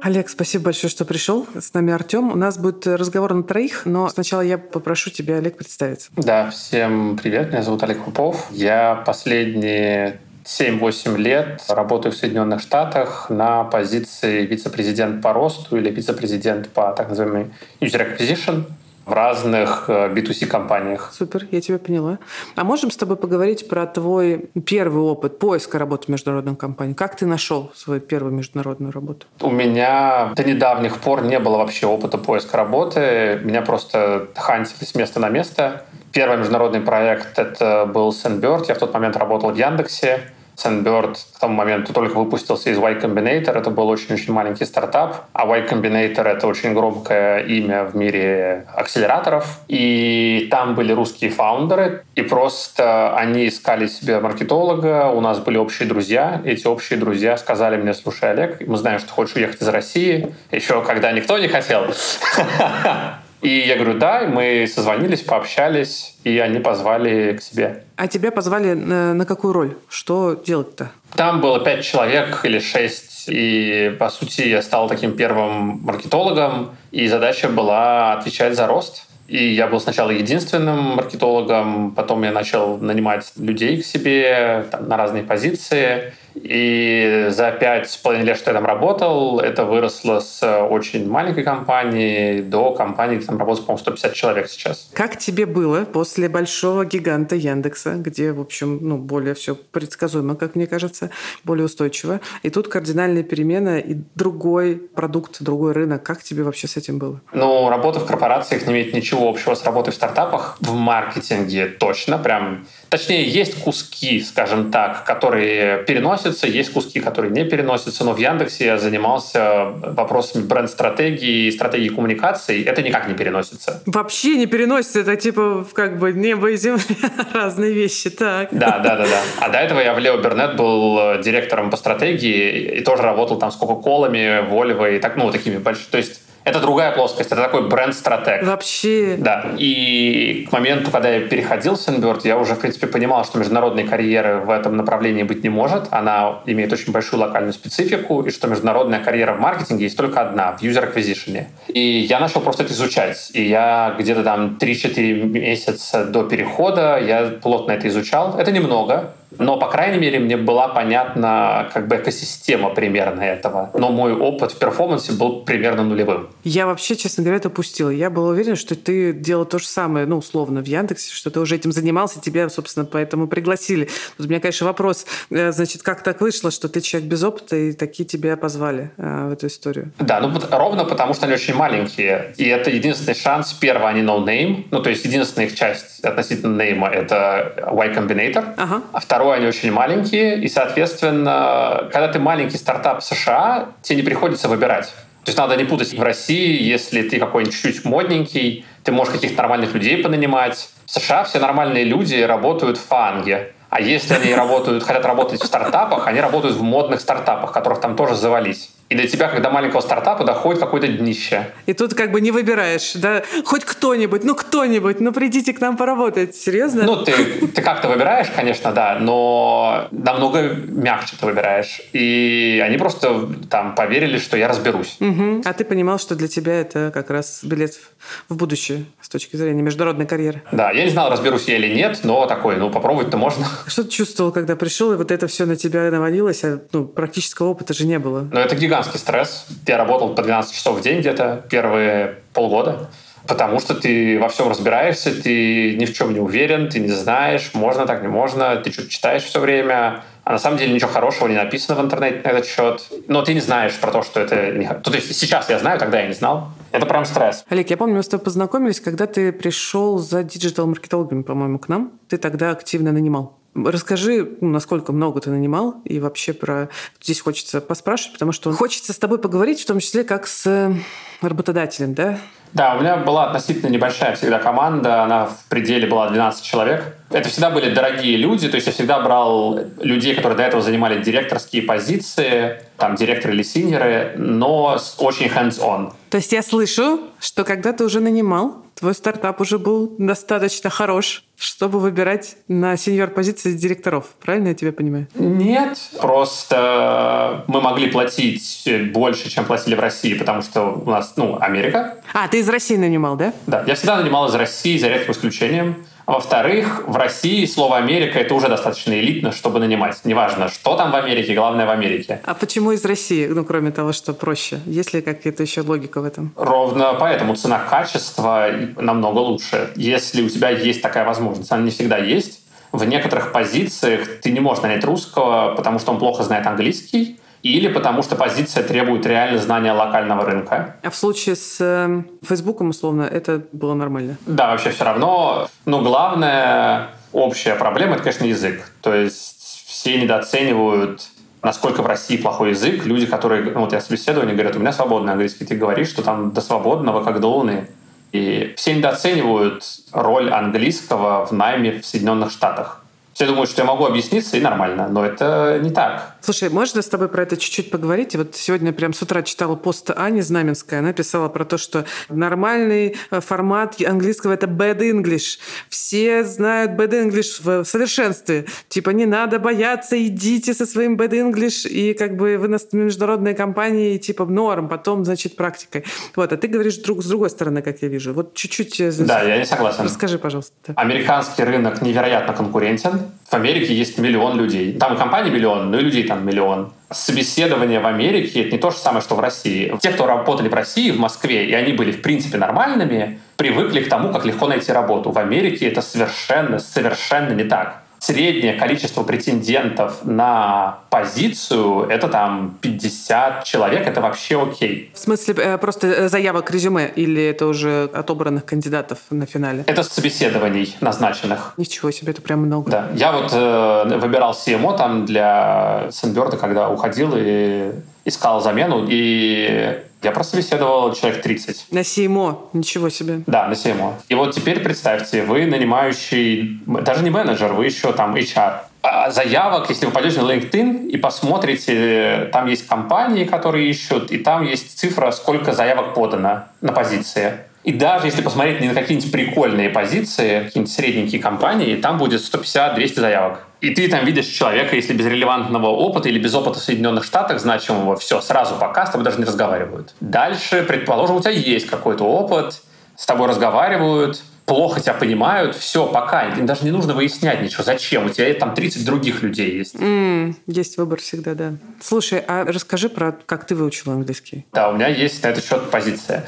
Олег, 0.05 0.29
спасибо 0.29 0.64
большое, 0.64 0.90
что 0.90 1.07
пришел. 1.07 1.46
С 1.59 1.72
нами 1.72 1.90
Артем. 1.90 2.31
У 2.31 2.37
нас 2.37 2.59
будет 2.59 2.87
разговор 2.87 3.33
на 3.33 3.42
троих, 3.42 3.87
но 3.87 4.07
сначала 4.11 4.42
я 4.42 4.59
попрошу 4.59 5.09
тебя, 5.09 5.38
Олег, 5.38 5.57
представиться. 5.57 6.11
Да, 6.16 6.50
всем 6.50 7.18
привет. 7.22 7.50
Меня 7.50 7.62
зовут 7.62 7.83
Олег 7.85 8.05
Попов. 8.05 8.46
Я 8.50 9.03
последние 9.07 10.20
7-8 10.44 11.16
лет 11.16 11.62
работаю 11.68 12.12
в 12.12 12.16
Соединенных 12.16 12.61
Штатах 12.61 13.30
на 13.30 13.64
позиции 13.64 14.44
вице-президент 14.44 15.22
по 15.22 15.33
росту 15.33 15.76
или 15.76 15.90
вице-президент 15.90 16.68
по 16.68 16.92
так 16.92 17.09
называемой 17.09 17.50
user 17.80 18.16
acquisition 18.16 18.64
в 19.07 19.12
разных 19.12 19.85
B2C 19.88 20.44
э, 20.44 20.46
компаниях. 20.46 21.12
Супер, 21.12 21.46
я 21.50 21.61
тебя 21.61 21.78
поняла. 21.78 22.18
А 22.57 22.64
можем 22.64 22.90
с 22.90 22.96
тобой 22.96 23.16
поговорить 23.16 23.68
про 23.68 23.87
твой 23.87 24.50
первый 24.64 25.02
опыт 25.02 25.38
поиска 25.38 25.78
работы 25.78 26.07
в 26.07 26.09
международной 26.09 26.57
компании? 26.57 26.94
Как 26.94 27.16
ты 27.16 27.26
нашел 27.26 27.70
свою 27.74 28.00
первую 28.00 28.33
международную 28.33 28.92
работу? 28.92 29.26
У 29.40 29.50
меня 29.50 30.33
до 30.35 30.44
недавних 30.44 30.98
пор 30.98 31.22
не 31.24 31.38
было 31.38 31.59
вообще 31.59 31.87
опыта 31.87 32.18
поиска 32.18 32.57
работы. 32.57 33.40
Меня 33.44 33.62
просто 33.62 34.28
хантили 34.37 34.85
с 34.85 34.94
места 34.94 35.20
на 35.20 35.28
место. 35.28 35.85
Первый 36.12 36.38
международный 36.38 36.80
проект 36.80 37.38
это 37.38 37.87
был 37.87 38.11
Sandbird. 38.11 38.66
Я 38.68 38.74
в 38.74 38.78
тот 38.78 38.94
момент 38.94 39.16
работал 39.16 39.50
в 39.50 39.57
Яндексе. 39.57 40.20
Sandbird 40.56 41.16
к 41.34 41.40
тому 41.40 41.54
моменту 41.54 41.92
только 41.92 42.16
выпустился 42.18 42.70
из 42.70 42.78
Y 42.78 42.94
Combinator. 43.00 43.56
Это 43.56 43.70
был 43.70 43.88
очень-очень 43.88 44.32
маленький 44.32 44.64
стартап. 44.64 45.24
А 45.32 45.46
Y 45.46 45.66
Combinator— 45.66 46.26
это 46.28 46.46
очень 46.46 46.74
громкое 46.74 47.44
имя 47.44 47.84
в 47.84 47.96
мире 47.96 48.66
акселераторов. 48.74 49.60
И 49.68 50.48
там 50.50 50.74
были 50.74 50.92
русские 50.92 51.30
фаундеры. 51.30 52.04
И 52.14 52.22
просто 52.22 53.16
они 53.16 53.48
искали 53.48 53.86
себе 53.86 54.20
маркетолога. 54.20 55.10
У 55.10 55.20
нас 55.20 55.38
были 55.38 55.56
общие 55.56 55.88
друзья. 55.88 56.40
Эти 56.44 56.66
общие 56.66 56.98
друзья 56.98 57.36
сказали 57.36 57.76
мне, 57.76 57.94
слушай, 57.94 58.30
Олег, 58.30 58.60
мы 58.66 58.76
знаем, 58.76 58.98
что 58.98 59.12
хочешь 59.12 59.36
уехать 59.36 59.60
из 59.60 59.68
России. 59.68 60.34
Еще 60.50 60.82
когда 60.82 61.12
никто 61.12 61.38
не 61.38 61.48
хотел. 61.48 61.86
И 63.44 63.59
я 63.68 63.76
говорю, 63.76 63.98
да, 63.98 64.22
и 64.22 64.26
мы 64.26 64.66
созвонились, 64.66 65.20
пообщались, 65.20 66.16
и 66.24 66.38
они 66.38 66.61
позвали 66.61 67.37
к 67.37 67.42
себе. 67.42 67.85
А 67.96 68.09
тебя 68.09 68.30
позвали 68.30 68.72
на, 68.72 69.12
на 69.12 69.26
какую 69.26 69.52
роль? 69.52 69.76
Что 69.87 70.33
делать-то? 70.33 70.90
Там 71.14 71.42
было 71.42 71.62
пять 71.62 71.85
человек 71.85 72.40
или 72.44 72.59
шесть, 72.59 73.26
и, 73.28 73.94
по 73.98 74.09
сути, 74.09 74.40
я 74.40 74.62
стал 74.62 74.88
таким 74.88 75.14
первым 75.14 75.83
маркетологом, 75.85 76.74
и 76.90 77.07
задача 77.07 77.50
была 77.50 78.14
отвечать 78.14 78.57
за 78.57 78.66
рост. 78.66 79.07
И 79.28 79.52
я 79.52 79.66
был 79.66 79.78
сначала 79.78 80.11
единственным 80.11 80.96
маркетологом, 80.96 81.90
потом 81.90 82.22
я 82.24 82.33
начал 82.33 82.78
нанимать 82.78 83.30
людей 83.37 83.83
к 83.83 83.85
себе 83.85 84.66
там, 84.70 84.88
на 84.88 84.96
разные 84.96 85.22
позиции. 85.22 86.14
И 86.34 87.26
за 87.30 87.52
пять 87.52 87.90
с 87.90 87.96
половиной 87.96 88.26
лет, 88.26 88.36
что 88.36 88.50
я 88.50 88.54
там 88.54 88.66
работал, 88.66 89.40
это 89.40 89.64
выросло 89.64 90.20
с 90.20 90.44
очень 90.64 91.08
маленькой 91.08 91.44
компании 91.44 92.40
до 92.40 92.72
компании, 92.72 93.16
где 93.16 93.26
там 93.26 93.38
работает, 93.38 93.66
по-моему, 93.66 93.82
150 93.82 94.14
человек 94.14 94.48
сейчас. 94.48 94.90
Как 94.92 95.18
тебе 95.18 95.46
было 95.46 95.84
после 95.84 96.28
большого 96.28 96.84
гиганта 96.84 97.36
Яндекса, 97.36 97.94
где, 97.94 98.32
в 98.32 98.40
общем, 98.40 98.78
ну, 98.82 98.98
более 98.98 99.34
все 99.34 99.54
предсказуемо, 99.54 100.34
как 100.34 100.54
мне 100.54 100.66
кажется, 100.66 101.10
более 101.44 101.66
устойчиво, 101.66 102.20
и 102.42 102.50
тут 102.50 102.68
кардинальная 102.68 103.22
перемена 103.22 103.78
и 103.78 103.96
другой 104.14 104.76
продукт, 104.76 105.42
другой 105.42 105.72
рынок. 105.72 106.02
Как 106.02 106.22
тебе 106.22 106.42
вообще 106.42 106.66
с 106.66 106.76
этим 106.76 106.98
было? 106.98 107.20
Ну, 107.32 107.68
работа 107.68 108.00
в 108.00 108.06
корпорациях 108.06 108.66
не 108.66 108.72
имеет 108.72 108.92
ничего 108.94 109.28
общего 109.28 109.54
с 109.54 109.64
работой 109.64 109.90
в 109.92 109.94
стартапах. 109.94 110.56
В 110.60 110.74
маркетинге 110.74 111.66
точно, 111.66 112.18
прям 112.18 112.66
Точнее, 112.94 113.24
есть 113.24 113.61
куски, 113.61 114.20
скажем 114.20 114.70
так, 114.70 115.02
которые 115.02 115.83
переносятся, 115.83 116.46
есть 116.46 116.72
куски, 116.72 117.00
которые 117.00 117.33
не 117.33 117.42
переносятся, 117.44 118.04
но 118.04 118.12
в 118.12 118.18
Яндексе 118.18 118.66
я 118.66 118.78
занимался 118.78 119.72
вопросами 119.83 120.44
бренд-стратегии 120.46 121.48
и 121.48 121.50
стратегии 121.50 121.88
коммуникаций. 121.88 122.62
Это 122.62 122.83
никак 122.83 123.09
не 123.09 123.14
переносится. 123.14 123.83
Вообще 123.87 124.37
не 124.37 124.46
переносится, 124.46 125.00
это 125.00 125.16
типа 125.16 125.66
как 125.72 125.98
бы 125.98 126.12
небо 126.12 126.52
и 126.52 126.57
земля, 126.57 126.85
разные 127.35 127.72
вещи, 127.72 128.11
так. 128.11 128.50
Да, 128.52 128.78
да, 128.78 128.94
да, 128.94 129.07
да. 129.07 129.20
А 129.40 129.48
до 129.48 129.59
этого 129.59 129.80
я 129.80 129.92
в 129.92 129.98
Лео 129.98 130.18
Бернет 130.18 130.54
был 130.54 131.20
директором 131.20 131.70
по 131.70 131.76
стратегии 131.76 132.78
и 132.78 132.80
тоже 132.85 133.02
работал 133.02 133.40
там 133.40 133.50
с 133.50 133.57
Кока-Колами, 133.57 134.48
Вольво 134.48 134.88
и 134.88 135.00
так, 135.00 135.16
ну, 135.16 135.33
такими 135.33 135.59
большими. 135.59 135.88
То 135.90 135.98
есть 135.98 136.20
это 136.44 136.61
другая 136.61 136.92
плоскость, 136.92 137.33
это 137.33 137.42
такой 137.42 137.68
бренд-стратег. 137.68 138.44
Вообще. 138.44 139.16
Да. 139.18 139.46
И 139.59 140.46
к 140.48 140.52
моменту, 140.52 140.90
когда 140.90 141.09
я 141.09 141.20
переходил 141.20 141.74
в 141.74 141.80
Сенберт, 141.80 142.24
я 142.24 142.38
уже, 142.38 142.54
в 142.54 142.61
принципе, 142.61 142.87
понимал, 142.87 143.24
что 143.24 143.38
международной 143.38 143.85
карьеры 143.85 144.40
в 144.40 144.50
этом 144.50 144.76
направлении 144.76 145.22
быть 145.22 145.42
не 145.42 145.48
может. 145.48 145.88
Она 145.90 146.40
имеет 146.46 146.72
очень 146.72 146.92
большую 146.92 147.20
локальную 147.20 147.54
специфику, 147.54 148.22
и 148.22 148.30
что 148.30 148.46
международная 148.48 149.00
карьера 149.02 149.33
в 149.33 149.40
маркетинге 149.40 149.85
есть 149.85 149.96
только 149.96 150.20
одна, 150.20 150.57
в 150.57 150.62
user 150.62 150.92
acquisition. 150.92 151.46
И 151.68 151.80
я 151.80 152.20
начал 152.20 152.40
просто 152.40 152.64
это 152.64 152.72
изучать. 152.72 153.30
И 153.33 153.42
я 153.42 153.94
где-то 153.98 154.22
там 154.22 154.59
3-4 154.61 155.24
месяца 155.24 156.04
до 156.04 156.24
перехода 156.24 156.98
я 156.98 157.33
плотно 157.42 157.72
это 157.72 157.88
изучал. 157.88 158.38
Это 158.38 158.52
немного, 158.52 159.14
но, 159.38 159.58
по 159.58 159.68
крайней 159.68 159.98
мере, 159.98 160.18
мне 160.18 160.36
была 160.36 160.68
понятна 160.68 161.70
как 161.72 161.88
бы 161.88 161.96
экосистема 161.96 162.70
примерно 162.70 163.22
этого. 163.22 163.70
Но 163.74 163.90
мой 163.90 164.14
опыт 164.14 164.52
в 164.52 164.58
перформансе 164.58 165.12
был 165.12 165.42
примерно 165.44 165.84
нулевым. 165.84 166.28
Я 166.44 166.66
вообще, 166.66 166.96
честно 166.96 167.22
говоря, 167.22 167.38
это 167.38 167.48
упустила. 167.48 167.90
Я 167.90 168.10
была 168.10 168.30
уверена, 168.30 168.56
что 168.56 168.74
ты 168.74 169.12
делал 169.12 169.44
то 169.44 169.58
же 169.58 169.66
самое, 169.66 170.06
ну, 170.06 170.18
условно, 170.18 170.60
в 170.60 170.66
Яндексе, 170.66 171.12
что 171.12 171.30
ты 171.30 171.40
уже 171.40 171.56
этим 171.56 171.72
занимался, 171.72 172.20
тебя, 172.20 172.48
собственно, 172.48 172.86
поэтому 172.86 173.26
пригласили. 173.26 173.88
Тут 174.16 174.26
у 174.26 174.28
меня, 174.28 174.40
конечно, 174.40 174.66
вопрос, 174.66 175.06
э, 175.30 175.52
значит, 175.52 175.82
как 175.82 176.02
так 176.02 176.20
вышло, 176.20 176.50
что 176.50 176.68
ты 176.68 176.80
человек 176.80 177.08
без 177.08 177.22
опыта, 177.22 177.56
и 177.56 177.72
такие 177.72 178.04
тебя 178.04 178.36
позвали 178.36 178.90
э, 178.96 179.28
в 179.28 179.32
эту 179.32 179.46
историю? 179.46 179.92
Да, 179.98 180.20
ну, 180.20 180.32
ровно 180.50 180.84
потому, 180.84 181.14
что 181.14 181.26
они 181.26 181.34
очень 181.34 181.54
маленькие. 181.54 182.34
И 182.36 182.46
это 182.46 182.70
единственный 182.70 183.14
шанс. 183.14 183.52
Первое, 183.52 183.88
они 183.88 184.02
no 184.02 184.24
name, 184.24 184.66
ну, 184.70 184.82
то 184.82 184.90
есть 184.90 185.04
единственная 185.04 185.46
их 185.46 185.54
часть 185.54 186.04
относительно 186.04 186.62
нейма— 186.62 186.88
это 186.92 187.54
Y 187.72 187.92
Combinator. 187.94 188.54
Ага. 188.56 188.82
А 188.92 189.00
второе 189.00 189.23
второе, 189.24 189.38
они 189.38 189.46
очень 189.46 189.72
маленькие, 189.72 190.38
и, 190.38 190.48
соответственно, 190.48 191.88
когда 191.92 192.08
ты 192.08 192.18
маленький 192.18 192.58
стартап 192.58 193.02
США, 193.02 193.68
тебе 193.80 193.96
не 193.96 194.02
приходится 194.02 194.48
выбирать. 194.48 194.88
То 195.24 195.30
есть 195.30 195.38
надо 195.38 195.56
не 195.56 195.64
путать 195.64 195.94
в 195.94 196.02
России, 196.02 196.62
если 196.62 197.08
ты 197.08 197.18
какой-нибудь 197.18 197.54
чуть-чуть 197.54 197.87
модненький, 197.87 198.66
ты 198.82 198.92
можешь 198.92 199.14
каких-то 199.14 199.38
нормальных 199.38 199.72
людей 199.72 200.02
понанимать. 200.02 200.68
В 200.84 200.90
США 200.90 201.24
все 201.24 201.38
нормальные 201.38 201.84
люди 201.84 202.16
работают 202.16 202.76
в 202.76 202.87
фанге. 202.87 203.54
А 203.70 203.80
если 203.80 204.12
они 204.12 204.34
работают, 204.34 204.84
хотят 204.84 205.06
работать 205.06 205.40
в 205.40 205.46
стартапах, 205.46 206.06
они 206.06 206.20
работают 206.20 206.56
в 206.56 206.62
модных 206.62 207.00
стартапах, 207.00 207.52
которых 207.52 207.80
там 207.80 207.96
тоже 207.96 208.16
завались. 208.16 208.70
И 208.94 208.96
до 208.96 209.09
тебя, 209.09 209.28
когда 209.28 209.50
маленького 209.50 209.80
стартапа, 209.80 210.22
доходит 210.22 210.61
какое-то 210.61 210.87
днище. 210.87 211.48
И 211.66 211.72
тут 211.72 211.94
как 211.94 212.12
бы 212.12 212.20
не 212.20 212.30
выбираешь, 212.30 212.92
да, 212.94 213.24
хоть 213.44 213.64
кто-нибудь, 213.64 214.22
ну 214.22 214.37
кто-нибудь, 214.37 215.00
ну 215.00 215.12
придите 215.12 215.52
к 215.52 215.61
нам 215.61 215.76
поработать, 215.76 216.37
серьезно? 216.37 216.85
Ну, 216.85 217.02
ты, 217.02 217.12
ты 217.48 217.61
как-то 217.61 217.88
выбираешь, 217.88 218.28
конечно, 218.28 218.70
да, 218.70 218.98
но 219.00 219.88
намного 219.90 220.42
мягче 220.42 221.16
ты 221.18 221.26
выбираешь. 221.26 221.80
И 221.92 222.62
они 222.64 222.78
просто 222.78 223.28
там 223.50 223.74
поверили, 223.74 224.18
что 224.18 224.37
я 224.37 224.46
разберусь. 224.46 224.96
Угу. 225.00 225.42
А 225.44 225.52
ты 225.54 225.64
понимал, 225.64 225.98
что 225.98 226.14
для 226.14 226.28
тебя 226.28 226.61
это 226.61 226.92
как 226.94 227.11
раз 227.11 227.40
билет 227.42 227.80
в 228.28 228.37
будущее 228.37 228.85
с 229.00 229.09
точки 229.09 229.35
зрения 229.35 229.62
международной 229.62 230.07
карьеры? 230.07 230.42
Да, 230.52 230.70
я 230.70 230.85
не 230.85 230.90
знал, 230.90 231.11
разберусь 231.11 231.48
я 231.48 231.57
или 231.57 231.74
нет, 231.74 232.00
но 232.04 232.26
такой, 232.26 232.59
ну 232.59 232.70
попробовать-то 232.70 233.16
можно. 233.16 233.48
Что 233.66 233.83
ты 233.83 233.90
чувствовал, 233.90 234.30
когда 234.30 234.54
пришел, 234.54 234.92
и 234.92 234.96
вот 234.96 235.11
это 235.11 235.26
все 235.26 235.46
на 235.46 235.57
тебя 235.57 235.90
навалилось, 235.90 236.44
а 236.44 236.61
ну, 236.72 236.85
практического 236.85 237.48
опыта 237.48 237.74
же 237.74 237.87
не 237.87 237.98
было? 237.98 238.28
Ну, 238.30 238.38
это 238.38 238.54
гигантский 238.54 238.83
гигантский 238.84 238.98
стресс. 238.98 239.46
Я 239.66 239.78
работал 239.78 240.14
по 240.14 240.22
12 240.22 240.54
часов 240.54 240.78
в 240.78 240.82
день 240.82 241.00
где-то 241.00 241.44
первые 241.50 242.18
полгода, 242.32 242.90
потому 243.26 243.60
что 243.60 243.74
ты 243.74 244.18
во 244.18 244.28
всем 244.28 244.48
разбираешься, 244.48 245.10
ты 245.22 245.76
ни 245.76 245.84
в 245.84 245.94
чем 245.94 246.12
не 246.12 246.20
уверен, 246.20 246.68
ты 246.68 246.80
не 246.80 246.88
знаешь, 246.88 247.50
можно 247.54 247.86
так, 247.86 248.02
не 248.02 248.08
можно, 248.08 248.56
ты 248.56 248.72
что-то 248.72 248.90
читаешь 248.90 249.22
все 249.22 249.40
время, 249.40 250.02
а 250.24 250.32
на 250.32 250.38
самом 250.38 250.58
деле 250.58 250.72
ничего 250.72 250.90
хорошего 250.90 251.28
не 251.28 251.36
написано 251.36 251.80
в 251.80 251.84
интернете 251.84 252.20
на 252.24 252.28
этот 252.28 252.46
счет. 252.46 252.82
Но 253.08 253.22
ты 253.22 253.34
не 253.34 253.40
знаешь 253.40 253.74
про 253.78 253.90
то, 253.90 254.02
что 254.02 254.20
это 254.20 254.52
не... 254.52 254.66
То 254.66 254.92
есть 254.92 255.14
сейчас 255.14 255.50
я 255.50 255.58
знаю, 255.58 255.78
тогда 255.78 256.00
я 256.00 256.08
не 256.08 256.14
знал. 256.14 256.48
Это 256.72 256.86
прям 256.86 257.04
стресс. 257.04 257.44
Олег, 257.48 257.70
я 257.70 257.76
помню, 257.76 257.96
мы 257.96 258.02
с 258.02 258.08
тобой 258.08 258.24
познакомились, 258.24 258.80
когда 258.80 259.06
ты 259.06 259.32
пришел 259.32 259.98
за 259.98 260.22
диджитал-маркетологами, 260.22 261.22
по-моему, 261.22 261.58
к 261.58 261.68
нам. 261.68 261.92
Ты 262.08 262.16
тогда 262.16 262.50
активно 262.50 262.92
нанимал. 262.92 263.38
Расскажи, 263.54 264.36
ну, 264.40 264.48
насколько 264.48 264.92
много 264.92 265.20
ты 265.20 265.30
нанимал, 265.30 265.76
и 265.84 266.00
вообще 266.00 266.32
про... 266.32 266.68
Здесь 267.00 267.20
хочется 267.20 267.60
поспрашивать, 267.60 268.14
потому 268.14 268.32
что 268.32 268.52
хочется 268.52 268.92
с 268.92 268.98
тобой 268.98 269.18
поговорить, 269.18 269.60
в 269.60 269.66
том 269.66 269.78
числе 269.78 270.04
как 270.04 270.26
с 270.26 270.72
работодателем, 271.20 271.94
да? 271.94 272.18
Да, 272.52 272.76
у 272.76 272.80
меня 272.80 272.96
была 272.96 273.26
относительно 273.26 273.68
небольшая 273.68 274.14
всегда 274.14 274.38
команда, 274.38 275.02
она 275.02 275.26
в 275.26 275.44
пределе 275.48 275.88
была 275.88 276.08
12 276.08 276.44
человек. 276.44 276.96
Это 277.10 277.28
всегда 277.28 277.50
были 277.50 277.74
дорогие 277.74 278.16
люди, 278.16 278.48
то 278.48 278.54
есть 278.54 278.68
я 278.68 278.72
всегда 278.72 279.00
брал 279.00 279.58
людей, 279.80 280.14
которые 280.14 280.36
до 280.36 280.44
этого 280.44 280.62
занимали 280.62 281.02
директорские 281.02 281.62
позиции, 281.62 282.60
там 282.76 282.94
директоры 282.94 283.34
или 283.34 283.42
синеры, 283.42 284.14
но 284.16 284.78
очень 284.98 285.26
hands-on. 285.26 285.92
То 286.10 286.16
есть 286.16 286.32
я 286.32 286.42
слышу, 286.42 287.00
что 287.18 287.42
когда 287.42 287.72
ты 287.72 287.84
уже 287.84 287.98
нанимал, 287.98 288.63
твой 288.74 288.94
стартап 288.94 289.40
уже 289.40 289.58
был 289.58 289.94
достаточно 289.98 290.70
хорош, 290.70 291.24
чтобы 291.37 291.80
выбирать 291.80 292.37
на 292.48 292.76
сеньор 292.76 293.10
позиции 293.10 293.52
директоров. 293.52 294.06
Правильно 294.20 294.48
я 294.48 294.54
тебя 294.54 294.72
понимаю? 294.72 295.08
Нет, 295.14 295.78
просто 296.00 297.44
мы 297.48 297.60
могли 297.60 297.90
платить 297.90 298.68
больше, 298.92 299.30
чем 299.30 299.44
платили 299.44 299.74
в 299.74 299.80
России, 299.80 300.14
потому 300.14 300.42
что 300.42 300.82
у 300.84 300.90
нас, 300.90 301.14
ну, 301.16 301.38
Америка. 301.40 301.98
А, 302.12 302.28
ты 302.28 302.40
из 302.40 302.48
России 302.48 302.76
нанимал, 302.76 303.16
да? 303.16 303.32
Да, 303.46 303.64
я 303.66 303.74
всегда 303.74 303.96
нанимал 303.96 304.28
из 304.28 304.34
России, 304.34 304.78
за 304.78 304.88
редким 304.88 305.12
исключением. 305.12 305.84
Во-вторых, 306.06 306.84
в 306.86 306.96
России 306.96 307.46
слово 307.46 307.78
«Америка»— 307.78 308.18
это 308.20 308.34
уже 308.34 308.48
достаточно 308.48 308.92
элитно, 308.92 309.32
чтобы 309.32 309.58
нанимать. 309.58 310.00
Неважно, 310.04 310.48
что 310.48 310.76
там 310.76 310.90
в 310.90 310.96
Америке, 310.96 311.34
главное 311.34 311.66
в 311.66 311.70
Америке. 311.70 312.20
А 312.24 312.34
почему 312.34 312.72
из 312.72 312.84
России, 312.84 313.26
ну, 313.26 313.44
кроме 313.44 313.70
того, 313.70 313.92
что 313.92 314.12
проще? 314.12 314.60
Есть 314.66 314.92
ли 314.92 315.00
какая-то 315.00 315.42
еще 315.42 315.62
логика 315.62 316.00
в 316.00 316.04
этом? 316.04 316.32
Ровно 316.36 316.94
поэтому 317.00 317.34
цена-качество 317.36 318.48
намного 318.76 319.18
лучше. 319.18 319.70
Если 319.76 320.22
у 320.22 320.28
тебя 320.28 320.50
есть 320.50 320.82
такая 320.82 321.06
возможность, 321.06 321.50
она 321.50 321.62
не 321.62 321.70
всегда 321.70 321.96
есть, 321.96 322.40
в 322.72 322.84
некоторых 322.84 323.32
позициях 323.32 324.20
ты 324.20 324.30
не 324.30 324.40
можешь 324.40 324.62
нанять 324.62 324.84
русского, 324.84 325.54
потому 325.54 325.78
что 325.78 325.92
он 325.92 325.98
плохо 325.98 326.22
знает 326.22 326.46
английский, 326.46 327.18
или 327.44 327.68
потому 327.68 328.02
что 328.02 328.16
позиция 328.16 328.64
требует 328.64 329.04
реально 329.07 329.38
знания 329.38 329.72
локального 329.72 330.24
рынка. 330.24 330.76
А 330.83 330.90
в 330.90 330.96
случае 330.96 331.37
с 331.37 331.59
э, 331.61 332.02
Фейсбуком, 332.26 332.70
условно, 332.70 333.02
это 333.02 333.42
было 333.52 333.74
нормально? 333.74 334.16
Да, 334.26 334.50
вообще 334.50 334.70
все 334.70 334.85
равно. 334.85 335.46
Но 335.66 335.83
главная 335.83 336.88
общая 337.12 337.54
проблема— 337.54 337.92
это, 337.94 338.04
конечно, 338.04 338.24
язык. 338.24 338.66
То 338.80 338.94
есть 338.94 339.64
все 339.66 340.00
недооценивают 340.00 341.02
насколько 341.42 341.83
в 341.83 341.87
России 341.87 342.16
плохой 342.16 342.50
язык. 342.50 342.87
Люди, 342.87 343.04
которые, 343.04 343.42
ну, 343.42 343.61
вот 343.61 343.74
я 343.74 343.80
собеседование, 343.83 344.35
говорят, 344.35 344.57
у 344.57 344.59
меня 344.59 344.72
свободный 344.72 345.12
английский. 345.12 345.44
Ты 345.44 345.57
говоришь, 345.57 345.88
что 345.88 346.02
там 346.02 346.33
до 346.33 346.40
свободного, 346.40 347.04
как 347.04 347.20
до 347.20 347.26
луны. 347.26 347.68
И 348.12 348.54
все 348.57 348.72
недооценивают 348.72 349.62
роль 349.92 350.33
английского 350.33 351.26
в 351.26 351.33
найме 351.33 351.83
в 351.83 351.85
Соединенных 351.85 352.30
Штатах. 352.30 352.83
Все 353.12 353.26
думают, 353.26 353.50
что 353.50 353.61
я 353.61 353.66
могу 353.66 353.85
объясниться, 353.85 354.38
и 354.38 354.40
нормально. 354.40 354.88
Но 354.88 355.04
это 355.04 355.59
не 355.62 355.70
так. 355.70 356.13
Слушай, 356.24 356.48
можно 356.48 356.80
с 356.80 356.87
тобой 356.87 357.08
про 357.08 357.24
это 357.24 357.37
чуть-чуть 357.37 357.70
поговорить? 357.70 358.16
Вот 358.16 358.34
сегодня 358.34 358.72
прям 358.72 358.94
с 358.94 359.02
утра 359.02 359.22
читала 359.22 359.56
пост 359.56 359.90
Ани 359.94 360.22
Знаменская. 360.22 360.78
Она 360.78 360.94
писала 360.94 361.28
про 361.28 361.44
то, 361.44 361.58
что 361.58 361.84
нормальный 362.08 362.96
э, 363.10 363.20
формат 363.20 363.76
английского— 363.87 364.32
это 364.34 364.46
bad 364.46 364.78
English. 364.78 365.38
Все 365.68 366.24
знают 366.24 366.80
bad 366.80 366.92
English 366.92 367.42
в 367.42 367.66
совершенстве. 367.66 368.46
Типа 368.70 368.88
не 368.88 369.04
надо 369.04 369.38
бояться, 369.38 370.02
идите 370.02 370.54
со 370.54 370.64
своим 370.64 370.96
bad 370.96 371.10
English, 371.10 371.68
и 371.68 371.92
как 371.92 372.16
бы 372.16 372.38
вы 372.38 372.48
на 372.48 372.58
международной 372.72 373.34
компании, 373.34 373.98
типа 373.98 374.24
норм, 374.24 374.70
потом, 374.70 375.04
значит, 375.04 375.37
практикой. 375.37 375.84
Вот, 376.16 376.32
а 376.32 376.38
ты 376.38 376.48
говоришь 376.48 376.78
друг 376.78 377.02
с 377.02 377.06
другой 377.06 377.28
стороны, 377.28 377.60
как 377.60 377.82
я 377.82 377.88
вижу. 377.88 378.14
Вот 378.14 378.32
чуть-чуть... 378.32 378.80
Э, 378.80 378.92
да, 378.92 379.24
я 379.24 379.37
не 379.37 379.44
согласен. 379.44 379.84
Расскажи, 379.84 380.18
пожалуйста. 380.18 380.72
Американский 380.74 381.44
рынок 381.44 381.82
невероятно 381.82 382.32
конкурентен 382.32 383.10
в 383.34 383.36
Америке 383.36 383.74
есть 383.74 383.98
миллион 383.98 384.38
людей. 384.38 384.74
Там 384.74 384.94
и 384.94 384.96
компаний 384.96 385.30
миллион, 385.30 385.68
но 385.72 385.78
и 385.78 385.82
людей 385.82 386.04
там 386.04 386.24
миллион. 386.24 386.72
Собеседование 386.92 387.80
в 387.80 387.86
Америке— 387.86 388.40
это 388.42 388.52
не 388.52 388.58
то 388.58 388.70
же 388.70 388.76
самое, 388.76 389.02
что 389.02 389.16
в 389.16 389.20
России. 389.20 389.76
Те, 389.80 389.90
кто 389.90 390.06
работали 390.06 390.48
в 390.48 390.54
России, 390.54 390.92
в 390.92 391.00
Москве, 391.00 391.44
и 391.44 391.52
они 391.52 391.72
были, 391.72 391.90
в 391.90 392.00
принципе, 392.00 392.38
нормальными, 392.38 393.18
привыкли 393.36 393.80
к 393.80 393.88
тому, 393.88 394.12
как 394.12 394.24
легко 394.24 394.46
найти 394.46 394.70
работу. 394.70 395.10
В 395.10 395.18
Америке 395.18 395.66
это 395.66 395.82
совершенно, 395.82 396.60
совершенно 396.60 397.32
не 397.32 397.42
так 397.42 397.83
среднее 398.04 398.54
количество 398.54 399.02
претендентов 399.02 400.04
на 400.04 400.78
позицию— 400.90 401.86
это 401.90 402.08
там 402.08 402.56
50 402.60 403.44
человек, 403.44 403.86
это 403.86 404.00
вообще 404.00 404.42
окей. 404.42 404.90
В 404.94 404.98
смысле, 404.98 405.34
э, 405.38 405.58
просто 405.58 405.86
э, 405.86 406.08
заявок 406.08 406.50
резюме 406.50 406.90
или 406.96 407.22
это 407.24 407.46
уже 407.46 407.90
отобранных 407.94 408.44
кандидатов 408.44 408.98
на 409.10 409.26
финале? 409.26 409.64
Это 409.66 409.82
собеседований 409.82 410.76
назначенных. 410.80 411.54
Ничего 411.56 411.90
себе, 411.90 412.12
это 412.12 412.22
прям 412.22 412.40
много. 412.40 412.70
Да. 412.70 412.88
Я 412.94 413.12
вот 413.12 413.32
э, 413.32 413.98
выбирал 413.98 414.33
CMO 414.33 414.76
там 414.76 415.06
для 415.06 415.88
Сенберда, 415.90 416.37
когда 416.37 416.68
уходил 416.68 417.12
и 417.16 417.72
искал 418.04 418.40
замену, 418.40 418.87
и 418.88 419.79
я 420.05 420.13
прособеседовал 420.13 420.94
человек 420.94 421.23
30. 421.23 421.67
На 421.71 421.83
СИМО? 421.83 422.48
Ничего 422.52 422.88
себе. 422.90 423.23
Да, 423.27 423.48
на 423.48 423.55
СИМО. 423.55 423.94
И 424.09 424.15
вот 424.15 424.35
теперь 424.35 424.61
представьте, 424.61 425.23
вы 425.23 425.46
нанимающий, 425.46 426.61
даже 426.67 427.02
не 427.02 427.11
менеджер, 427.11 427.52
вы 427.52 427.67
еще 427.67 427.92
там 427.92 428.15
HR. 428.15 428.61
А 428.83 429.11
заявок, 429.11 429.71
если 429.71 429.87
вы 429.87 429.92
пойдете 429.92 430.21
на 430.21 430.31
LinkedIn 430.31 430.88
и 430.88 430.98
посмотрите, 430.98 432.29
там 432.33 432.46
есть 432.46 432.67
компании, 432.67 433.25
которые 433.25 433.71
ищут, 433.71 434.13
и 434.13 434.19
там 434.19 434.44
есть 434.44 434.79
цифра, 434.79 435.11
сколько 435.11 435.52
заявок 435.52 435.94
подано 435.94 436.44
на 436.61 436.73
позиции. 436.73 437.38
И 437.65 437.73
даже 437.73 438.06
если 438.06 438.21
посмотреть 438.21 438.60
не 438.60 438.69
на 438.69 438.75
какие-нибудь 438.75 439.10
прикольные 439.10 439.71
позиции, 439.71 440.44
какие-нибудь 440.44 440.73
средненькие 440.73 441.21
компании, 441.21 441.77
там 441.77 441.96
будет 441.96 442.21
150-200 442.21 443.00
заявок. 443.00 443.40
И 443.62 443.71
ты 443.71 443.88
там 443.88 444.04
видишь 444.04 444.27
человека, 444.27 444.77
если 444.77 444.92
без 444.92 445.06
релевантного 445.06 445.69
опыта 445.69 446.10
или 446.10 446.19
без 446.19 446.35
опыта 446.35 446.58
в 446.58 446.62
Соединенных 446.62 447.04
Штатах 447.04 447.40
значимого, 447.40 447.96
все, 447.96 448.21
сразу 448.21 448.56
пока 448.56 448.85
с 448.85 448.90
тобой 448.90 449.06
даже 449.06 449.19
не 449.19 449.25
разговаривают. 449.25 449.94
Дальше, 450.00 450.62
предположим, 450.69 451.17
у 451.17 451.21
тебя 451.21 451.31
есть 451.31 451.67
какой-то 451.67 452.04
опыт, 452.04 452.60
с 452.96 453.06
тобой 453.06 453.29
разговаривают, 453.29 454.23
плохо 454.46 454.80
тебя 454.80 454.94
понимают, 454.94 455.56
все, 455.56 455.86
пока. 455.86 456.28
Им 456.28 456.46
даже 456.46 456.64
не 456.64 456.70
нужно 456.70 456.94
выяснять 456.94 457.42
ничего. 457.42 457.62
Зачем? 457.62 458.06
У 458.06 458.08
тебя 458.10 458.32
там 458.34 458.54
30 458.54 458.84
других 458.84 459.22
людей 459.22 459.58
есть. 459.58 459.74
Mm, 459.76 460.34
есть 460.46 460.76
выбор 460.76 461.00
всегда, 461.00 461.34
да. 461.34 461.54
Слушай, 461.80 462.22
а 462.26 462.44
расскажи 462.44 462.88
про, 462.88 463.12
как 463.12 463.46
ты 463.46 463.54
выучил 463.54 463.92
английский. 463.92 464.46
Да, 464.52 464.70
у 464.70 464.74
меня 464.74 464.88
есть 464.88 465.22
на 465.22 465.28
этот 465.28 465.44
счет 465.44 465.70
позиция. 465.70 466.26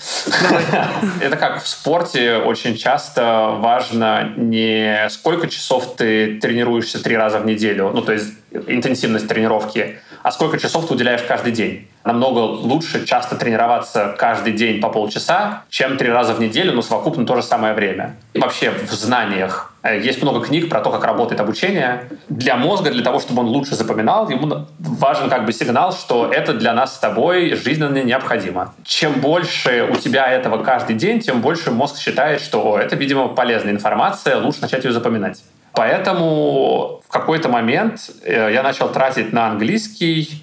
Это 1.21 1.37
как 1.37 1.63
в 1.63 1.69
спорте 1.69 2.37
очень 2.37 2.77
часто 2.77 3.57
важно 3.59 4.33
не 4.37 5.09
сколько 5.11 5.49
часов 5.49 5.97
ты 5.97 6.39
тренируешься 6.41 7.03
три 7.03 7.17
раза 7.17 7.39
в 7.39 7.47
неделю, 7.47 7.91
ну, 7.95 8.03
то 8.03 8.13
есть 8.13 8.33
интенсивность 8.67 9.29
тренировки, 9.29 9.99
а 10.23 10.33
сколько 10.33 10.59
часов 10.59 10.87
ты 10.89 10.95
уделяешь 10.95 11.23
каждый 11.23 11.53
день. 11.53 11.89
Намного 12.07 12.39
лучше 12.39 13.05
часто 13.05 13.35
тренироваться 13.35 14.15
каждый 14.17 14.53
день 14.53 14.81
по 14.81 14.91
полчаса, 14.91 15.65
чем 15.69 15.97
три 15.97 16.09
раза 16.09 16.35
в 16.35 16.41
неделю, 16.41 16.73
но 16.73 16.81
совокупно 16.81 17.27
то 17.27 17.35
же 17.35 17.43
самое 17.43 17.75
время. 17.75 18.15
И 18.33 18.39
вообще 18.39 18.71
в 18.71 18.93
знаниях 18.93 19.75
э, 19.83 20.01
есть 20.01 20.23
много 20.23 20.41
книг 20.41 20.69
про 20.69 20.81
то, 20.81 20.91
как 20.91 21.05
работает 21.05 21.41
обучение. 21.41 22.09
Для 22.29 22.57
мозга, 22.57 22.93
для 22.93 23.03
того, 23.03 23.19
чтобы 23.19 23.41
он 23.41 23.49
лучше 23.49 23.75
запоминал, 23.75 24.31
ему 24.31 24.67
важен 24.79 25.29
как 25.29 25.47
бы 25.47 25.53
сигнал, 25.53 25.93
что 25.93 26.31
это 26.33 26.55
для 26.55 26.73
нас 26.75 26.95
с 26.95 26.99
тобой 27.01 27.57
жизненно 27.57 28.01
необходимо. 28.01 28.73
Чем 28.85 29.15
больше 29.15 29.89
у 29.91 29.97
тебя 29.97 30.29
этого 30.29 30.63
каждый 30.63 30.95
день, 30.95 31.19
тем 31.19 31.41
больше 31.41 31.73
мозг 31.73 31.99
считает, 31.99 32.41
что 32.41 32.79
это, 32.79 32.95
видимо, 32.95 33.27
полезная 33.27 33.73
информация, 33.73 34.39
лучше 34.39 34.61
начать 34.61 34.85
ее 34.85 34.93
запоминать. 34.93 35.43
Поэтому 35.73 37.03
в 37.07 37.13
какой-то 37.13 37.49
момент 37.49 38.11
э, 38.23 38.51
я 38.53 38.63
начал 38.63 38.89
тратить 38.91 39.33
на 39.33 39.49
английский 39.49 40.43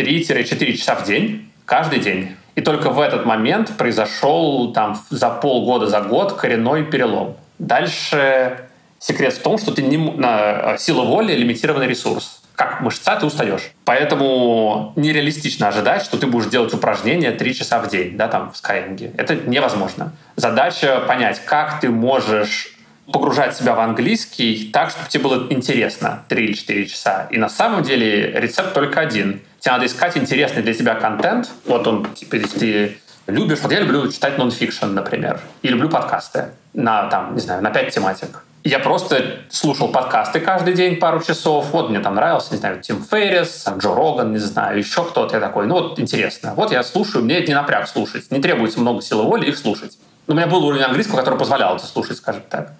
3-4 0.00 0.72
часа 0.76 0.94
в 0.94 1.04
день, 1.04 1.50
каждый 1.64 2.00
день. 2.00 2.36
И 2.54 2.62
только 2.62 2.90
в 2.90 3.00
этот 3.00 3.24
момент 3.24 3.76
произошел 3.76 4.72
там 4.72 5.00
за 5.10 5.30
полгода, 5.30 5.86
за 5.86 6.00
год 6.00 6.32
коренной 6.34 6.84
перелом. 6.84 7.36
Дальше 7.58 8.68
секрет 8.98 9.34
в 9.34 9.42
том, 9.42 9.58
что 9.58 9.72
ты 9.72 9.82
не, 9.82 9.96
на 9.96 10.76
силу 10.78 11.04
воли 11.04 11.34
лимитированный 11.34 11.86
ресурс. 11.86 12.42
Как 12.54 12.82
мышца 12.82 13.16
ты 13.16 13.24
устаешь. 13.24 13.72
Поэтому 13.86 14.92
нереалистично 14.96 15.68
ожидать, 15.68 16.02
что 16.02 16.18
ты 16.18 16.26
будешь 16.26 16.46
делать 16.46 16.74
упражнения 16.74 17.32
3 17.32 17.54
часа 17.54 17.80
в 17.80 17.88
день, 17.88 18.16
да, 18.18 18.28
там, 18.28 18.52
в 18.52 18.56
скайинге. 18.56 19.12
Это 19.16 19.34
невозможно. 19.34 20.12
Задача 20.36 21.00
понять, 21.06 21.40
как 21.46 21.80
ты 21.80 21.88
можешь 21.88 22.74
погружать 23.10 23.56
себя 23.56 23.74
в 23.74 23.80
английский 23.80 24.70
так, 24.72 24.90
чтобы 24.90 25.08
тебе 25.08 25.22
было 25.22 25.46
интересно 25.50 26.22
3 26.28 26.44
или 26.44 26.52
4 26.52 26.86
часа. 26.86 27.28
И 27.30 27.38
на 27.38 27.48
самом 27.48 27.82
деле 27.82 28.32
рецепт 28.32 28.74
только 28.74 29.00
один. 29.00 29.40
Тебе 29.60 29.72
надо 29.72 29.86
искать 29.86 30.16
интересный 30.16 30.62
для 30.62 30.72
тебя 30.72 30.94
контент. 30.94 31.50
Вот 31.66 31.86
он, 31.86 32.06
типа, 32.14 32.36
если 32.36 32.58
ты 32.58 32.98
любишь... 33.26 33.58
Вот 33.60 33.70
я 33.70 33.80
люблю 33.80 34.10
читать 34.10 34.38
нонфикшн, 34.38 34.86
например. 34.86 35.40
И 35.60 35.68
люблю 35.68 35.90
подкасты 35.90 36.46
на, 36.72 37.08
там, 37.08 37.34
не 37.34 37.40
знаю, 37.40 37.62
на 37.62 37.70
5 37.70 37.94
тематик. 37.94 38.42
Я 38.64 38.78
просто 38.78 39.40
слушал 39.50 39.88
подкасты 39.88 40.40
каждый 40.40 40.74
день 40.74 40.96
пару 40.96 41.22
часов. 41.22 41.70
Вот 41.72 41.90
мне 41.90 42.00
там 42.00 42.14
нравился, 42.14 42.52
не 42.52 42.58
знаю, 42.58 42.80
Тим 42.80 43.02
Феррис, 43.02 43.66
Джо 43.78 43.94
Роган, 43.94 44.32
не 44.32 44.38
знаю, 44.38 44.78
еще 44.78 45.04
кто-то. 45.04 45.34
Я 45.34 45.40
такой, 45.40 45.66
ну 45.66 45.74
вот 45.74 45.98
интересно. 45.98 46.54
Вот 46.54 46.72
я 46.72 46.82
слушаю, 46.82 47.24
мне 47.24 47.40
не 47.46 47.54
напряг 47.54 47.88
слушать. 47.88 48.30
Не 48.30 48.40
требуется 48.40 48.80
много 48.80 49.02
силы 49.02 49.24
воли 49.24 49.46
их 49.46 49.56
слушать. 49.56 49.98
У 50.26 50.34
меня 50.34 50.46
был 50.46 50.64
уровень 50.64 50.84
английского, 50.84 51.18
который 51.18 51.38
позволял 51.38 51.76
это 51.76 51.86
слушать, 51.86 52.18
скажем 52.18 52.42
так. 52.48 52.72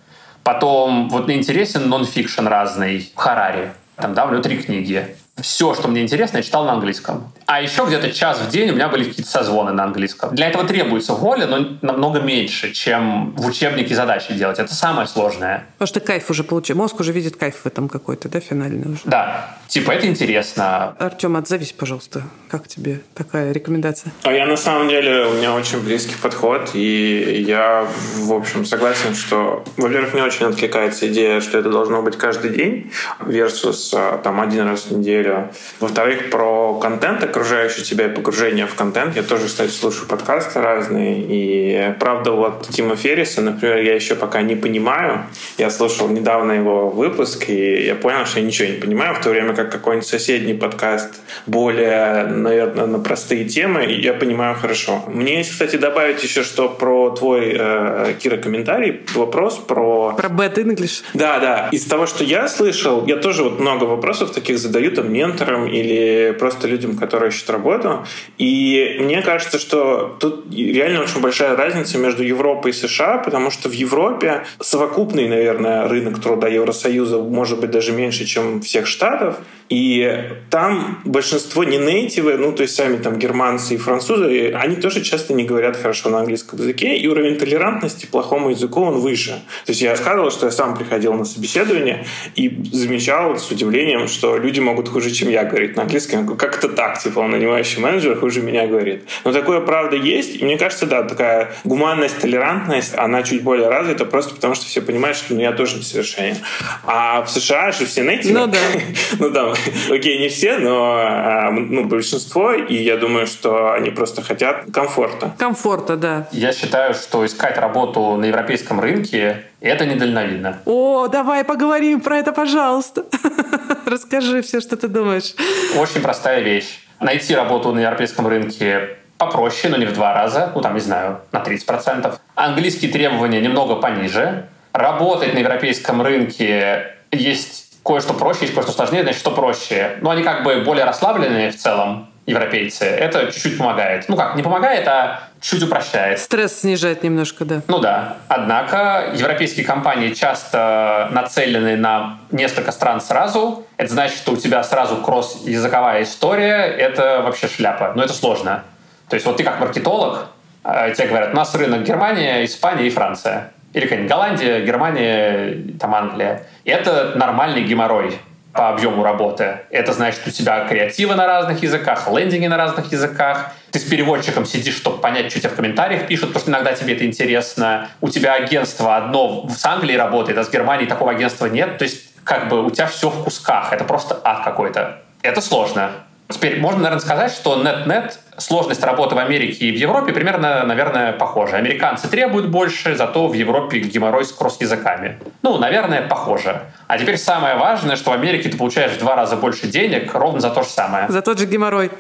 Потом 0.45 1.09
вот 1.11 1.27
мне 1.27 1.37
интересен 1.37 1.89
нон-фикшн 1.89 2.47
разный. 2.47 3.11
Харари. 3.17 3.73
Там, 3.97 4.15
да, 4.15 4.25
у 4.27 4.31
него 4.31 4.43
три 4.43 4.59
книги 4.59 5.17
все, 5.43 5.75
что 5.75 5.89
мне 5.89 6.03
интересно, 6.03 6.39
я 6.39 6.43
читал 6.43 6.65
на 6.65 6.73
английском. 6.73 7.33
А 7.47 7.61
еще 7.61 7.85
где-то 7.85 8.13
час 8.13 8.39
в 8.39 8.51
день 8.51 8.71
у 8.71 8.75
меня 8.75 8.89
были 8.89 9.05
какие-то 9.05 9.31
созвоны 9.31 9.73
на 9.73 9.85
английском. 9.85 10.35
Для 10.35 10.49
этого 10.49 10.65
требуется 10.65 11.15
воля, 11.15 11.47
но 11.47 11.79
намного 11.83 12.21
меньше, 12.21 12.73
чем 12.73 13.35
в 13.37 13.47
учебнике 13.47 13.95
задачи 13.95 14.33
делать. 14.35 14.59
Это 14.59 14.75
самое 14.75 15.09
сложное. 15.09 15.65
Потому 15.79 15.89
что 15.89 16.01
кайф 16.01 16.31
уже 16.31 16.45
получил. 16.45 16.77
Мозг 16.77 17.01
уже 17.01 17.13
видит 17.13 17.37
кайф 17.37 17.57
в 17.65 17.67
этом 17.67 17.89
какой-то, 17.89 18.29
да, 18.29 18.41
финальный 18.41 18.93
уже. 18.93 19.03
Да. 19.05 19.57
Типа 19.69 19.93
это 19.93 20.07
интересно. 20.07 20.95
Артем, 20.99 21.37
отзовись, 21.37 21.73
пожалуйста. 21.73 22.23
Как 22.49 22.69
тебе 22.69 23.01
такая 23.15 23.53
рекомендация? 23.53 24.13
А 24.23 24.33
я 24.33 24.47
на 24.47 24.57
самом 24.57 24.89
деле, 24.89 25.27
у 25.27 25.35
меня 25.35 25.55
очень 25.55 25.81
близкий 25.81 26.17
подход, 26.21 26.71
и 26.75 27.45
я, 27.47 27.87
в 28.17 28.33
общем, 28.33 28.65
согласен, 28.65 29.15
что, 29.15 29.65
во-первых, 29.77 30.15
мне 30.15 30.23
очень 30.23 30.47
откликается 30.47 31.09
идея, 31.09 31.41
что 31.41 31.59
это 31.59 31.71
должно 31.71 32.03
быть 32.03 32.17
каждый 32.17 32.51
день 32.51 32.93
versus 33.21 33.91
а, 33.95 34.19
там 34.19 34.41
один 34.41 34.69
раз 34.69 34.87
в 34.87 34.99
неделю 34.99 35.30
неделю. 35.31 35.49
Во-вторых, 35.81 36.31
про 36.31 36.75
контент, 36.75 37.23
окружающий 37.23 37.83
тебя 37.83 38.07
и 38.07 38.09
погружение 38.09 38.67
в 38.67 38.75
контент. 38.75 39.17
Я 39.17 39.23
тоже, 39.23 39.47
кстати, 39.47 39.71
слушаю 39.71 40.07
подкасты 40.09 40.61
разные. 40.61 41.25
И 41.29 41.95
правда, 41.99 42.33
вот 42.33 42.69
Тима 42.69 42.97
Ферриса, 42.97 43.41
например, 43.41 43.79
я 43.79 43.95
еще 43.95 44.15
пока 44.15 44.43
не 44.43 44.57
понимаю. 44.57 45.27
Я 45.59 45.71
слушал 45.71 46.09
недавно 46.09 46.53
его 46.53 46.91
выпуск, 46.91 47.49
и 47.49 47.85
я 47.85 47.95
понял, 47.95 48.27
что 48.27 48.41
я 48.41 48.47
ничего 48.47 48.69
не 48.69 48.79
понимаю, 48.79 49.15
в 49.15 49.21
то 49.21 49.31
время 49.31 49.55
как 49.55 49.71
какой-нибудь 49.71 50.09
соседний 50.09 50.55
подкаст 50.55 51.21
более, 51.47 52.25
наверное, 52.25 52.87
на 52.87 52.99
простые 52.99 53.45
темы, 53.45 53.85
я 53.85 54.15
понимаю 54.15 54.55
хорошо. 54.55 55.05
Мне 55.07 55.39
есть, 55.39 55.51
кстати, 55.51 55.77
добавить 55.77 56.23
еще, 56.23 56.43
что 56.43 56.69
про 56.69 57.11
твой, 57.11 57.57
э, 57.59 58.15
Кира, 58.19 58.37
комментарий, 58.37 59.01
вопрос 59.15 59.57
про... 59.57 60.15
Про 60.17 60.29
Bad 60.29 60.55
English. 60.55 61.03
Да, 61.15 61.39
да. 61.39 61.69
Из 61.73 61.85
того, 61.85 62.07
что 62.07 62.25
я 62.25 62.49
слышал, 62.49 63.07
я 63.07 63.17
тоже 63.17 63.45
вот 63.45 63.61
много 63.61 63.85
вопросов 63.85 64.33
таких 64.33 64.59
задаю, 64.59 64.91
там, 64.91 65.13
менторам 65.21 65.67
или 65.67 66.35
просто 66.39 66.69
людям, 66.69 66.97
которые 66.97 67.29
ищут 67.29 67.51
работу. 67.51 68.05
И 68.39 68.97
мне 69.01 69.23
кажется, 69.23 69.59
что 69.59 70.17
тут 70.21 70.45
реально 70.55 71.03
очень 71.03 71.21
большая 71.21 71.57
разница 71.57 71.99
между 71.99 72.23
Европой 72.23 72.71
и 72.71 72.75
США, 72.75 73.19
потому 73.19 73.51
что 73.51 73.69
в 73.69 73.73
Европе 73.73 74.45
совокупный, 74.61 75.29
наверное, 75.29 75.89
рынок 75.89 76.21
труда 76.21 76.49
Евросоюза 76.49 77.19
может 77.19 77.61
быть 77.61 77.71
даже 77.71 77.93
меньше, 77.93 78.25
чем 78.25 78.61
всех 78.61 78.87
штатов. 78.87 79.37
И 79.71 80.31
там 80.51 81.01
большинство 81.05 81.63
не 81.63 81.79
нейтивы, 81.79 82.37
ну, 82.37 82.53
то 82.53 82.63
есть 82.63 82.75
сами 82.75 82.97
там 82.97 83.21
германцы 83.21 83.75
и 83.75 83.77
французы, 83.77 84.53
они 84.53 84.75
тоже 84.75 85.01
часто 85.01 85.33
не 85.33 85.45
говорят 85.45 85.77
хорошо 85.77 86.11
на 86.11 86.19
английском 86.19 86.59
языке, 86.59 86.97
и 86.97 87.07
уровень 87.07 87.37
толерантности 87.37 88.07
плохому 88.07 88.51
языку, 88.51 88.81
он 88.83 88.99
выше. 88.99 89.31
То 89.67 89.71
есть 89.71 89.81
я 89.81 89.91
рассказывал, 89.91 90.33
что 90.33 90.47
я 90.47 90.53
сам 90.53 90.77
приходил 90.77 91.15
на 91.15 91.25
собеседование 91.25 92.05
и 92.35 92.51
замечал 92.73 93.37
с 93.37 93.49
удивлением, 93.53 94.09
что 94.09 94.39
люди 94.39 94.59
могут 94.59 94.89
хуже, 94.89 95.00
чем 95.09 95.29
я, 95.29 95.45
говорить 95.45 95.77
на 95.77 95.83
английском. 95.83 96.37
Как 96.37 96.59
это 96.59 96.69
так? 96.69 96.99
Типа, 96.99 97.21
он 97.21 97.31
нанимающий 97.31 97.81
менеджер 97.81 98.19
хуже 98.19 98.43
меня 98.43 98.67
говорит. 98.67 99.05
Но 99.25 99.33
такое, 99.33 99.61
правда, 99.61 99.97
есть. 99.97 100.37
И 100.37 100.45
мне 100.45 100.59
кажется, 100.59 100.87
да, 100.87 101.03
такая 101.05 101.53
гуманность, 101.65 102.21
толерантность, 102.21 102.95
она 102.97 103.23
чуть 103.23 103.43
более 103.43 103.69
развита, 103.69 104.05
просто 104.05 104.35
потому 104.35 104.55
что 104.55 104.67
все 104.67 104.81
понимают, 104.81 105.17
что 105.17 105.35
ну, 105.35 105.41
я 105.41 105.53
тоже 105.53 105.77
несовершенен. 105.77 106.37
А 106.85 107.23
в 107.23 107.31
США 107.31 107.73
же 107.73 107.87
все 107.87 108.03
нейтивы. 108.03 108.39
Ну 108.39 108.47
да. 108.47 108.59
ну 109.19 109.31
да, 109.31 109.55
окей, 109.91 110.19
не 110.19 110.29
все, 110.29 110.59
но 110.59 110.97
а, 110.97 111.51
ну, 111.51 111.85
большинство, 111.85 112.53
и 112.53 112.75
я 112.75 112.97
думаю, 112.97 113.27
что 113.27 113.73
они 113.73 113.91
просто 113.91 114.23
хотят 114.23 114.65
комфорта. 114.73 115.33
Комфорта, 115.39 115.97
да. 115.97 116.29
Я 116.33 116.53
считаю, 116.53 116.95
что 116.95 117.25
искать 117.25 117.57
работу 117.59 118.17
на 118.17 118.25
европейском 118.25 118.81
рынке 118.81 119.45
это 119.61 119.87
недальновидно. 119.87 120.59
О, 120.65 121.09
давай 121.09 121.45
поговорим 121.45 122.01
про 122.01 122.19
это, 122.19 122.33
пожалуйста. 122.33 123.05
Расскажи 123.87 124.43
все, 124.43 124.61
что 124.61 124.77
ты 124.77 124.89
думаешь. 124.89 125.35
Очень 125.77 126.01
простая 126.01 126.41
вещь. 126.41 126.81
Найти 127.01 127.35
работу 127.35 127.73
на 127.73 127.81
европейском 127.81 128.27
рынке 128.27 128.97
попроще, 129.19 129.71
но 129.71 129.77
не 129.77 129.87
в 129.87 129.93
два 129.93 130.15
раза, 130.15 130.51
ну 130.55 130.63
там, 130.63 130.75
не 130.75 130.81
знаю, 130.81 131.21
на 131.31 131.39
30%. 131.39 132.19
Английские 132.35 132.91
требования 132.91 133.41
немного 133.41 133.77
пониже. 133.77 134.49
Работать 134.73 135.35
на 135.35 135.39
европейском 135.39 136.01
рынке 136.01 136.97
есть 137.11 137.71
кое-что 137.85 138.15
проще, 138.15 138.43
есть 138.43 138.55
кое-что 138.55 138.73
сложнее, 138.73 139.03
значит, 139.03 139.21
что 139.21 139.31
проще. 139.31 139.99
Но 140.01 140.11
они 140.11 140.23
как 140.23 140.43
бы 140.43 140.63
более 140.65 140.85
расслабленные 140.85 141.51
в 141.51 141.57
целом, 141.57 142.09
европейцы. 142.31 142.85
Это 142.85 143.31
чуть-чуть 143.33 143.59
помогает. 143.59 144.05
Ну 144.09 144.17
как, 144.17 144.37
не 144.37 144.43
помогает, 144.43 144.87
а 144.89 145.21
чуть 145.41 145.63
упрощает. 145.63 146.19
Стресс 146.19 146.61
снижает 146.61 147.03
немножко, 147.03 147.45
да. 147.45 147.63
Ну 147.69 147.79
да. 147.79 148.17
Однако 148.29 149.11
европейские 149.15 149.67
компании 149.67 150.13
часто 150.15 151.09
нацелены 151.13 151.77
на 151.77 152.19
несколько 152.31 152.73
стран 152.73 153.01
сразу. 153.01 153.67
Это 153.77 153.93
значит, 153.93 154.19
что 154.19 154.33
у 154.33 154.37
тебя 154.37 154.63
сразу 154.63 154.97
кросс-языковая 154.97 156.03
история. 156.03 156.65
Это 156.65 157.23
вообще 157.23 157.49
шляпа. 157.49 157.93
Но 157.95 158.05
это 158.05 158.13
сложно. 158.13 158.65
То 159.09 159.15
есть 159.15 159.27
вот 159.27 159.37
ты 159.37 159.43
как 159.43 159.59
маркетолог, 159.61 160.29
э, 160.65 160.95
тебе 160.97 161.09
говорят, 161.09 161.33
у 161.33 161.37
нас 161.37 161.55
рынок 161.55 161.83
Германия, 161.83 162.45
Испания 162.45 162.87
и 162.87 162.91
Франция. 162.91 163.53
Или 163.73 163.85
какая-нибудь 163.85 164.11
Голландия, 164.11 164.61
Германия, 164.61 165.75
там 165.79 165.95
Англия. 165.95 166.47
И 166.65 166.71
это 166.71 167.13
нормальный 167.17 167.63
геморрой 167.63 168.19
по 168.53 168.71
объему 168.71 169.03
работы. 169.03 169.61
Это 169.71 169.93
значит, 169.93 170.27
у 170.27 170.31
тебя 170.31 170.67
креативы 170.67 171.15
на 171.15 171.27
разных 171.27 171.63
языках, 171.63 172.09
лендинги 172.11 172.47
на 172.47 172.57
разных 172.57 172.91
языках. 172.91 173.53
Ты 173.71 173.79
с 173.79 173.85
переводчиком 173.85 174.45
сидишь, 174.45 174.77
чтобы 174.77 174.99
понять, 174.99 175.31
что 175.31 175.41
тебе 175.41 175.51
в 175.51 175.57
комментариях 175.57 176.09
пишут, 176.09 176.29
потому 176.29 176.43
что 176.43 176.51
иногда 176.51 176.73
тебе 176.73 176.95
это 176.95 177.05
интересно. 177.07 177.89
У 178.01 178.09
тебя 178.09 178.35
агентство 178.35 178.97
одно 178.97 179.47
в 179.47 179.65
Англии 179.65 179.95
работает, 179.95 180.39
а 180.39 180.45
с 180.45 180.51
Германией 180.51 180.89
такого 180.89 181.13
агентства 181.13 181.47
нет. 181.47 181.79
То 181.79 181.85
есть 181.85 182.11
как 182.25 182.49
бы 182.49 182.65
у 182.65 182.71
тебя 182.71 182.87
все 182.87 183.09
в 183.09 183.23
кусках. 183.23 183.73
Это 183.73 183.85
просто 183.85 184.21
ад 184.25 184.43
какой-то. 184.45 185.03
Это 185.23 185.41
сложно. 185.41 185.93
Теперь 186.31 186.61
можно, 186.61 186.83
наверное, 186.83 187.01
сказать, 187.01 187.33
что 187.33 187.63
нет-нет 187.63 188.19
сложность 188.39 188.83
работы 188.83 189.15
в 189.15 189.19
Америке 189.19 189.67
и 189.67 189.73
в 189.73 189.77
Европе 189.77 190.13
примерно, 190.13 190.65
наверное, 190.65 191.13
похожа. 191.13 191.57
Американцы 191.57 192.09
требуют 192.09 192.49
больше, 192.49 192.97
зато 192.97 193.27
в 193.29 193.35
Европе 193.35 193.81
геморрой 193.81 194.25
с 194.25 194.33
кросс-языками. 194.33 195.19
Ну, 195.43 195.59
наверное, 195.59 196.03
похоже. 196.03 196.63
А 196.87 196.99
теперь 196.99 197.19
самое 197.19 197.57
важное, 197.57 197.97
что 197.97 198.11
в 198.11 198.15
Америке 198.15 198.49
ты 198.49 198.57
получаешь 198.57 198.93
в 198.93 198.99
два 198.99 199.15
раза 199.15 199.37
больше 199.37 199.67
денег 199.67 200.15
ровно 200.15 200.41
за 200.41 200.51
то 200.51 200.63
же 200.63 200.69
самое. 200.69 201.09
За 201.09 201.23
тот 201.23 201.39
же 201.39 201.47
геморрой. 201.47 201.91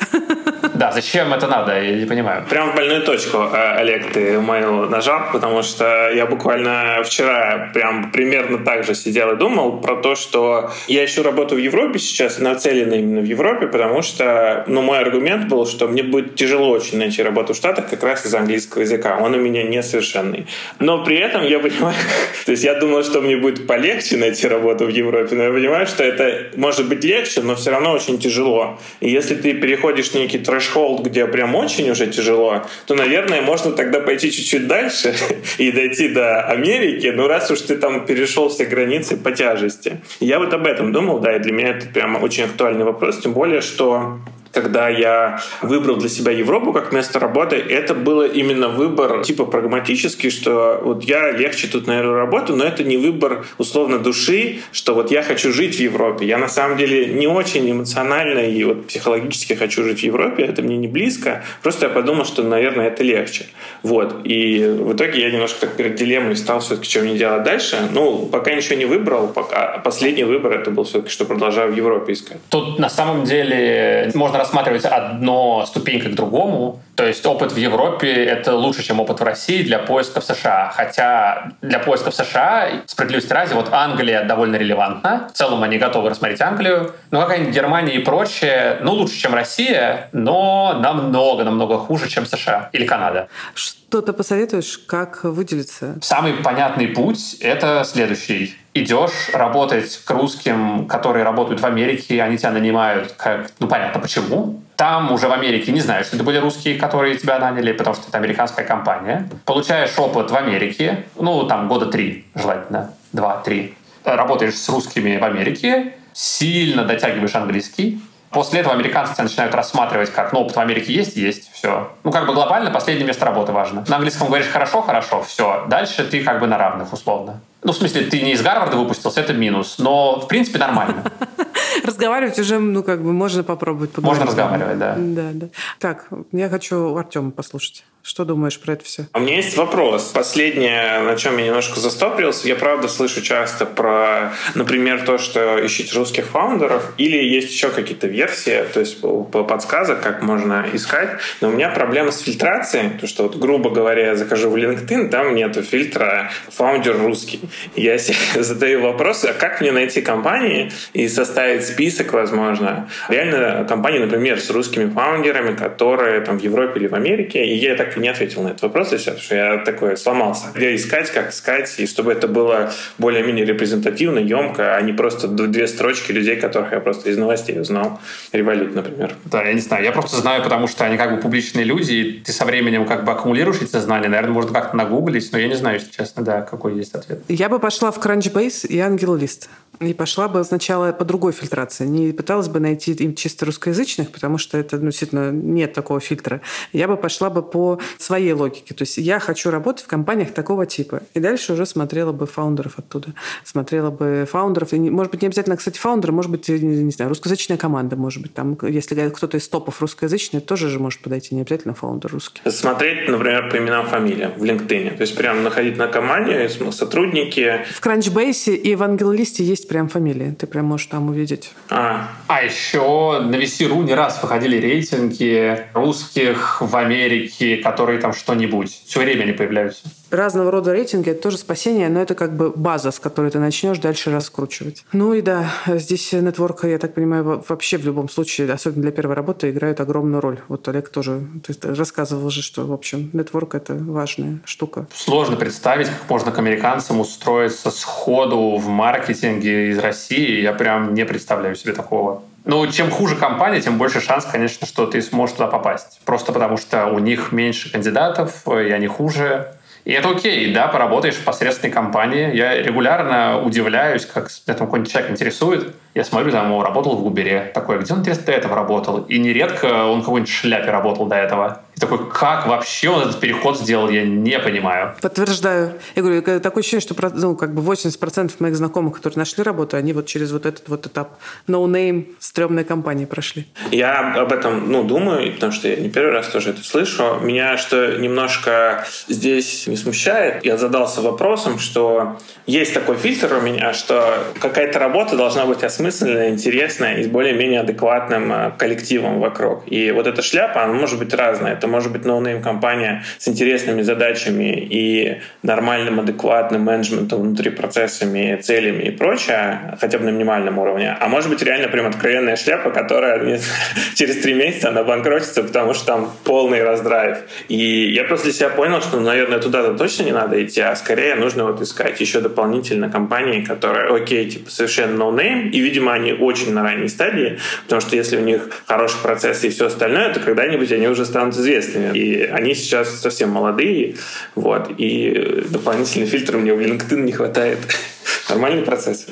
Да, 0.74 0.92
зачем 0.92 1.32
это 1.32 1.46
надо, 1.46 1.80
я 1.80 1.96
не 1.96 2.06
понимаю. 2.06 2.44
Прям 2.48 2.72
в 2.72 2.74
больную 2.74 3.02
точку, 3.02 3.38
э, 3.38 3.76
Олег, 3.78 4.12
ты 4.12 4.40
мою 4.40 4.88
нажал, 4.88 5.30
потому 5.32 5.62
что 5.62 6.10
я 6.10 6.26
буквально 6.26 7.02
вчера 7.04 7.70
прям 7.74 8.10
примерно 8.10 8.58
так 8.58 8.84
же 8.84 8.94
сидел 8.94 9.32
и 9.32 9.36
думал 9.36 9.80
про 9.80 9.96
то, 9.96 10.14
что 10.14 10.70
я 10.86 11.04
ищу 11.04 11.22
работу 11.22 11.56
в 11.56 11.58
Европе 11.58 11.98
сейчас, 11.98 12.38
нацелена 12.38 12.96
именно 12.96 13.20
в 13.20 13.24
Европе, 13.24 13.66
потому 13.66 14.02
что, 14.02 14.64
ну, 14.66 14.82
мой 14.82 14.98
аргумент 14.98 15.48
был, 15.48 15.66
что 15.66 15.88
мне 15.88 16.02
будет 16.02 16.36
тяжело 16.36 16.70
очень 16.70 16.98
найти 16.98 17.22
работу 17.22 17.52
в 17.52 17.56
Штатах 17.56 17.90
как 17.90 18.02
раз 18.02 18.24
из 18.24 18.34
английского 18.34 18.82
языка. 18.82 19.18
Он 19.20 19.34
у 19.34 19.38
меня 19.38 19.62
несовершенный. 19.64 20.46
Но 20.78 21.04
при 21.04 21.16
этом 21.18 21.44
я 21.44 21.58
понимаю, 21.58 21.96
то 22.46 22.52
есть 22.52 22.64
я 22.64 22.74
думал, 22.74 23.02
что 23.02 23.20
мне 23.20 23.36
будет 23.36 23.66
полегче 23.66 24.16
найти 24.16 24.46
работу 24.46 24.86
в 24.86 24.90
Европе, 24.90 25.34
но 25.34 25.44
я 25.44 25.50
понимаю, 25.50 25.86
что 25.86 26.04
это 26.04 26.56
может 26.56 26.88
быть 26.88 27.04
легче, 27.04 27.40
но 27.42 27.54
все 27.54 27.70
равно 27.70 27.92
очень 27.92 28.18
тяжело. 28.18 28.78
И 29.00 29.10
если 29.10 29.34
ты 29.34 29.54
переходишь 29.54 30.14
некий 30.14 30.38
трэш-холд, 30.60 31.06
где 31.06 31.26
прям 31.26 31.54
очень 31.54 31.90
уже 31.90 32.06
тяжело, 32.06 32.62
то, 32.86 32.94
наверное, 32.94 33.40
можно 33.40 33.72
тогда 33.72 34.00
пойти 34.00 34.30
чуть-чуть 34.30 34.66
дальше 34.66 35.14
и 35.58 35.72
дойти 35.72 36.08
до 36.08 36.42
Америки, 36.42 37.12
ну 37.14 37.26
раз 37.26 37.50
уж 37.50 37.60
ты 37.62 37.76
там 37.76 38.06
перешел 38.06 38.48
все 38.48 38.64
границы 38.64 39.16
по 39.16 39.32
тяжести. 39.32 40.00
Я 40.20 40.38
вот 40.38 40.52
об 40.52 40.66
этом 40.66 40.92
думал, 40.92 41.20
да, 41.20 41.36
и 41.36 41.38
для 41.38 41.52
меня 41.52 41.70
это 41.70 41.86
прям 41.86 42.22
очень 42.22 42.44
актуальный 42.44 42.84
вопрос, 42.84 43.18
тем 43.18 43.32
более, 43.32 43.60
что 43.60 44.18
когда 44.52 44.88
я 44.88 45.40
выбрал 45.62 45.96
для 45.96 46.08
себя 46.08 46.32
Европу 46.32 46.72
как 46.72 46.92
место 46.92 47.18
работы, 47.18 47.56
это 47.56 47.94
было 47.94 48.26
именно 48.26 48.68
выбор 48.68 49.22
типа 49.22 49.44
прагматический, 49.44 50.30
что 50.30 50.80
вот 50.82 51.04
я 51.04 51.30
легче 51.30 51.68
тут 51.68 51.86
найду 51.86 52.12
работу, 52.12 52.56
но 52.56 52.64
это 52.64 52.82
не 52.82 52.96
выбор 52.96 53.46
условно 53.58 53.98
души, 53.98 54.60
что 54.72 54.94
вот 54.94 55.10
я 55.10 55.22
хочу 55.22 55.52
жить 55.52 55.76
в 55.76 55.80
Европе. 55.80 56.26
Я 56.26 56.38
на 56.38 56.48
самом 56.48 56.76
деле 56.76 57.06
не 57.06 57.26
очень 57.26 57.70
эмоционально 57.70 58.40
и 58.40 58.64
вот 58.64 58.88
психологически 58.88 59.54
хочу 59.54 59.84
жить 59.84 60.00
в 60.00 60.02
Европе, 60.02 60.44
это 60.44 60.62
мне 60.62 60.76
не 60.76 60.88
близко. 60.88 61.44
Просто 61.62 61.86
я 61.86 61.92
подумал, 61.92 62.24
что, 62.24 62.42
наверное, 62.42 62.88
это 62.88 63.04
легче. 63.04 63.46
Вот. 63.82 64.16
И 64.24 64.64
в 64.64 64.94
итоге 64.94 65.20
я 65.20 65.30
немножко 65.30 65.60
так 65.60 65.76
перед 65.76 65.94
дилеммой 65.94 66.36
стал 66.36 66.60
все-таки, 66.60 66.88
что 66.88 67.00
мне 67.00 67.16
делать 67.16 67.44
дальше. 67.44 67.76
Ну, 67.92 68.26
пока 68.26 68.52
ничего 68.52 68.76
не 68.76 68.86
выбрал, 68.86 69.28
пока 69.28 69.78
последний 69.78 70.24
выбор 70.24 70.52
это 70.52 70.70
был 70.70 70.84
все-таки, 70.84 71.10
что 71.10 71.24
продолжаю 71.24 71.72
в 71.72 71.76
Европе 71.76 72.12
искать. 72.12 72.38
Тут 72.48 72.78
на 72.78 72.88
самом 72.88 73.24
деле 73.24 74.10
можно 74.14 74.39
рассматривать 74.40 74.84
одно 74.84 75.64
ступенька 75.66 76.08
к 76.08 76.14
другому. 76.14 76.80
То 77.00 77.06
есть 77.06 77.24
опыт 77.24 77.52
в 77.52 77.56
Европе— 77.56 78.12
это 78.26 78.54
лучше, 78.54 78.82
чем 78.82 79.00
опыт 79.00 79.20
в 79.20 79.22
России 79.22 79.62
для 79.62 79.78
поиска 79.78 80.20
в 80.20 80.24
США. 80.24 80.70
Хотя 80.76 81.52
для 81.62 81.78
поиска 81.78 82.10
в 82.10 82.14
США, 82.14 82.68
справедливости 82.84 83.32
ради, 83.32 83.54
вот 83.54 83.72
Англия 83.72 84.24
довольно 84.24 84.56
релевантна. 84.56 85.30
В 85.32 85.34
целом 85.34 85.62
они 85.62 85.78
готовы 85.78 86.10
рассмотреть 86.10 86.42
Англию. 86.42 86.92
Но 87.10 87.22
какая-нибудь 87.22 87.54
Германия 87.54 87.94
и 87.94 88.00
прочее, 88.00 88.80
ну, 88.82 88.92
лучше, 88.92 89.16
чем 89.16 89.32
Россия, 89.32 90.10
но 90.12 90.78
намного-намного 90.78 91.78
хуже, 91.78 92.06
чем 92.10 92.26
США 92.26 92.68
или 92.74 92.84
Канада. 92.84 93.28
Что 93.54 94.02
ты 94.02 94.12
посоветуешь, 94.12 94.76
как 94.76 95.24
выделиться? 95.24 95.96
Самый 96.02 96.34
понятный 96.34 96.88
путь— 96.88 97.38
это 97.40 97.82
следующий 97.86 98.58
идешь 98.74 99.30
работать 99.32 99.96
к 100.04 100.10
русским, 100.10 100.86
которые 100.86 101.24
работают 101.24 101.60
в 101.60 101.66
Америке, 101.66 102.22
они 102.22 102.38
тебя 102.38 102.52
нанимают 102.52 103.12
как... 103.16 103.50
Ну, 103.58 103.66
понятно, 103.66 104.00
почему. 104.00 104.62
Там 104.80 105.12
уже 105.12 105.28
в 105.28 105.32
Америке 105.32 105.72
не 105.72 105.80
знаю, 105.80 106.04
что 106.04 106.16
это 106.16 106.24
были 106.24 106.38
русские, 106.38 106.78
которые 106.78 107.14
тебя 107.18 107.38
наняли, 107.38 107.72
потому 107.72 107.94
что 107.94 108.08
это 108.08 108.16
американская 108.16 108.64
компания. 108.64 109.28
Получаешь 109.44 109.92
опыт 109.98 110.30
в 110.30 110.34
Америке, 110.34 111.04
ну, 111.16 111.42
там 111.44 111.68
года 111.68 111.84
три 111.84 112.24
желательно, 112.34 112.94
два-три. 113.12 113.74
Работаешь 114.04 114.54
с 114.54 114.66
русскими 114.70 115.18
в 115.18 115.24
Америке, 115.24 115.96
сильно 116.14 116.86
дотягиваешь 116.86 117.34
английский, 117.34 118.00
После 118.30 118.60
этого 118.60 118.72
американцы 118.72 119.12
тебя 119.14 119.24
начинают 119.24 119.54
рассматривать 119.54 120.12
как, 120.12 120.32
ну, 120.32 120.42
опыт 120.42 120.56
в 120.56 120.60
Америке 120.60 120.92
есть, 120.92 121.16
есть, 121.16 121.50
все. 121.52 121.90
Ну, 122.04 122.12
как 122.12 122.26
бы 122.26 122.32
глобально 122.32 122.70
последнее 122.70 123.04
место 123.04 123.26
работы 123.26 123.50
важно. 123.50 123.84
На 123.88 123.96
английском 123.96 124.28
говоришь 124.28 124.46
хорошо, 124.46 124.82
хорошо, 124.82 125.22
все. 125.24 125.66
Дальше 125.68 126.04
ты 126.04 126.22
как 126.22 126.38
бы 126.38 126.46
на 126.46 126.56
равных, 126.56 126.92
условно. 126.92 127.40
Ну, 127.62 127.72
в 127.72 127.76
смысле, 127.76 128.02
ты 128.02 128.20
не 128.22 128.32
из 128.32 128.42
Гарварда 128.42 128.76
выпустился, 128.76 129.20
это 129.20 129.34
минус, 129.34 129.76
но, 129.78 130.18
в 130.20 130.28
принципе, 130.28 130.58
нормально. 130.58 131.04
Разговаривать 131.84 132.38
уже, 132.38 132.58
ну, 132.58 132.82
как 132.82 133.02
бы, 133.02 133.12
можно 133.12 133.42
попробовать. 133.44 133.96
Можно 133.98 134.26
разговаривать, 134.26 134.78
да. 134.78 134.94
Да, 134.96 135.30
да. 135.32 135.46
Так, 135.78 136.08
я 136.32 136.48
хочу 136.48 136.96
Артема 136.96 137.30
послушать. 137.30 137.84
Что 138.02 138.24
думаешь 138.24 138.58
про 138.58 138.72
это 138.72 138.84
все? 138.84 139.06
А 139.12 139.18
у 139.18 139.20
меня 139.20 139.36
есть 139.36 139.58
вопрос. 139.58 140.04
Последнее, 140.14 141.00
на 141.00 141.16
чем 141.16 141.36
я 141.36 141.46
немножко 141.46 141.80
застопорился, 141.80 142.48
я 142.48 142.56
правда 142.56 142.88
слышу 142.88 143.20
часто 143.20 143.66
про, 143.66 144.32
например, 144.54 145.04
то, 145.04 145.18
что 145.18 145.64
ищите 145.66 145.94
русских 145.98 146.24
фаундеров, 146.24 146.94
или 146.96 147.18
есть 147.18 147.52
еще 147.52 147.68
какие-то 147.68 148.06
версии, 148.06 148.64
то 148.72 148.80
есть 148.80 149.02
подсказок, 149.30 150.00
как 150.00 150.22
можно 150.22 150.66
искать. 150.72 151.18
Но 151.42 151.48
у 151.48 151.52
меня 151.52 151.68
проблема 151.68 152.10
с 152.10 152.20
фильтрацией, 152.20 152.98
то 152.98 153.06
что 153.06 153.24
вот, 153.24 153.36
грубо 153.36 153.68
говоря, 153.68 154.06
я 154.06 154.16
захожу 154.16 154.48
в 154.48 154.56
LinkedIn, 154.56 155.08
там 155.08 155.34
нету 155.34 155.62
фильтра 155.62 156.30
фаундер 156.48 156.98
русский. 156.98 157.40
Я 157.76 157.98
себе 157.98 158.16
задаю 158.42 158.82
вопрос, 158.82 159.24
а 159.24 159.32
как 159.32 159.60
мне 159.60 159.72
найти 159.72 160.02
компании 160.02 160.70
и 160.92 161.08
составить 161.08 161.64
список, 161.64 162.12
возможно, 162.12 162.88
реально 163.08 163.64
компании, 163.68 163.98
например, 163.98 164.40
с 164.40 164.50
русскими 164.50 164.90
фаундерами, 164.90 165.56
которые 165.56 166.20
там 166.20 166.38
в 166.38 166.42
Европе 166.42 166.80
или 166.80 166.86
в 166.86 166.94
Америке, 166.94 167.44
и 167.44 167.54
я 167.56 167.74
так 167.74 167.96
и 167.96 168.00
не 168.00 168.08
ответил 168.08 168.42
на 168.42 168.48
этот 168.48 168.62
вопрос 168.62 168.90
сейчас, 168.90 169.04
потому 169.04 169.22
что 169.22 169.34
я 169.34 169.58
такой 169.58 169.96
сломался. 169.96 170.46
Где 170.54 170.74
искать, 170.74 171.10
как 171.10 171.30
искать, 171.30 171.74
и 171.78 171.86
чтобы 171.86 172.12
это 172.12 172.28
было 172.28 172.72
более-менее 172.98 173.44
репрезентативно, 173.44 174.18
емко, 174.18 174.76
а 174.76 174.80
не 174.80 174.92
просто 174.92 175.28
две 175.28 175.66
строчки 175.66 176.12
людей, 176.12 176.36
которых 176.36 176.72
я 176.72 176.80
просто 176.80 177.10
из 177.10 177.18
новостей 177.18 177.58
узнал. 177.60 178.00
Револют, 178.32 178.74
например. 178.74 179.14
Да, 179.24 179.42
я 179.42 179.52
не 179.52 179.60
знаю. 179.60 179.84
Я 179.84 179.92
просто 179.92 180.16
знаю, 180.16 180.42
потому 180.42 180.66
что 180.66 180.84
они 180.84 180.96
как 180.96 181.14
бы 181.14 181.20
публичные 181.20 181.64
люди, 181.64 181.92
и 181.92 182.12
ты 182.20 182.32
со 182.32 182.44
временем 182.44 182.86
как 182.86 183.04
бы 183.04 183.12
аккумулируешь 183.12 183.60
эти 183.62 183.76
знания. 183.76 184.08
Наверное, 184.08 184.32
можно 184.32 184.52
как-то 184.52 184.76
нагуглить, 184.76 185.30
но 185.32 185.38
я 185.38 185.48
не 185.48 185.54
знаю, 185.54 185.78
если 185.78 185.90
честно, 185.90 186.22
да, 186.24 186.42
какой 186.42 186.74
есть 186.74 186.94
ответ. 186.94 187.20
Я 187.40 187.48
бы 187.48 187.58
пошла 187.58 187.90
в 187.90 187.96
Crunchbase 187.96 188.66
и 188.66 188.76
AngelList. 188.76 189.48
И 189.80 189.94
пошла 189.94 190.28
бы 190.28 190.44
сначала 190.44 190.92
по 190.92 191.06
другой 191.06 191.32
фильтрации. 191.32 191.86
Не 191.86 192.12
пыталась 192.12 192.48
бы 192.48 192.60
найти 192.60 192.92
им 192.92 193.14
чисто 193.14 193.46
русскоязычных, 193.46 194.10
потому 194.10 194.36
что 194.36 194.58
это, 194.58 194.76
ну, 194.76 194.90
действительно, 194.90 195.30
нет 195.30 195.72
такого 195.72 196.00
фильтра. 196.00 196.42
Я 196.74 196.86
бы 196.86 196.98
пошла 196.98 197.30
бы 197.30 197.42
по 197.42 197.80
своей 197.96 198.34
логике. 198.34 198.74
То 198.74 198.82
есть 198.82 198.98
я 198.98 199.18
хочу 199.18 199.50
работать 199.50 199.84
в 199.84 199.86
компаниях 199.86 200.34
такого 200.34 200.66
типа. 200.66 201.00
И 201.14 201.20
дальше 201.20 201.54
уже 201.54 201.64
смотрела 201.64 202.12
бы 202.12 202.26
фаундеров 202.26 202.78
оттуда. 202.78 203.14
Смотрела 203.42 203.90
бы 203.90 204.26
фаундеров. 204.30 204.74
И, 204.74 204.78
может 204.78 205.12
быть, 205.12 205.22
не 205.22 205.28
обязательно, 205.28 205.56
кстати, 205.56 205.78
фаундеры, 205.78 206.12
может 206.12 206.30
быть, 206.30 206.46
не 206.48 206.90
знаю, 206.92 207.08
русскоязычная 207.08 207.56
команда, 207.56 207.96
может 207.96 208.20
быть. 208.20 208.34
Там, 208.34 208.58
если 208.62 209.08
кто-то 209.08 209.38
из 209.38 209.48
топов 209.48 209.80
русскоязычный, 209.80 210.40
тоже 210.40 210.68
же 210.68 210.78
может 210.78 211.00
подойти, 211.00 211.34
не 211.34 211.40
обязательно 211.40 211.72
фаундер 211.72 212.12
русский. 212.12 212.42
Смотреть, 212.50 213.08
например, 213.08 213.48
по 213.48 213.56
именам, 213.56 213.86
фамилиям 213.86 214.32
в 214.36 214.44
LinkedIn. 214.44 214.96
То 214.96 215.00
есть 215.00 215.16
прям 215.16 215.42
находить 215.42 215.78
на 215.78 215.86
команде 215.86 216.50
сотрудники. 216.70 217.64
В 217.70 217.80
Crunchbase 217.82 218.54
и 218.54 218.74
в 218.74 218.82
Ангеллисте 218.82 219.42
есть 219.42 219.69
прям 219.70 219.88
фамилии. 219.88 220.32
Ты 220.32 220.48
прям 220.48 220.64
можешь 220.66 220.88
там 220.88 221.10
увидеть. 221.10 221.52
А, 221.68 222.08
а 222.26 222.42
еще 222.42 223.20
на 223.20 223.36
VC.ru 223.36 223.84
не 223.84 223.94
раз 223.94 224.20
выходили 224.20 224.56
рейтинги 224.56 225.64
русских 225.74 226.60
в 226.60 226.76
Америке, 226.76 227.56
которые 227.58 228.00
там 228.00 228.12
что-нибудь. 228.12 228.82
Все 228.84 228.98
время 228.98 229.22
они 229.22 229.32
появляются 229.32 229.88
разного 230.10 230.50
рода 230.50 230.72
рейтинги– 230.72 231.10
это 231.10 231.22
тоже 231.22 231.38
спасение, 231.38 231.88
но 231.88 232.00
это 232.00 232.14
как 232.14 232.36
бы 232.36 232.50
база, 232.50 232.90
с 232.90 232.98
которой 232.98 233.30
ты 233.30 233.38
начнешь 233.38 233.78
дальше 233.78 234.10
раскручивать. 234.10 234.84
Ну 234.92 235.14
и 235.14 235.20
да, 235.22 235.50
здесь 235.66 236.12
нетворк, 236.12 236.64
я 236.64 236.78
так 236.78 236.94
понимаю, 236.94 237.44
вообще 237.48 237.78
в 237.78 237.84
любом 237.84 238.08
случае, 238.08 238.52
особенно 238.52 238.82
для 238.82 238.92
первой 238.92 239.14
работы, 239.14 239.50
играет 239.50 239.80
огромную 239.80 240.20
роль. 240.20 240.38
Вот 240.48 240.66
Олег 240.68 240.88
тоже 240.88 241.22
ты 241.46 241.74
рассказывал 241.74 242.30
же, 242.30 242.42
что, 242.42 242.66
в 242.66 242.72
общем, 242.72 243.10
нетворк– 243.12 243.54
это 243.56 243.74
важная 243.74 244.40
штука. 244.44 244.86
Сложно 244.94 245.36
представить, 245.36 245.88
как 245.88 246.08
можно 246.08 246.32
к 246.32 246.38
американцам 246.38 247.00
устроиться 247.00 247.70
сходу 247.70 248.56
в 248.56 248.68
маркетинге 248.68 249.70
из 249.70 249.78
России. 249.78 250.40
Я 250.40 250.52
прям 250.52 250.94
не 250.94 251.04
представляю 251.04 251.54
себе 251.56 251.72
такого. 251.72 252.22
Ну, 252.44 252.66
чем 252.68 252.90
хуже 252.90 253.16
компания, 253.16 253.60
тем 253.60 253.76
больше 253.76 254.00
шанс, 254.00 254.24
конечно, 254.24 254.66
что 254.66 254.86
ты 254.86 255.02
сможешь 255.02 255.36
туда 255.36 255.46
попасть. 255.46 256.00
Просто 256.04 256.32
потому 256.32 256.56
что 256.56 256.86
у 256.86 256.98
них 256.98 257.32
меньше 257.32 257.70
кандидатов, 257.70 258.48
и 258.48 258.70
они 258.70 258.86
хуже. 258.86 259.54
И 259.84 259.92
это 259.92 260.10
окей, 260.10 260.52
да, 260.52 260.68
поработаешь 260.68 261.14
в 261.14 261.24
посредственной 261.24 261.72
компании. 261.72 262.34
Я 262.34 262.62
регулярно 262.62 263.40
удивляюсь, 263.42 264.04
как 264.06 264.30
меня 264.46 264.56
там 264.56 264.66
какой-нибудь 264.66 264.92
человек 264.92 265.10
интересует. 265.10 265.74
Я 265.94 266.04
смотрю, 266.04 266.30
там, 266.30 266.52
он 266.52 266.64
работал 266.64 266.96
в 266.96 267.02
Губере. 267.02 267.50
Такой, 267.52 267.78
где 267.78 267.92
он, 267.92 268.00
интересно, 268.00 268.26
до 268.26 268.32
этого 268.32 268.54
работал? 268.54 269.04
И 269.08 269.18
нередко 269.18 269.86
он 269.86 270.02
какой-нибудь 270.02 270.32
шляпе 270.32 270.70
работал 270.70 271.06
до 271.06 271.16
этого 271.16 271.62
такой, 271.80 271.98
как 272.10 272.46
вообще 272.46 272.90
он 272.90 273.02
этот 273.02 273.18
переход 273.18 273.58
сделал, 273.58 273.88
я 273.88 274.04
не 274.04 274.38
понимаю. 274.38 274.94
Подтверждаю. 275.00 275.72
Я 275.96 276.02
говорю, 276.02 276.22
такое 276.40 276.60
ощущение, 276.60 276.82
что 276.82 276.94
ну, 277.14 277.34
как 277.34 277.54
бы 277.54 277.62
80% 277.62 278.32
моих 278.38 278.54
знакомых, 278.54 278.96
которые 278.96 279.18
нашли 279.18 279.42
работу, 279.42 279.76
они 279.76 279.92
вот 279.92 280.06
через 280.06 280.30
вот 280.30 280.46
этот 280.46 280.68
вот 280.68 280.86
этап 280.86 281.18
no-name 281.48 282.12
стрёмной 282.18 282.64
компании 282.64 283.06
прошли. 283.06 283.46
Я 283.72 284.14
об 284.14 284.32
этом 284.32 284.70
ну, 284.70 284.84
думаю, 284.84 285.32
потому 285.32 285.52
что 285.52 285.68
я 285.68 285.76
не 285.76 285.88
первый 285.88 286.12
раз 286.12 286.28
тоже 286.28 286.50
это 286.50 286.62
слышу. 286.62 287.18
Меня 287.22 287.56
что 287.56 287.96
немножко 287.98 288.84
здесь 289.08 289.66
не 289.66 289.76
смущает, 289.76 290.44
я 290.44 290.56
задался 290.56 291.00
вопросом, 291.00 291.58
что 291.58 292.18
есть 292.46 292.74
такой 292.74 292.96
фильтр 292.96 293.34
у 293.34 293.40
меня, 293.40 293.72
что 293.72 294.18
какая-то 294.40 294.78
работа 294.78 295.16
должна 295.16 295.46
быть 295.46 295.62
осмысленная, 295.80 296.30
интересная 296.30 296.96
и 296.98 297.02
с 297.02 297.06
более-менее 297.06 297.60
адекватным 297.60 298.32
э, 298.32 298.50
коллективом 298.58 299.18
вокруг. 299.20 299.64
И 299.66 299.90
вот 299.90 300.06
эта 300.06 300.22
шляпа, 300.22 300.62
она 300.62 300.74
может 300.74 300.98
быть 300.98 301.14
разная. 301.14 301.54
Это 301.54 301.66
может 301.66 301.90
быть 301.90 302.04
no-name 302.04 302.42
компания 302.42 303.02
с 303.18 303.28
интересными 303.28 303.82
задачами 303.82 304.68
и 304.70 305.20
нормальным, 305.42 306.00
адекватным 306.00 306.62
менеджментом 306.62 307.22
внутри 307.22 307.50
процессами, 307.50 308.38
целями 308.42 308.84
и 308.84 308.90
прочее, 308.90 309.76
хотя 309.80 309.98
бы 309.98 310.04
на 310.04 310.10
минимальном 310.10 310.58
уровне. 310.58 310.96
А 311.00 311.08
может 311.08 311.30
быть 311.30 311.42
реально 311.42 311.68
прям 311.68 311.86
откровенная 311.86 312.36
шляпа, 312.36 312.70
которая 312.70 313.40
через 313.94 314.16
три 314.18 314.34
месяца 314.34 314.68
она 314.68 314.84
банкротится, 314.84 315.42
потому 315.42 315.74
что 315.74 315.86
там 315.86 316.12
полный 316.24 316.62
раздрайв. 316.62 317.18
И 317.48 317.90
я 317.92 318.04
просто 318.04 318.26
для 318.26 318.34
себя 318.34 318.48
понял, 318.50 318.82
что, 318.82 319.00
наверное, 319.00 319.38
туда-то 319.38 319.74
точно 319.74 320.02
не 320.02 320.12
надо 320.12 320.42
идти, 320.44 320.60
а 320.60 320.76
скорее 320.76 321.14
нужно 321.14 321.44
вот 321.44 321.62
искать 321.62 322.00
еще 322.00 322.20
дополнительно 322.20 322.90
компании, 322.90 323.40
которые, 323.40 323.94
окей, 323.94 324.28
типа 324.28 324.50
совершенно 324.50 325.02
no-name, 325.02 325.48
и, 325.50 325.69
видимо, 325.70 325.92
они 325.92 326.12
очень 326.12 326.52
на 326.52 326.62
ранней 326.62 326.88
стадии, 326.88 327.38
потому 327.64 327.80
что 327.80 327.94
если 327.94 328.16
у 328.16 328.20
них 328.20 328.48
хороший 328.66 329.00
процесс 329.00 329.44
и 329.44 329.50
все 329.50 329.66
остальное, 329.66 330.12
то 330.12 330.20
когда-нибудь 330.20 330.72
они 330.72 330.88
уже 330.88 331.04
станут 331.04 331.34
известными. 331.36 331.96
И 331.96 332.22
они 332.24 332.54
сейчас 332.54 333.00
совсем 333.00 333.30
молодые, 333.30 333.94
вот, 334.34 334.72
и 334.78 335.44
дополнительный 335.48 336.06
фильтр 336.06 336.36
мне 336.38 336.52
в 336.52 336.60
LinkedIn 336.60 337.02
не 337.02 337.12
хватает. 337.12 337.58
Нормальный 338.28 338.62
процесс. 338.62 339.06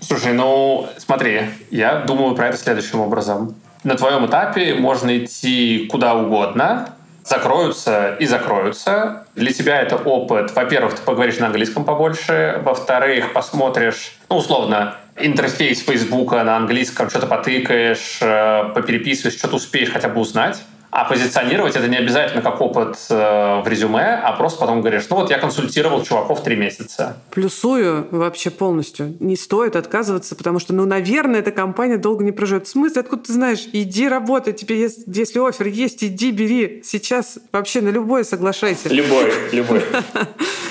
Слушай, 0.00 0.32
ну 0.32 0.88
смотри, 0.98 1.42
я 1.70 2.00
думаю 2.00 2.34
про 2.34 2.48
это 2.48 2.56
следующим 2.56 3.00
образом. 3.00 3.54
На 3.84 3.94
твоем 3.94 4.26
этапе 4.26 4.74
можно 4.74 5.16
идти 5.16 5.86
куда 5.90 6.14
угодно, 6.14 6.94
закроются 7.24 8.16
и 8.18 8.26
закроются. 8.26 9.26
Для 9.36 9.52
тебя 9.52 9.80
это 9.80 9.96
опыт. 9.96 10.54
Во-первых, 10.54 10.94
ты 10.94 11.02
поговоришь 11.02 11.38
на 11.38 11.46
английском 11.46 11.84
побольше. 11.84 12.60
Во-вторых, 12.64 13.32
посмотришь, 13.32 14.18
ну, 14.28 14.36
условно, 14.36 14.96
интерфейс 15.22 15.80
Фейсбука 15.80 16.42
на 16.44 16.56
английском, 16.56 17.10
что-то 17.10 17.26
потыкаешь, 17.26 18.18
э, 18.20 18.72
попереписываешь, 18.74 19.36
что-то 19.36 19.56
успеешь 19.56 19.90
хотя 19.90 20.08
бы 20.08 20.20
узнать. 20.20 20.62
А 20.90 21.04
позиционировать 21.04 21.76
это 21.76 21.86
не 21.86 21.96
обязательно 21.96 22.42
как 22.42 22.60
опыт 22.60 22.96
э, 23.10 23.62
в 23.64 23.68
резюме, 23.68 24.20
а 24.24 24.32
просто 24.32 24.58
потом 24.58 24.80
говоришь, 24.80 25.06
ну 25.08 25.16
вот 25.16 25.30
я 25.30 25.38
консультировал 25.38 26.02
чуваков 26.02 26.42
три 26.42 26.56
месяца. 26.56 27.16
Плюсую 27.30 28.08
вообще 28.10 28.50
полностью. 28.50 29.16
Не 29.20 29.36
стоит 29.36 29.76
отказываться, 29.76 30.34
потому 30.34 30.58
что, 30.58 30.72
ну, 30.74 30.86
наверное, 30.86 31.40
эта 31.40 31.52
компания 31.52 31.96
долго 31.96 32.24
не 32.24 32.32
проживет. 32.32 32.66
В 32.66 32.70
смысле, 32.70 33.02
откуда 33.02 33.22
ты 33.22 33.32
знаешь? 33.32 33.68
Иди 33.72 34.08
работай, 34.08 34.52
тебе 34.52 34.80
если, 34.80 35.04
если 35.06 35.38
офер 35.38 35.68
есть, 35.68 36.02
иди 36.02 36.32
бери. 36.32 36.82
Сейчас 36.84 37.38
вообще 37.52 37.80
на 37.82 37.90
любое 37.90 38.24
соглашайся. 38.24 38.88
Любой, 38.88 39.32
любой. 39.52 39.82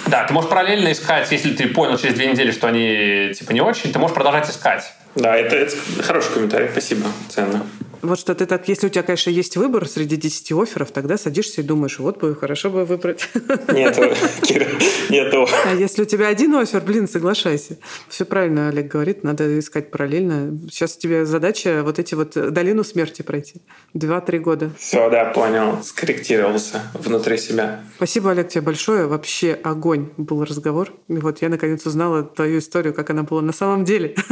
Да, 0.08 0.24
ты 0.24 0.34
можешь 0.34 0.50
параллельно 0.50 0.92
искать, 0.92 1.32
если 1.32 1.54
ты 1.54 1.68
понял 1.68 1.96
через 1.96 2.16
две 2.16 2.32
недели, 2.32 2.50
что 2.50 2.68
они 2.68 3.32
типа 3.38 3.52
не 3.52 3.62
очень, 3.62 3.94
ты 3.94 4.00
можешь 4.00 4.16
продолжать 4.16 4.50
искать. 4.50 4.92
Да, 5.16 5.36
это, 5.36 5.55
это 5.55 5.76
хороший 6.01 6.34
комментарий, 6.34 6.70
спасибо, 6.72 7.07
ценно. 7.30 7.66
Вот 8.01 8.18
что 8.18 8.34
ты 8.34 8.45
так, 8.45 8.68
если 8.70 8.88
у 8.88 8.89
тебя, 8.89 9.03
конечно, 9.03 9.30
есть 9.30 9.57
выбор 9.57 9.88
среди 9.88 10.16
10 10.16 10.51
офферов, 10.53 10.91
тогда 10.91 11.18
садишься 11.18 11.62
и 11.62 11.64
думаешь, 11.64 11.99
вот 11.99 12.20
бы 12.20 12.34
хорошо 12.34 12.70
бы 12.70 12.86
выбрать. 12.86 13.28
Нет, 13.74 13.99
Кира, 14.41 14.68
нету. 15.10 15.47
А 15.66 15.76
если 15.76 16.03
у 16.03 16.05
тебя 16.05 16.28
один 16.28 16.55
офер, 16.55 16.82
блин, 16.82 17.10
соглашайся. 17.10 17.78
Все 18.07 18.24
правильно 18.24 18.70
Олег 18.70 18.88
говорит, 18.88 19.24
надо 19.24 19.60
искать 19.60 19.91
параллельно. 19.91 20.57
Сейчас 20.72 20.95
у 20.95 20.99
тебя 20.99 21.26
задача 21.26 21.82
вот 21.84 21.99
эти 21.99 22.16
вот 22.16 22.32
долину 22.53 22.86
смерти 22.86 23.22
пройти. 23.22 23.62
Два-три 23.93 24.39
года. 24.39 24.72
Все, 24.78 25.10
да, 25.10 25.26
понял. 25.26 25.84
Скорректировался 25.84 26.82
внутри 26.93 27.38
себя. 27.38 27.82
Спасибо, 27.97 28.32
Олег, 28.32 28.47
тебе 28.47 28.62
большое. 28.62 29.07
Вообще 29.07 29.60
огонь 29.62 30.10
был 30.16 30.45
разговор. 30.45 30.93
И 31.10 31.16
вот 31.16 31.41
я 31.41 31.49
наконец 31.49 31.86
узнала 31.86 32.24
твою 32.24 32.60
историю, 32.60 32.93
как 32.93 33.10
она 33.10 33.24
была 33.24 33.41
на 33.41 33.53
самом 33.53 33.84
деле. 33.84 34.16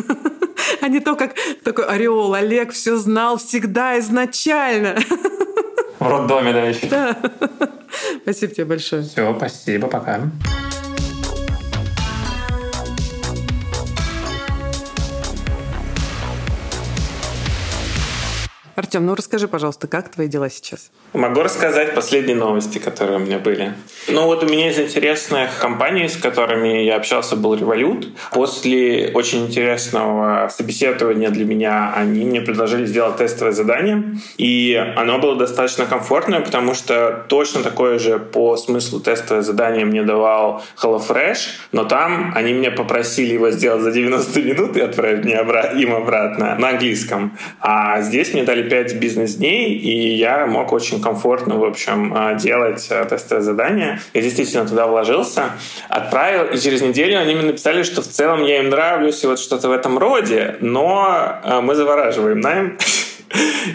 а 0.87 0.89
не 0.89 1.01
то, 1.01 1.15
как 1.15 1.35
такой 1.63 1.85
ореол. 1.85 2.33
Олег 2.33 2.71
все 2.71 2.95
знал 2.95 3.37
всегда 3.37 3.99
изначально. 3.99 4.95
В 5.99 6.07
роддоме, 6.07 6.53
да, 6.53 6.63
еще. 6.63 6.87
Да. 6.87 7.17
Спасибо 8.23 8.53
тебе 8.53 8.65
большое. 8.65 9.03
Все, 9.03 9.35
спасибо, 9.35 9.87
пока. 9.87 10.21
Артем, 18.77 19.07
ну 19.07 19.15
расскажи, 19.15 19.47
пожалуйста, 19.47 19.87
как 19.87 20.09
твои 20.09 20.27
дела 20.27 20.51
сейчас? 20.51 20.91
Могу 21.13 21.41
рассказать 21.41 21.95
последние 21.95 22.35
новости, 22.35 22.77
которые 22.77 23.17
у 23.17 23.19
меня 23.19 23.39
были. 23.39 23.73
Ну 24.07 24.25
вот 24.25 24.43
у 24.43 24.45
меня 24.45 24.69
из 24.69 24.77
интересных 24.77 25.57
компаний, 25.57 26.07
с 26.07 26.15
которыми 26.15 26.83
я 26.83 26.97
общался, 26.97 27.35
был 27.35 27.55
Revolut. 27.55 28.05
После 28.33 29.09
очень 29.15 29.47
интересного 29.47 30.47
собеседования 30.55 31.31
для 31.31 31.43
меня 31.43 31.91
они 31.95 32.23
мне 32.23 32.41
предложили 32.41 32.85
сделать 32.85 33.17
тестовое 33.17 33.51
задание. 33.51 34.19
И 34.37 34.75
оно 34.95 35.17
было 35.17 35.35
достаточно 35.35 35.87
комфортное, 35.87 36.41
потому 36.41 36.75
что 36.75 37.25
точно 37.29 37.63
такое 37.63 37.97
же 37.97 38.19
по 38.19 38.57
смыслу 38.57 38.99
тестовое 38.99 39.41
задание 39.41 39.85
мне 39.85 40.03
давал 40.03 40.61
HelloFresh, 40.83 41.39
но 41.71 41.83
там 41.85 42.31
они 42.35 42.53
меня 42.53 42.69
попросили 42.69 43.33
его 43.33 43.49
сделать 43.49 43.81
за 43.81 43.91
90 43.91 44.39
минут 44.41 44.77
и 44.77 44.81
отправить 44.81 45.25
мне 45.25 45.33
обра- 45.33 45.75
им 45.75 45.95
обратно 45.95 46.55
на 46.59 46.69
английском. 46.69 47.35
А 47.59 48.01
здесь 48.01 48.35
мне 48.35 48.43
дали 48.43 48.66
5 48.69 48.95
бизнес-дней, 48.95 49.73
и 49.73 50.15
я 50.15 50.45
мог 50.45 50.71
очень 50.73 51.01
комфортно, 51.01 51.57
в 51.57 51.63
общем, 51.63 52.13
а, 52.15 52.35
делать 52.35 52.87
а, 52.89 53.05
тестовое 53.05 53.43
задание. 53.43 53.99
Я 54.13 54.21
действительно 54.21 54.67
туда 54.67 54.87
вложился, 54.87 55.51
отправил, 55.89 56.53
и 56.53 56.57
через 56.57 56.81
неделю 56.81 57.19
они 57.19 57.35
мне 57.35 57.45
написали, 57.45 57.83
что 57.83 58.01
в 58.01 58.07
целом 58.07 58.43
я 58.43 58.59
им 58.59 58.69
нравлюсь, 58.69 59.23
и 59.23 59.27
вот 59.27 59.39
что-то 59.39 59.69
в 59.69 59.71
этом 59.71 59.97
роде, 59.97 60.57
но 60.59 61.05
а, 61.07 61.61
мы 61.61 61.75
завораживаем 61.75 62.39
найм. 62.39 62.77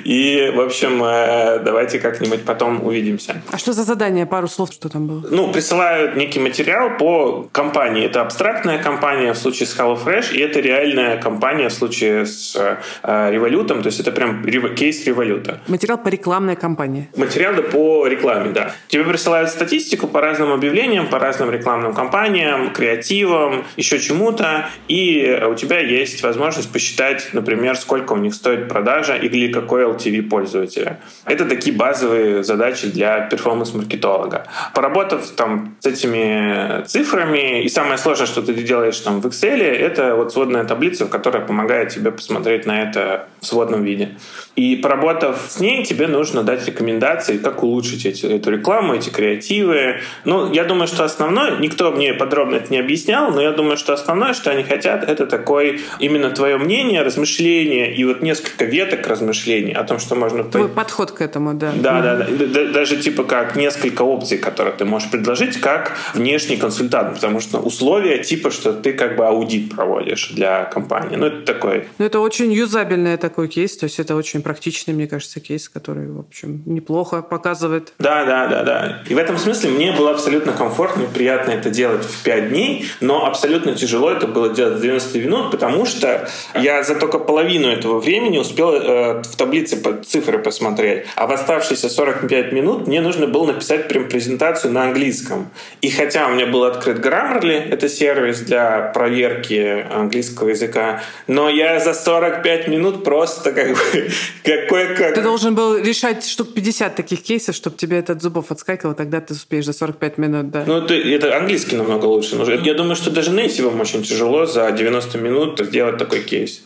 И, 0.05 0.53
в 0.55 0.61
общем, 0.61 1.03
э, 1.05 1.61
давайте 1.61 1.99
как-нибудь 1.99 2.45
потом 2.45 2.85
увидимся. 2.85 3.43
А 3.51 3.59
что 3.59 3.73
за 3.73 3.85
задание? 3.85 4.27
Пару 4.27 4.49
слов, 4.49 4.73
что 4.73 4.89
там 4.89 5.07
было? 5.07 5.27
Ну, 5.31 5.53
присылают 5.53 6.17
некий 6.17 6.41
материал 6.41 6.97
по 6.99 7.49
компании. 7.53 8.05
Это 8.05 8.23
абстрактная 8.23 8.79
компания 8.83 9.33
в 9.33 9.39
случае 9.39 9.67
с 9.67 9.79
HelloFresh, 9.79 10.35
и 10.35 10.41
это 10.41 10.61
реальная 10.61 11.21
компания 11.21 11.69
в 11.69 11.73
случае 11.73 12.27
с 12.27 12.57
э, 12.57 12.77
То 13.03 13.87
есть 13.87 14.01
это 14.01 14.13
прям 14.13 14.43
кейс 14.75 15.07
революта. 15.07 15.61
Материал 15.67 15.99
по 15.99 16.09
рекламной 16.09 16.57
кампании. 16.57 17.09
Материалы 17.17 17.63
по 17.63 18.07
рекламе, 18.07 18.51
да. 18.51 18.73
Тебе 18.89 19.05
присылают 19.05 19.51
статистику 19.51 20.07
по 20.07 20.21
разным 20.21 20.53
объявлениям, 20.53 21.09
по 21.09 21.19
разным 21.19 21.51
рекламным 21.51 21.95
кампаниям, 21.95 22.73
креативам, 22.73 23.65
еще 23.77 23.99
чему-то, 23.99 24.69
и 24.89 25.41
у 25.51 25.55
тебя 25.55 25.79
есть 25.81 26.23
возможность 26.23 26.73
посчитать, 26.73 27.29
например, 27.33 27.77
сколько 27.77 28.13
у 28.13 28.17
них 28.17 28.35
стоит 28.35 28.69
продажа 28.69 29.15
или 29.15 29.52
какой 29.53 29.85
LTV 29.85 30.23
пользователя. 30.23 31.01
Это 31.25 31.45
такие 31.45 31.77
базовые 31.77 32.43
задачи 32.43 32.89
для 32.89 33.21
перформанс-маркетолога. 33.21 34.47
Поработав 34.75 35.29
там 35.31 35.77
с 35.81 35.87
этими 35.87 36.85
цифрами, 36.87 37.63
и 37.63 37.69
самое 37.69 37.99
сложное, 37.99 38.27
что 38.27 38.43
ты 38.43 38.55
делаешь 38.55 38.99
там 38.99 39.21
в 39.21 39.27
Excel, 39.27 39.63
это 39.63 40.17
вот 40.17 40.33
сводная 40.33 40.65
таблица, 40.65 41.07
которая 41.07 41.45
помогает 41.45 41.91
тебе 41.91 42.11
посмотреть 42.11 42.67
на 42.67 42.83
это 42.83 43.27
в 43.41 43.47
сводном 43.47 43.85
виде. 43.85 44.17
И 44.57 44.77
поработав 44.77 45.39
с 45.49 45.61
ней, 45.61 45.85
тебе 45.85 46.07
нужно 46.07 46.43
дать 46.43 46.67
рекомендации, 46.67 47.39
как 47.39 47.63
улучшить 47.63 48.07
эти, 48.07 48.27
эту 48.27 48.51
рекламу, 48.51 48.95
эти 48.95 49.11
креативы. 49.11 50.01
Ну, 50.25 50.53
я 50.53 50.65
думаю, 50.65 50.87
что 50.87 51.05
основное, 51.05 51.59
никто 51.59 51.91
мне 51.91 52.15
подробно 52.15 52.57
это 52.57 52.71
не 52.71 52.79
объяснял, 52.79 53.31
но 53.31 53.41
я 53.41 53.53
думаю, 53.53 53.77
что 53.77 53.93
основное, 53.93 54.35
что 54.35 54.51
они 54.51 54.63
хотят, 54.63 55.09
это 55.09 55.27
такой 55.27 55.81
именно 55.99 56.31
твое 56.31 56.59
мнение, 56.59 57.03
размышление 57.03 57.95
и 57.95 58.05
вот 58.05 58.23
несколько 58.23 58.65
веток 58.65 59.07
размышлений 59.07 59.42
о 59.51 59.85
том, 59.85 59.99
что 59.99 60.15
можно... 60.15 60.45
Твой 60.45 60.69
подход 60.69 61.13
к 61.13 61.21
этому, 61.21 61.55
да. 61.55 61.73
Да, 61.75 62.01
да, 62.01 62.17
да. 62.17 62.73
Даже 62.73 62.97
типа 62.97 63.25
как 63.25 63.57
несколько 63.57 64.03
опций, 64.03 64.39
которые 64.39 64.75
ты 64.75 64.85
можешь 64.85 65.11
предложить, 65.11 65.61
как 65.61 65.93
внешний 66.15 66.57
консультант, 66.57 67.15
потому 67.15 67.41
что 67.41 67.59
условия 67.59 68.23
типа, 68.23 68.51
что 68.51 68.73
ты 68.73 68.93
как 68.93 69.17
бы 69.17 69.27
аудит 69.27 69.75
проводишь 69.75 70.31
для 70.31 70.65
компании. 70.65 71.17
Ну, 71.17 71.27
это 71.27 71.43
такой... 71.43 71.87
Ну, 71.99 72.05
это 72.05 72.21
очень 72.21 72.53
юзабельный 72.53 73.17
такой 73.17 73.49
кейс, 73.49 73.77
то 73.77 73.85
есть 73.85 73.99
это 73.99 74.17
очень 74.17 74.43
практичный, 74.43 74.95
мне 74.95 75.07
кажется, 75.07 75.41
кейс, 75.41 75.69
который, 75.69 76.11
в 76.11 76.21
общем, 76.21 76.63
неплохо 76.67 77.23
показывает. 77.23 77.93
Да, 77.99 78.25
да, 78.25 78.47
да, 78.47 78.63
да. 78.63 79.03
И 79.09 79.15
в 79.15 79.19
этом 79.19 79.39
смысле 79.39 79.71
мне 79.71 79.93
было 79.93 80.13
абсолютно 80.13 80.53
комфортно 80.53 81.03
и 81.03 81.07
приятно 81.07 81.53
это 81.53 81.71
делать 81.71 82.05
в 82.05 82.23
5 82.23 82.49
дней, 82.51 82.87
но 83.01 83.27
абсолютно 83.27 83.75
тяжело 83.75 84.11
это 84.11 84.27
было 84.27 84.49
делать 84.51 84.79
в 84.79 84.83
90 84.83 85.19
минут, 85.19 85.51
потому 85.51 85.87
что 85.87 86.29
я 86.55 86.83
за 86.83 86.95
только 86.95 87.19
половину 87.19 87.69
этого 87.69 88.01
времени 88.01 88.39
успел 88.39 88.73
э, 88.75 89.22
в 89.27 89.37
таблице 89.37 89.79
цифры 90.05 90.39
посмотреть, 90.39 91.05
а 91.17 91.27
в 91.27 91.33
оставшиеся 91.33 91.89
45 91.89 92.53
минут 92.53 92.87
мне 92.87 93.01
нужно 93.01 93.27
было 93.27 93.47
написать 93.47 93.89
прям 93.89 94.09
презентацию 94.09 94.73
на 94.73 94.85
английском. 94.85 95.51
И 95.81 95.91
хотя 95.91 96.27
у 96.27 96.35
меня 96.35 96.47
был 96.47 96.65
открыт 96.65 96.99
Grammarly, 96.99 97.71
это 97.71 97.89
сервис 97.89 98.41
для 98.41 98.91
проверки 98.95 99.87
английского 99.91 100.51
языка, 100.51 101.03
но 101.27 101.49
я 101.49 101.81
за 101.81 101.95
45 101.95 102.69
минут 102.69 103.05
просто 103.05 103.53
как 103.53 103.71
бы 103.71 103.77
какой 104.45 104.95
как... 104.95 105.15
Ты 105.15 105.23
должен 105.23 105.55
был 105.55 105.77
решать 105.77 106.27
штук 106.27 106.55
50 106.55 106.95
таких 106.95 107.23
кейсов, 107.23 107.55
чтобы 107.55 107.77
тебе 107.77 107.99
это 107.99 108.13
от 108.13 108.23
зубов 108.23 108.51
отскакивало, 108.51 108.95
тогда 108.95 109.21
ты 109.21 109.35
успеешь 109.35 109.67
за 109.67 109.73
45 109.73 110.19
минут, 110.19 110.51
да. 110.51 110.65
Ну, 110.67 110.79
это, 110.79 110.95
это 110.95 111.37
английский 111.37 111.77
намного 111.77 112.07
лучше. 112.07 112.37
Я 112.63 112.75
думаю, 112.75 112.97
что 112.97 113.11
даже 113.11 113.31
нейтивам 113.31 113.81
очень 113.81 114.03
тяжело 114.03 114.47
за 114.47 114.71
90 114.71 115.19
минут 115.19 115.61
сделать 115.61 115.99
такой 115.99 116.21
кейс. 116.21 116.63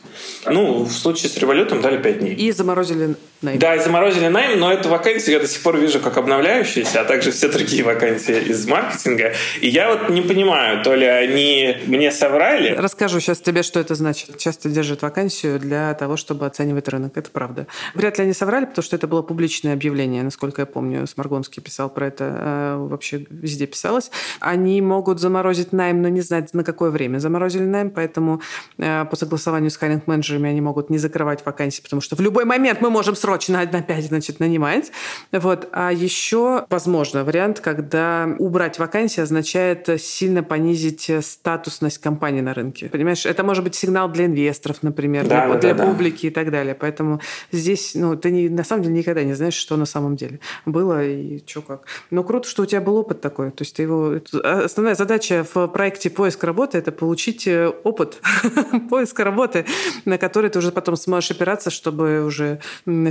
Ну, 0.49 0.85
в 0.85 0.93
случае 0.93 1.31
с 1.31 1.37
револютом 1.37 1.81
дали 1.83 2.01
5 2.01 2.19
дней. 2.19 2.35
И 2.35 2.46
заморозили 2.53 3.17
найм. 3.43 3.59
Да, 3.59 3.74
и 3.74 3.80
заморозили 3.80 4.28
найм, 4.28 4.59
но 4.59 4.72
эту 4.72 4.89
вакансию 4.89 5.34
я 5.34 5.41
до 5.41 5.49
сих 5.49 5.62
пор 5.62 5.76
вижу 5.78 6.01
как 6.01 6.16
обновляющуюся, 6.16 7.01
а 7.01 7.05
также 7.05 7.30
все 7.30 7.49
другие 7.49 7.82
вакансии 7.82 8.51
из 8.51 8.66
маркетинга. 8.66 9.32
И 9.61 9.68
я 9.68 9.91
вот 9.91 10.11
не 10.11 10.22
понимаю, 10.22 10.82
то 10.82 10.95
ли 10.95 11.07
они 11.07 11.76
мне 11.87 12.11
соврали. 12.11 12.74
Расскажу 12.76 13.20
сейчас 13.20 13.41
тебе, 13.41 13.62
что 13.62 13.80
это 13.80 13.95
значит. 13.95 14.39
Часто 14.39 14.68
держат 14.68 15.03
вакансию 15.03 15.59
для 15.59 15.95
того, 15.95 16.16
чтобы 16.16 16.47
оценивать 16.47 16.89
рынок. 16.89 17.16
Это 17.16 17.30
правда. 17.30 17.66
Вряд 17.95 18.18
ли 18.18 18.24
они 18.24 18.32
соврали, 18.32 18.64
потому 18.66 18.82
что 18.82 18.97
это 18.97 19.07
было 19.07 19.22
публичное 19.22 19.72
объявление, 19.72 20.22
насколько 20.22 20.62
я 20.62 20.66
помню. 20.66 21.07
Сморгонский 21.07 21.62
писал 21.62 21.91
про 21.91 22.07
это. 22.07 22.24
А, 22.39 22.78
вообще 22.78 23.26
везде 23.30 23.66
писалось. 23.66 24.11
Они 24.41 24.80
могут 24.80 25.20
заморозить 25.20 25.72
найм, 25.72 26.03
но 26.03 26.09
не 26.09 26.20
знать, 26.20 26.55
на 26.55 26.64
какое 26.64 26.91
время 26.91 27.18
заморозили 27.18 27.64
найм, 27.64 27.91
поэтому 27.91 28.41
а, 28.78 29.05
по 29.05 29.16
согласованию 29.16 29.70
с 29.70 29.76
хайринг-менеджерами 29.76 30.51
они 30.51 30.61
могут 30.61 30.91
не 30.91 30.99
закрывать 30.99 31.45
вакансии, 31.45 31.82
потому 31.82 32.01
что 32.01 32.16
в 32.16 32.20
любой 32.20 32.45
момент 32.45 32.80
мы 32.80 32.91
можем 32.91 33.14
срочно 33.27 33.61
опять, 33.61 34.05
значит, 34.05 34.39
нанимать. 34.39 34.93
Вот. 35.33 35.68
А 35.72 35.93
еще, 35.93 36.64
возможно, 36.70 37.24
вариант, 37.24 37.59
когда 37.59 38.29
убрать 38.39 38.79
вакансии 38.79 39.20
означает 39.20 40.01
сильно 40.01 40.45
понизить 40.45 41.11
статусность 41.22 41.99
компании 41.99 42.41
на 42.41 42.55
рынке. 42.55 42.89
Понимаешь, 42.89 43.27
это 43.27 43.43
может 43.43 43.64
быть 43.64 43.74
сигнал 43.74 44.09
для 44.09 44.27
инвесторов, 44.27 44.83
например, 44.83 45.27
да, 45.27 45.47
для, 45.47 45.55
да, 45.55 45.61
для 45.61 45.74
да, 45.74 45.87
публики 45.87 46.22
да. 46.22 46.29
и 46.29 46.31
так 46.31 46.51
далее. 46.53 46.77
Поэтому 46.77 47.20
здесь, 47.51 47.97
ну, 47.97 48.16
ты 48.16 48.31
не, 48.31 48.49
на 48.49 48.62
самом 48.62 48.85
деле 48.85 48.95
никогда 48.95 49.24
не 49.24 49.35
знаешь, 49.35 49.55
что 49.55 49.77
на 49.77 49.87
самом 49.87 50.14
деле 50.14 50.39
было 50.64 51.05
и 51.05 51.43
что 51.45 51.62
как. 51.62 51.83
Но 52.12 52.22
круто, 52.22 52.49
что 52.49 52.62
у 52.62 52.66
тебя 52.66 52.81
был 52.81 52.97
опыт 52.97 53.20
такой. 53.20 53.51
То 53.51 53.64
есть 53.64 53.74
ты 53.74 53.83
его... 53.83 54.20
Основная 54.45 54.95
задача 54.95 55.45
в 55.53 55.66
проекте 55.66 56.11
поиск 56.11 56.45
работы– 56.45 56.79
это 56.87 56.93
получить 56.93 57.49
э, 57.49 57.72
опыт 57.83 58.20
поиска 58.91 59.24
работы, 59.24 59.66
на 60.05 60.16
который 60.16 60.49
ты 60.49 60.61
уже 60.61 60.70
потом 60.70 60.97
сможешь 60.97 61.33
опираться, 61.33 61.70
чтобы 61.70 62.24
уже 62.24 62.61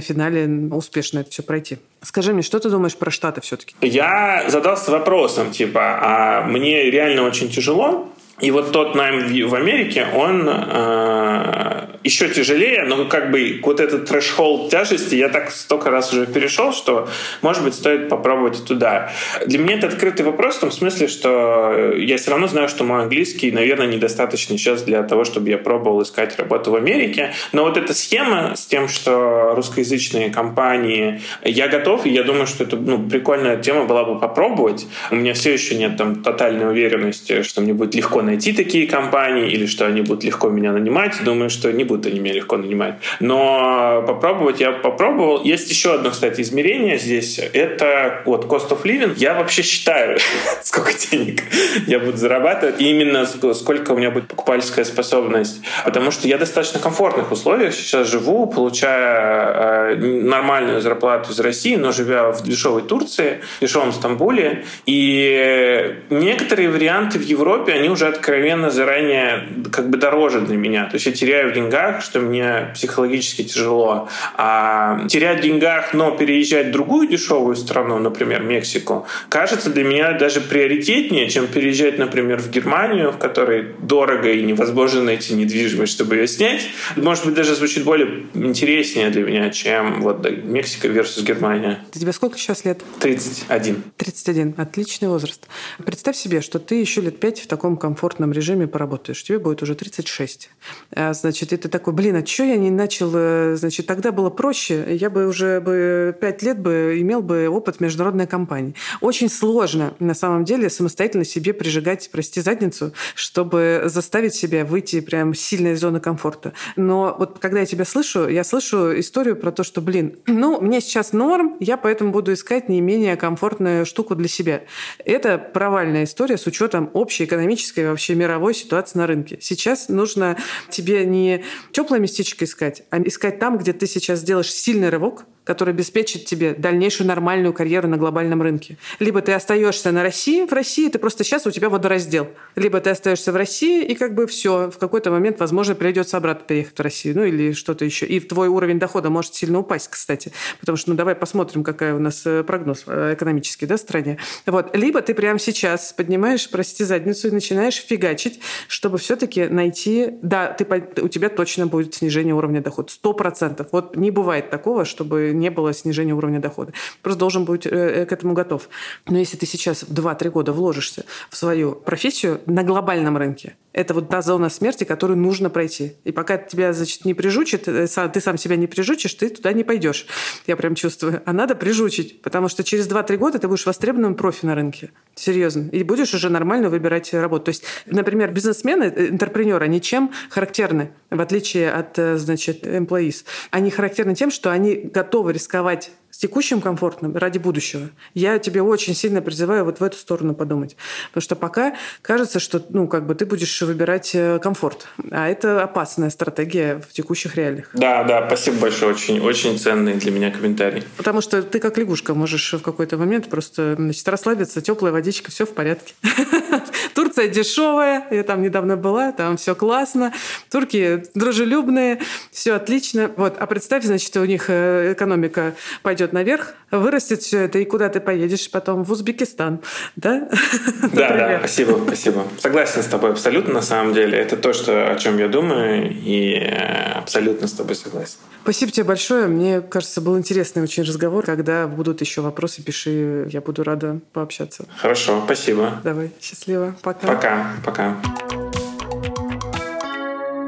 финале 0.06 0.48
успешно 0.72 1.20
это 1.20 1.32
все 1.32 1.44
пройти. 1.44 1.78
Скажи 2.02 2.34
мне, 2.34 2.42
что 2.42 2.60
ты 2.60 2.70
думаешь 2.70 2.96
про 2.96 3.12
Штаты 3.12 3.42
все-таки? 3.42 3.76
Я 3.82 4.46
задался 4.48 4.92
вопросом, 4.92 5.52
типа, 5.52 5.82
а 6.02 6.46
мне 6.46 6.90
реально 6.92 7.24
очень 7.24 7.50
тяжело, 7.50 8.10
и 8.42 8.52
вот 8.52 8.74
тот 8.74 8.96
найм 8.96 9.48
в 9.48 9.56
Америке, 9.56 10.08
он 10.14 10.50
э, 10.50 11.86
еще 12.04 12.28
тяжелее, 12.30 12.84
но 12.84 13.06
как 13.06 13.32
бы 13.32 13.62
вот 13.64 13.80
этот 13.80 14.10
трэш-холд 14.10 14.70
тяжести 14.70 15.16
я 15.16 15.30
так 15.30 15.52
столько 15.52 15.90
раз 15.90 16.12
уже 16.12 16.28
перешел, 16.28 16.74
что, 16.74 17.08
может 17.42 17.64
быть, 17.64 17.74
стоит 17.74 18.10
попробовать 18.10 18.66
туда. 18.66 19.12
Для 19.46 19.58
меня 19.58 19.78
это 19.78 19.88
открытый 19.88 20.26
вопрос 20.26 20.58
в 20.58 20.60
том 20.60 20.72
смысле, 20.72 21.08
что 21.08 21.94
я 21.98 22.18
все 22.18 22.32
равно 22.32 22.48
знаю, 22.48 22.68
что 22.68 22.84
мой 22.84 23.04
английский, 23.04 23.54
наверное, 23.54 23.88
недостаточно 23.88 24.58
сейчас 24.58 24.84
для 24.84 25.02
того, 25.04 25.24
чтобы 25.24 25.50
я 25.50 25.58
пробовал 25.58 26.02
искать 26.02 26.38
работу 26.38 26.72
в 26.72 26.76
Америке. 26.76 27.32
Но 27.54 27.64
вот 27.64 27.78
эта 27.78 27.94
схема 27.94 28.54
с 28.58 28.66
тем, 28.66 28.90
что 28.90 29.54
русскоязычные 29.56 30.30
компании, 30.30 31.22
я 31.42 31.70
готов, 31.70 32.06
и 32.06 32.10
я 32.10 32.24
думаю, 32.24 32.48
что 32.48 32.66
это 32.66 32.76
ну, 32.76 33.02
прикольная 33.08 33.56
тема 33.56 33.86
была 33.86 34.04
бы 34.04 34.20
попробовать. 34.20 34.88
У 35.10 35.16
меня 35.16 35.34
все 35.34 35.54
еще 35.54 35.76
нет 35.76 35.96
там 35.96 36.22
тотальной 36.22 36.70
уверенности, 36.70 37.42
что 37.44 37.62
мне 37.62 37.74
будет 37.74 37.96
легко 37.96 38.25
найти 38.26 38.54
такие 38.54 38.88
компании 38.88 39.50
или 39.50 39.66
что 39.66 39.86
они 39.86 40.02
будут 40.02 40.24
легко 40.24 40.50
меня 40.50 40.72
нанимать. 40.72 41.24
Думаю, 41.24 41.50
что 41.50 41.72
не 41.72 41.84
будут 41.84 42.06
они 42.08 42.20
меня 42.20 42.34
легко 42.34 42.58
нанимать. 42.58 42.96
Но 43.20 44.04
попробовать 44.08 44.60
я 44.60 44.72
попробовал. 44.72 45.44
Есть 45.44 45.70
еще 45.70 45.94
одно, 45.96 46.12
кстати, 46.12 46.42
измерение 46.42 46.98
здесь. 46.98 47.40
Это 47.54 48.22
вот 48.26 48.46
cost 48.46 48.70
of 48.70 48.84
living. 48.84 49.14
Я 49.18 49.34
вообще 49.34 49.62
считаю, 49.62 50.18
сколько 50.64 50.92
денег 50.94 51.44
я 51.88 52.00
буду 52.00 52.18
зарабатывать 52.18 52.82
и 52.82 52.90
именно 52.90 53.26
сколько 53.26 53.92
у 53.92 53.98
меня 53.98 54.12
будет 54.12 54.28
покупательская 54.28 54.86
способность. 54.86 55.62
Потому 55.84 56.12
что 56.12 56.28
я 56.28 56.38
достаточно 56.38 56.80
комфортных 56.80 57.32
условиях 57.32 57.74
сейчас 57.74 58.08
живу, 58.08 58.48
получая 58.48 59.94
э, 59.94 59.96
нормальную 59.96 60.82
зарплату 60.82 61.32
из 61.32 61.40
России, 61.40 61.76
но 61.76 61.92
живя 61.92 62.32
в 62.32 62.44
дешевой 62.44 62.82
Турции, 62.82 63.42
в 63.58 63.62
дешевом 63.62 63.92
Стамбуле. 63.94 64.66
И 64.86 65.96
некоторые 66.10 66.70
варианты 66.70 67.20
в 67.20 67.24
Европе, 67.24 67.74
они 67.74 67.90
уже 67.90 68.08
откровенно 68.16 68.70
заранее 68.70 69.48
как 69.72 69.90
бы 69.90 69.98
дороже 69.98 70.42
для 70.42 70.58
меня. 70.58 70.86
То 70.86 70.96
есть 70.96 71.06
я 71.06 71.12
теряю 71.12 71.52
в 71.52 71.54
деньгах, 71.54 72.02
что 72.02 72.20
мне 72.20 72.72
психологически 72.74 73.44
тяжело. 73.44 74.10
А 74.36 75.06
терять 75.08 75.40
в 75.40 75.42
деньгах, 75.42 75.94
но 75.94 76.12
переезжать 76.12 76.68
в 76.68 76.72
другую 76.72 77.08
дешевую 77.08 77.56
страну, 77.56 78.00
например, 78.00 78.42
Мексику, 78.42 79.06
кажется 79.30 79.70
для 79.70 79.84
меня 79.84 80.14
даже 80.14 80.42
приоритетнее, 80.42 81.30
чем 81.30 81.48
переезжать, 81.48 81.98
например, 81.98 82.40
в 82.40 82.50
Германию, 82.50 83.12
в 83.12 83.18
которой 83.18 83.68
дорого 83.80 84.32
и 84.32 84.42
невозможно 84.42 85.04
найти 85.04 85.34
недвижимость, 85.34 85.94
чтобы 85.94 86.16
ее 86.16 86.28
снять. 86.28 86.68
Может 86.96 87.26
быть, 87.26 87.36
даже 87.36 87.56
звучит 87.56 87.84
более 87.84 88.24
интереснее 88.34 89.10
для 89.10 89.24
меня, 89.24 89.50
чем 89.50 90.02
вот 90.02 90.26
Мексика 90.44 90.88
versus 90.88 91.24
Германия. 91.24 91.80
Ты 91.92 92.00
тебе 92.00 92.14
сколько 92.14 92.38
сейчас 92.38 92.66
лет? 92.66 92.82
31. 93.00 93.84
31. 93.98 94.56
Отличный 94.58 95.08
возраст. 95.10 95.48
Представь 95.86 96.16
себе, 96.16 96.42
что 96.42 96.60
ты 96.60 96.76
еще 96.76 97.02
лет 97.02 97.20
пять 97.20 97.40
в 97.40 97.48
таком 97.48 97.78
комфорте 97.78 98.05
комфортном 98.06 98.32
режиме 98.34 98.68
поработаешь, 98.68 99.24
тебе 99.24 99.40
будет 99.40 99.64
уже 99.64 99.74
36. 99.74 100.50
А, 100.92 101.14
значит, 101.14 101.54
и 101.54 101.58
ты 101.58 101.70
такой, 101.70 101.92
блин, 101.94 102.16
а 102.16 102.26
что 102.26 102.44
я 102.44 102.56
не 102.56 102.70
начал, 102.70 103.12
э, 103.16 103.56
значит, 103.56 103.88
тогда 103.88 104.12
было 104.12 104.30
проще, 104.30 104.86
я 104.96 105.10
бы 105.10 105.26
уже 105.28 105.60
бы 105.60 106.16
5 106.22 106.44
лет 106.44 106.60
бы 106.60 106.98
имел 107.00 107.24
бы 107.24 107.48
опыт 107.48 107.80
международной 107.80 108.28
компании. 108.28 108.76
Очень 109.02 109.28
сложно, 109.28 109.96
на 109.98 110.14
самом 110.14 110.46
деле, 110.46 110.70
самостоятельно 110.70 111.26
себе 111.26 111.52
прижигать, 111.54 112.08
прости, 112.12 112.42
задницу, 112.42 112.94
чтобы 113.16 113.84
заставить 113.86 114.36
себя 114.36 114.66
выйти 114.66 115.02
прям 115.02 115.34
сильно 115.34 115.70
из 115.70 115.80
зоны 115.80 116.00
комфорта. 116.00 116.54
Но 116.76 117.16
вот 117.18 117.40
когда 117.40 117.62
я 117.62 117.66
тебя 117.66 117.86
слышу, 117.86 118.28
я 118.28 118.44
слышу 118.44 119.00
историю 119.00 119.36
про 119.36 119.52
то, 119.52 119.64
что, 119.64 119.82
блин, 119.82 120.16
ну, 120.28 120.62
мне 120.62 120.80
сейчас 120.80 121.12
норм, 121.12 121.58
я 121.60 121.76
поэтому 121.78 122.12
буду 122.12 122.34
искать 122.34 122.70
не 122.70 122.82
менее 122.82 123.16
комфортную 123.16 123.84
штуку 123.84 124.14
для 124.14 124.28
себя. 124.28 124.62
Это 125.04 125.40
провальная 125.40 126.04
история 126.04 126.38
с 126.38 126.46
учетом 126.46 126.92
общей 126.94 127.24
экономической 127.24 127.95
вообще 127.96 128.16
мировой 128.16 128.54
ситуации 128.54 128.98
на 128.98 129.08
рынке. 129.08 129.38
Сейчас 129.42 129.90
нужно 129.90 130.38
тебе 130.70 131.06
не 131.06 131.44
теплое 131.72 132.00
местечко 132.00 132.46
искать, 132.46 132.84
а 132.90 133.02
искать 133.02 133.40
там, 133.40 133.58
где 133.58 133.74
ты 133.74 133.88
сейчас 133.88 134.20
сделаешь 134.20 134.52
сильный 134.52 134.90
рывок, 134.90 135.26
который 135.46 135.70
обеспечит 135.74 136.26
тебе 136.26 136.54
дальнейшую 136.54 137.08
нормальную 137.08 137.54
карьеру 137.54 137.88
на 137.88 137.98
глобальном 137.98 138.42
рынке. 138.42 138.78
Либо 139.00 139.22
ты 139.22 139.32
остаешься 139.32 139.92
на 139.92 140.04
России, 140.04 140.46
в 140.46 140.52
России 140.52 140.90
ты 140.90 141.00
просто 141.00 141.24
сейчас 141.24 141.48
у 141.48 141.52
тебя 141.52 141.70
водораздел. 141.70 142.28
Либо 142.56 142.82
ты 142.82 142.90
остаешься 142.90 143.32
в 143.32 143.36
России, 143.36 143.86
и 143.86 143.96
как 143.96 144.14
бы 144.14 144.28
все, 144.28 144.70
в 144.70 144.78
какой-то 144.78 145.12
момент, 145.12 145.40
возможно, 145.40 145.76
придется 145.76 146.18
обратно 146.18 146.46
переехать 146.46 146.78
в 146.78 146.82
Россию, 146.82 147.16
ну 147.18 147.24
или 147.24 147.54
что-то 147.54 147.86
еще. 147.86 148.06
И 148.06 148.20
твой 148.20 148.48
уровень 148.48 148.80
дохода 148.80 149.10
может 149.10 149.36
сильно 149.36 149.60
упасть, 149.60 149.88
кстати. 149.90 150.32
Потому 150.60 150.78
что, 150.78 150.90
ну 150.90 150.96
давай 150.96 151.16
посмотрим, 151.16 151.64
какая 151.64 151.96
у 151.96 152.00
нас 152.00 152.24
э, 152.26 152.44
прогноз 152.44 152.84
э, 152.88 153.14
экономический, 153.14 153.68
да, 153.68 153.78
в 153.78 153.80
стране. 153.80 154.18
Вот. 154.48 154.76
Либо 154.76 155.02
ты 155.02 155.14
прямо 155.14 155.38
сейчас 155.38 155.94
поднимаешь, 155.94 156.50
прости, 156.50 156.84
задницу 156.84 157.28
и 157.28 157.32
начинаешь 157.32 157.76
фигачить, 157.76 158.40
чтобы 158.68 158.98
все-таки 158.98 159.46
найти... 159.46 160.10
Да, 160.22 160.48
ты, 160.48 160.66
у 161.02 161.08
тебя 161.08 161.30
точно 161.30 161.68
будет 161.68 161.94
снижение 161.94 162.34
уровня 162.34 162.62
дохода. 162.62 162.92
Сто 162.92 163.14
процентов. 163.14 163.68
Вот 163.72 163.96
не 163.96 164.10
бывает 164.10 164.50
такого, 164.50 164.86
чтобы 164.86 165.35
не 165.36 165.50
было 165.50 165.74
снижения 165.74 166.14
уровня 166.14 166.40
дохода. 166.40 166.74
Просто 167.02 167.20
должен 167.20 167.46
быть 167.46 167.66
э, 167.66 168.06
к 168.06 168.12
этому 168.12 168.34
готов. 168.34 168.70
Но 169.08 169.18
если 169.18 169.38
ты 169.38 169.46
сейчас 169.46 169.84
в 169.84 169.94
2-3 169.94 170.30
года 170.30 170.54
вложишься 170.54 171.06
в 171.30 171.38
свою 171.38 171.74
профессию 171.74 172.42
на 172.46 172.64
глобальном 172.64 173.18
рынке, 173.18 173.56
это 173.76 173.94
вот 173.94 174.08
та 174.08 174.22
зона 174.22 174.50
смерти, 174.50 174.86
которую 174.86 175.18
нужно 175.18 175.50
пройти. 175.50 175.98
И 176.06 176.14
пока 176.14 176.38
тебя, 176.38 176.72
значит, 176.72 177.04
не 177.04 177.14
прижучит, 177.14 177.68
э, 177.68 177.88
ты 177.88 178.22
сам 178.22 178.38
себя 178.38 178.56
не 178.56 178.68
прижучишь, 178.68 179.14
ты 179.16 179.28
туда 179.28 179.52
не 179.52 179.66
пойдешь. 179.66 180.08
Я 180.48 180.56
прям 180.56 180.76
чувствую. 180.76 181.22
А 181.26 181.34
надо 181.34 181.56
прижучить, 181.56 182.22
потому 182.22 182.48
что 182.48 182.64
через 182.64 182.88
2-3 182.88 183.18
года 183.18 183.38
ты 183.38 183.50
будешь 183.50 183.66
востребованным 183.66 184.16
профи 184.16 184.46
на 184.46 184.56
рынке. 184.56 184.92
Серьезно. 185.14 185.68
И 185.74 185.84
будешь 185.84 186.14
уже 186.14 186.30
нормально 186.30 186.70
выбирать 186.70 187.14
работу. 187.14 187.46
То 187.46 187.50
есть, 187.50 187.64
например, 187.86 188.32
бизнесмены, 188.32 188.86
э, 188.86 189.08
интерпренеры, 189.10 189.66
они 189.66 189.82
чем 189.82 190.14
характерны, 190.30 190.92
в 191.10 191.20
отличие 191.20 191.70
от, 191.70 192.00
э, 192.00 192.18
значит, 192.18 192.66
employees? 192.66 193.26
Они 193.52 193.72
характерны 193.72 194.16
тем, 194.16 194.32
что 194.32 194.52
они 194.52 194.76
готовы 194.76 195.25
рисковать 195.30 195.92
с 196.16 196.18
текущим 196.18 196.62
комфортным 196.62 197.18
ради 197.18 197.40
будущего. 197.40 197.90
Я 198.14 198.40
тебе 198.40 198.62
очень 198.62 198.96
сильно 198.96 199.22
призываю 199.22 199.66
вот 199.66 199.82
в 199.82 199.84
эту 199.84 199.98
сторону 199.98 200.34
подумать. 200.34 200.78
Потому 201.10 201.22
что 201.22 201.36
пока 201.36 201.76
кажется, 202.02 202.40
что 202.40 202.64
ну, 202.70 202.88
как 202.88 203.06
бы 203.06 203.16
ты 203.16 203.26
будешь 203.26 203.62
выбирать 203.62 204.12
э, 204.14 204.40
комфорт. 204.40 204.88
А 205.12 205.28
это 205.28 205.62
опасная 205.62 206.10
стратегия 206.10 206.80
в 206.80 206.94
текущих 206.94 207.36
реалиях. 207.36 207.70
Да, 207.74 208.06
да, 208.06 208.26
спасибо 208.28 208.60
большое. 208.60 208.94
Очень, 208.94 209.20
очень 209.20 209.60
ценный 209.60 209.96
для 209.96 210.12
меня 210.12 210.32
комментарий. 210.32 210.84
Потому 210.96 211.20
что 211.20 211.44
ты 211.44 211.60
как 211.60 211.78
лягушка 211.78 212.14
можешь 212.14 212.54
в 212.54 212.62
какой-то 212.62 212.96
момент 212.96 213.28
просто 213.28 213.76
значит, 213.78 214.08
расслабиться, 214.08 214.62
теплая 214.62 214.94
водичка, 214.94 215.32
все 215.32 215.46
в 215.46 215.54
порядке. 215.54 215.96
Турция 216.96 217.28
дешевая, 217.28 218.08
я 218.10 218.24
там 218.24 218.42
недавно 218.42 218.78
была, 218.78 219.12
там 219.12 219.36
все 219.36 219.54
классно. 219.54 220.14
Турки 220.50 221.04
дружелюбные, 221.14 222.00
все 222.32 222.54
отлично. 222.54 223.12
Вот. 223.18 223.36
А 223.38 223.46
представь, 223.48 223.84
значит, 223.84 224.16
у 224.16 224.24
них 224.24 224.46
э, 224.48 224.94
экономика 224.94 225.56
пойдет 225.84 226.05
пойдет 226.06 226.14
наверх, 226.14 226.54
вырастет 226.72 227.22
все 227.22 227.46
это, 227.46 227.60
и 227.60 227.66
куда 227.66 227.90
ты 227.90 228.00
поедешь 228.00 228.50
потом? 228.52 228.84
В 228.84 228.92
Узбекистан, 228.92 229.60
да? 229.96 230.30
Да, 230.94 231.10
да, 231.10 231.40
спасибо, 231.40 231.80
спасибо. 231.86 232.24
Согласен 232.40 232.84
с 232.84 232.86
тобой 232.86 233.12
абсолютно, 233.12 233.54
на 233.54 233.62
самом 233.62 233.94
деле. 233.94 234.18
Это 234.18 234.38
то, 234.38 234.54
что, 234.54 234.92
о 234.92 234.96
чем 234.96 235.18
я 235.18 235.28
думаю, 235.28 235.92
и 235.92 236.34
э, 236.34 236.92
абсолютно 236.94 237.48
с 237.48 237.54
тобой 237.54 237.76
согласен. 237.76 238.18
Спасибо 238.44 238.72
тебе 238.72 238.86
большое. 238.86 239.28
Мне 239.28 239.62
кажется, 239.62 240.02
был 240.02 240.18
интересный 240.18 240.64
очень 240.64 240.84
разговор. 240.84 241.26
Когда 241.26 241.68
будут 241.68 242.02
еще 242.02 242.22
вопросы, 242.22 242.62
пиши. 242.64 243.28
Я 243.32 243.42
буду 243.42 243.64
рада 243.64 244.00
пообщаться. 244.14 244.66
Хорошо, 244.78 245.22
спасибо. 245.26 245.82
Давай, 245.84 246.12
счастливо. 246.22 246.76
Пока. 246.82 247.08
Пока, 247.08 247.54
пока. 247.66 248.45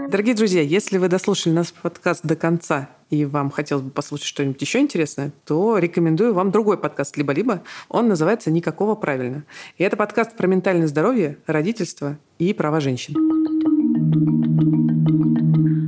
Дорогие 0.09 0.35
друзья, 0.35 0.61
если 0.61 0.97
вы 0.97 1.09
дослушали 1.09 1.53
наш 1.53 1.73
подкаст 1.73 2.25
до 2.25 2.37
конца 2.37 2.89
и 3.09 3.25
вам 3.25 3.51
хотелось 3.51 3.83
бы 3.83 3.91
послушать 3.91 4.27
что-нибудь 4.27 4.61
еще 4.61 4.79
интересное, 4.79 5.33
то 5.45 5.77
рекомендую 5.77 6.33
вам 6.33 6.49
другой 6.49 6.77
подкаст 6.77 7.17
«Либо-либо». 7.17 7.61
Он 7.89 8.07
называется 8.07 8.49
«Никакого 8.49 8.95
правильно». 8.95 9.43
И 9.77 9.83
это 9.83 9.97
подкаст 9.97 10.37
про 10.37 10.47
ментальное 10.47 10.87
здоровье, 10.87 11.39
родительство 11.45 12.17
и 12.39 12.53
права 12.53 12.79
женщин. 12.79 13.15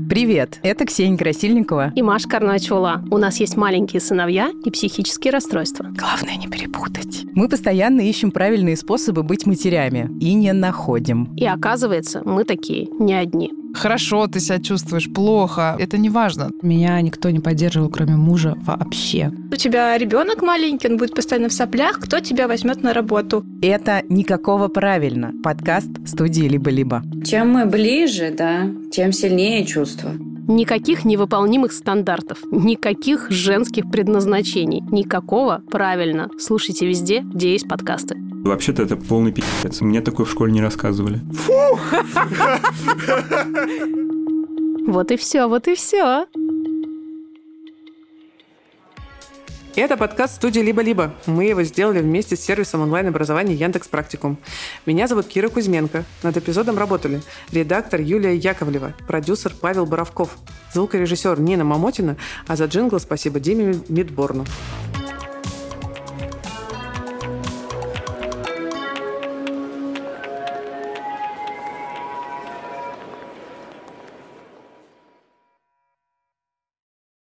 Привет, 0.09 0.59
это 0.63 0.87
Ксения 0.87 1.19
Красильникова 1.19 1.93
и 1.95 2.01
Маша 2.01 2.27
Карначула. 2.27 3.03
У 3.11 3.19
нас 3.19 3.39
есть 3.39 3.55
маленькие 3.57 4.01
сыновья 4.01 4.49
и 4.65 4.71
психические 4.71 5.31
расстройства. 5.31 5.85
Главное 5.95 6.35
не 6.35 6.47
перепутать. 6.47 7.25
Мы 7.35 7.47
постоянно 7.47 8.01
ищем 8.01 8.31
правильные 8.31 8.75
способы 8.75 9.21
быть 9.21 9.45
матерями 9.45 10.09
и 10.19 10.33
не 10.33 10.51
находим. 10.51 11.31
И 11.37 11.45
оказывается, 11.45 12.23
мы 12.25 12.43
такие 12.43 12.87
не 12.99 13.13
одни. 13.13 13.51
Хорошо 13.75 14.25
ты 14.25 14.39
себя 14.39 14.59
чувствуешь, 14.59 15.11
плохо, 15.13 15.75
это 15.79 15.97
не 15.97 16.09
важно. 16.09 16.49
Меня 16.63 16.99
никто 17.01 17.29
не 17.29 17.39
поддерживал, 17.39 17.89
кроме 17.89 18.15
мужа, 18.15 18.55
вообще. 18.65 19.31
У 19.51 19.55
тебя 19.55 19.95
ребенок 19.97 20.41
маленький, 20.41 20.87
он 20.87 20.97
будет 20.97 21.13
постоянно 21.13 21.49
в 21.49 21.53
соплях, 21.53 21.99
кто 21.99 22.19
тебя 22.19 22.47
возьмет 22.47 22.81
на 22.81 22.93
работу? 22.93 23.45
Это 23.61 24.01
никакого 24.09 24.69
правильно. 24.69 25.33
Подкаст 25.43 25.89
студии 26.07 26.47
«Либо-либо». 26.47 27.03
Чем 27.23 27.51
мы 27.51 27.65
ближе, 27.67 28.33
да, 28.35 28.71
тем 28.91 29.11
сильнее 29.11 29.65
чувство. 29.65 30.11
Никаких 30.47 31.05
невыполнимых 31.05 31.71
стандартов, 31.71 32.39
никаких 32.51 33.29
женских 33.29 33.89
предназначений, 33.91 34.81
никакого 34.91 35.61
правильно. 35.69 36.29
Слушайте 36.39 36.87
везде, 36.87 37.21
где 37.21 37.51
есть 37.51 37.67
подкасты. 37.67 38.17
Вообще-то 38.43 38.83
это 38.83 38.95
полный 38.95 39.31
пи***ц. 39.31 39.85
Мне 39.85 40.01
такое 40.01 40.25
в 40.25 40.31
школе 40.31 40.51
не 40.51 40.61
рассказывали. 40.61 41.19
Фу! 41.33 41.53
Вот 44.87 45.11
и 45.11 45.17
все, 45.17 45.45
вот 45.45 45.67
и 45.67 45.75
все. 45.75 46.25
Это 49.79 49.95
подкаст 49.95 50.35
студии 50.35 50.59
«Либо-либо». 50.59 51.13
Мы 51.25 51.45
его 51.45 51.63
сделали 51.63 52.01
вместе 52.01 52.35
с 52.35 52.41
сервисом 52.41 52.81
онлайн-образования 52.81 53.53
Яндекс 53.53 53.87
Практикум. 53.87 54.37
Меня 54.85 55.07
зовут 55.07 55.27
Кира 55.27 55.47
Кузьменко. 55.47 56.03
Над 56.21 56.35
эпизодом 56.35 56.77
работали 56.77 57.21
редактор 57.53 58.01
Юлия 58.01 58.35
Яковлева, 58.35 58.93
продюсер 59.07 59.53
Павел 59.57 59.85
Боровков, 59.85 60.37
звукорежиссер 60.73 61.39
Нина 61.39 61.63
Мамотина, 61.63 62.17
а 62.45 62.57
за 62.57 62.65
джингл 62.65 62.99
спасибо 62.99 63.39
Диме 63.39 63.79
Мидборну. 63.87 64.43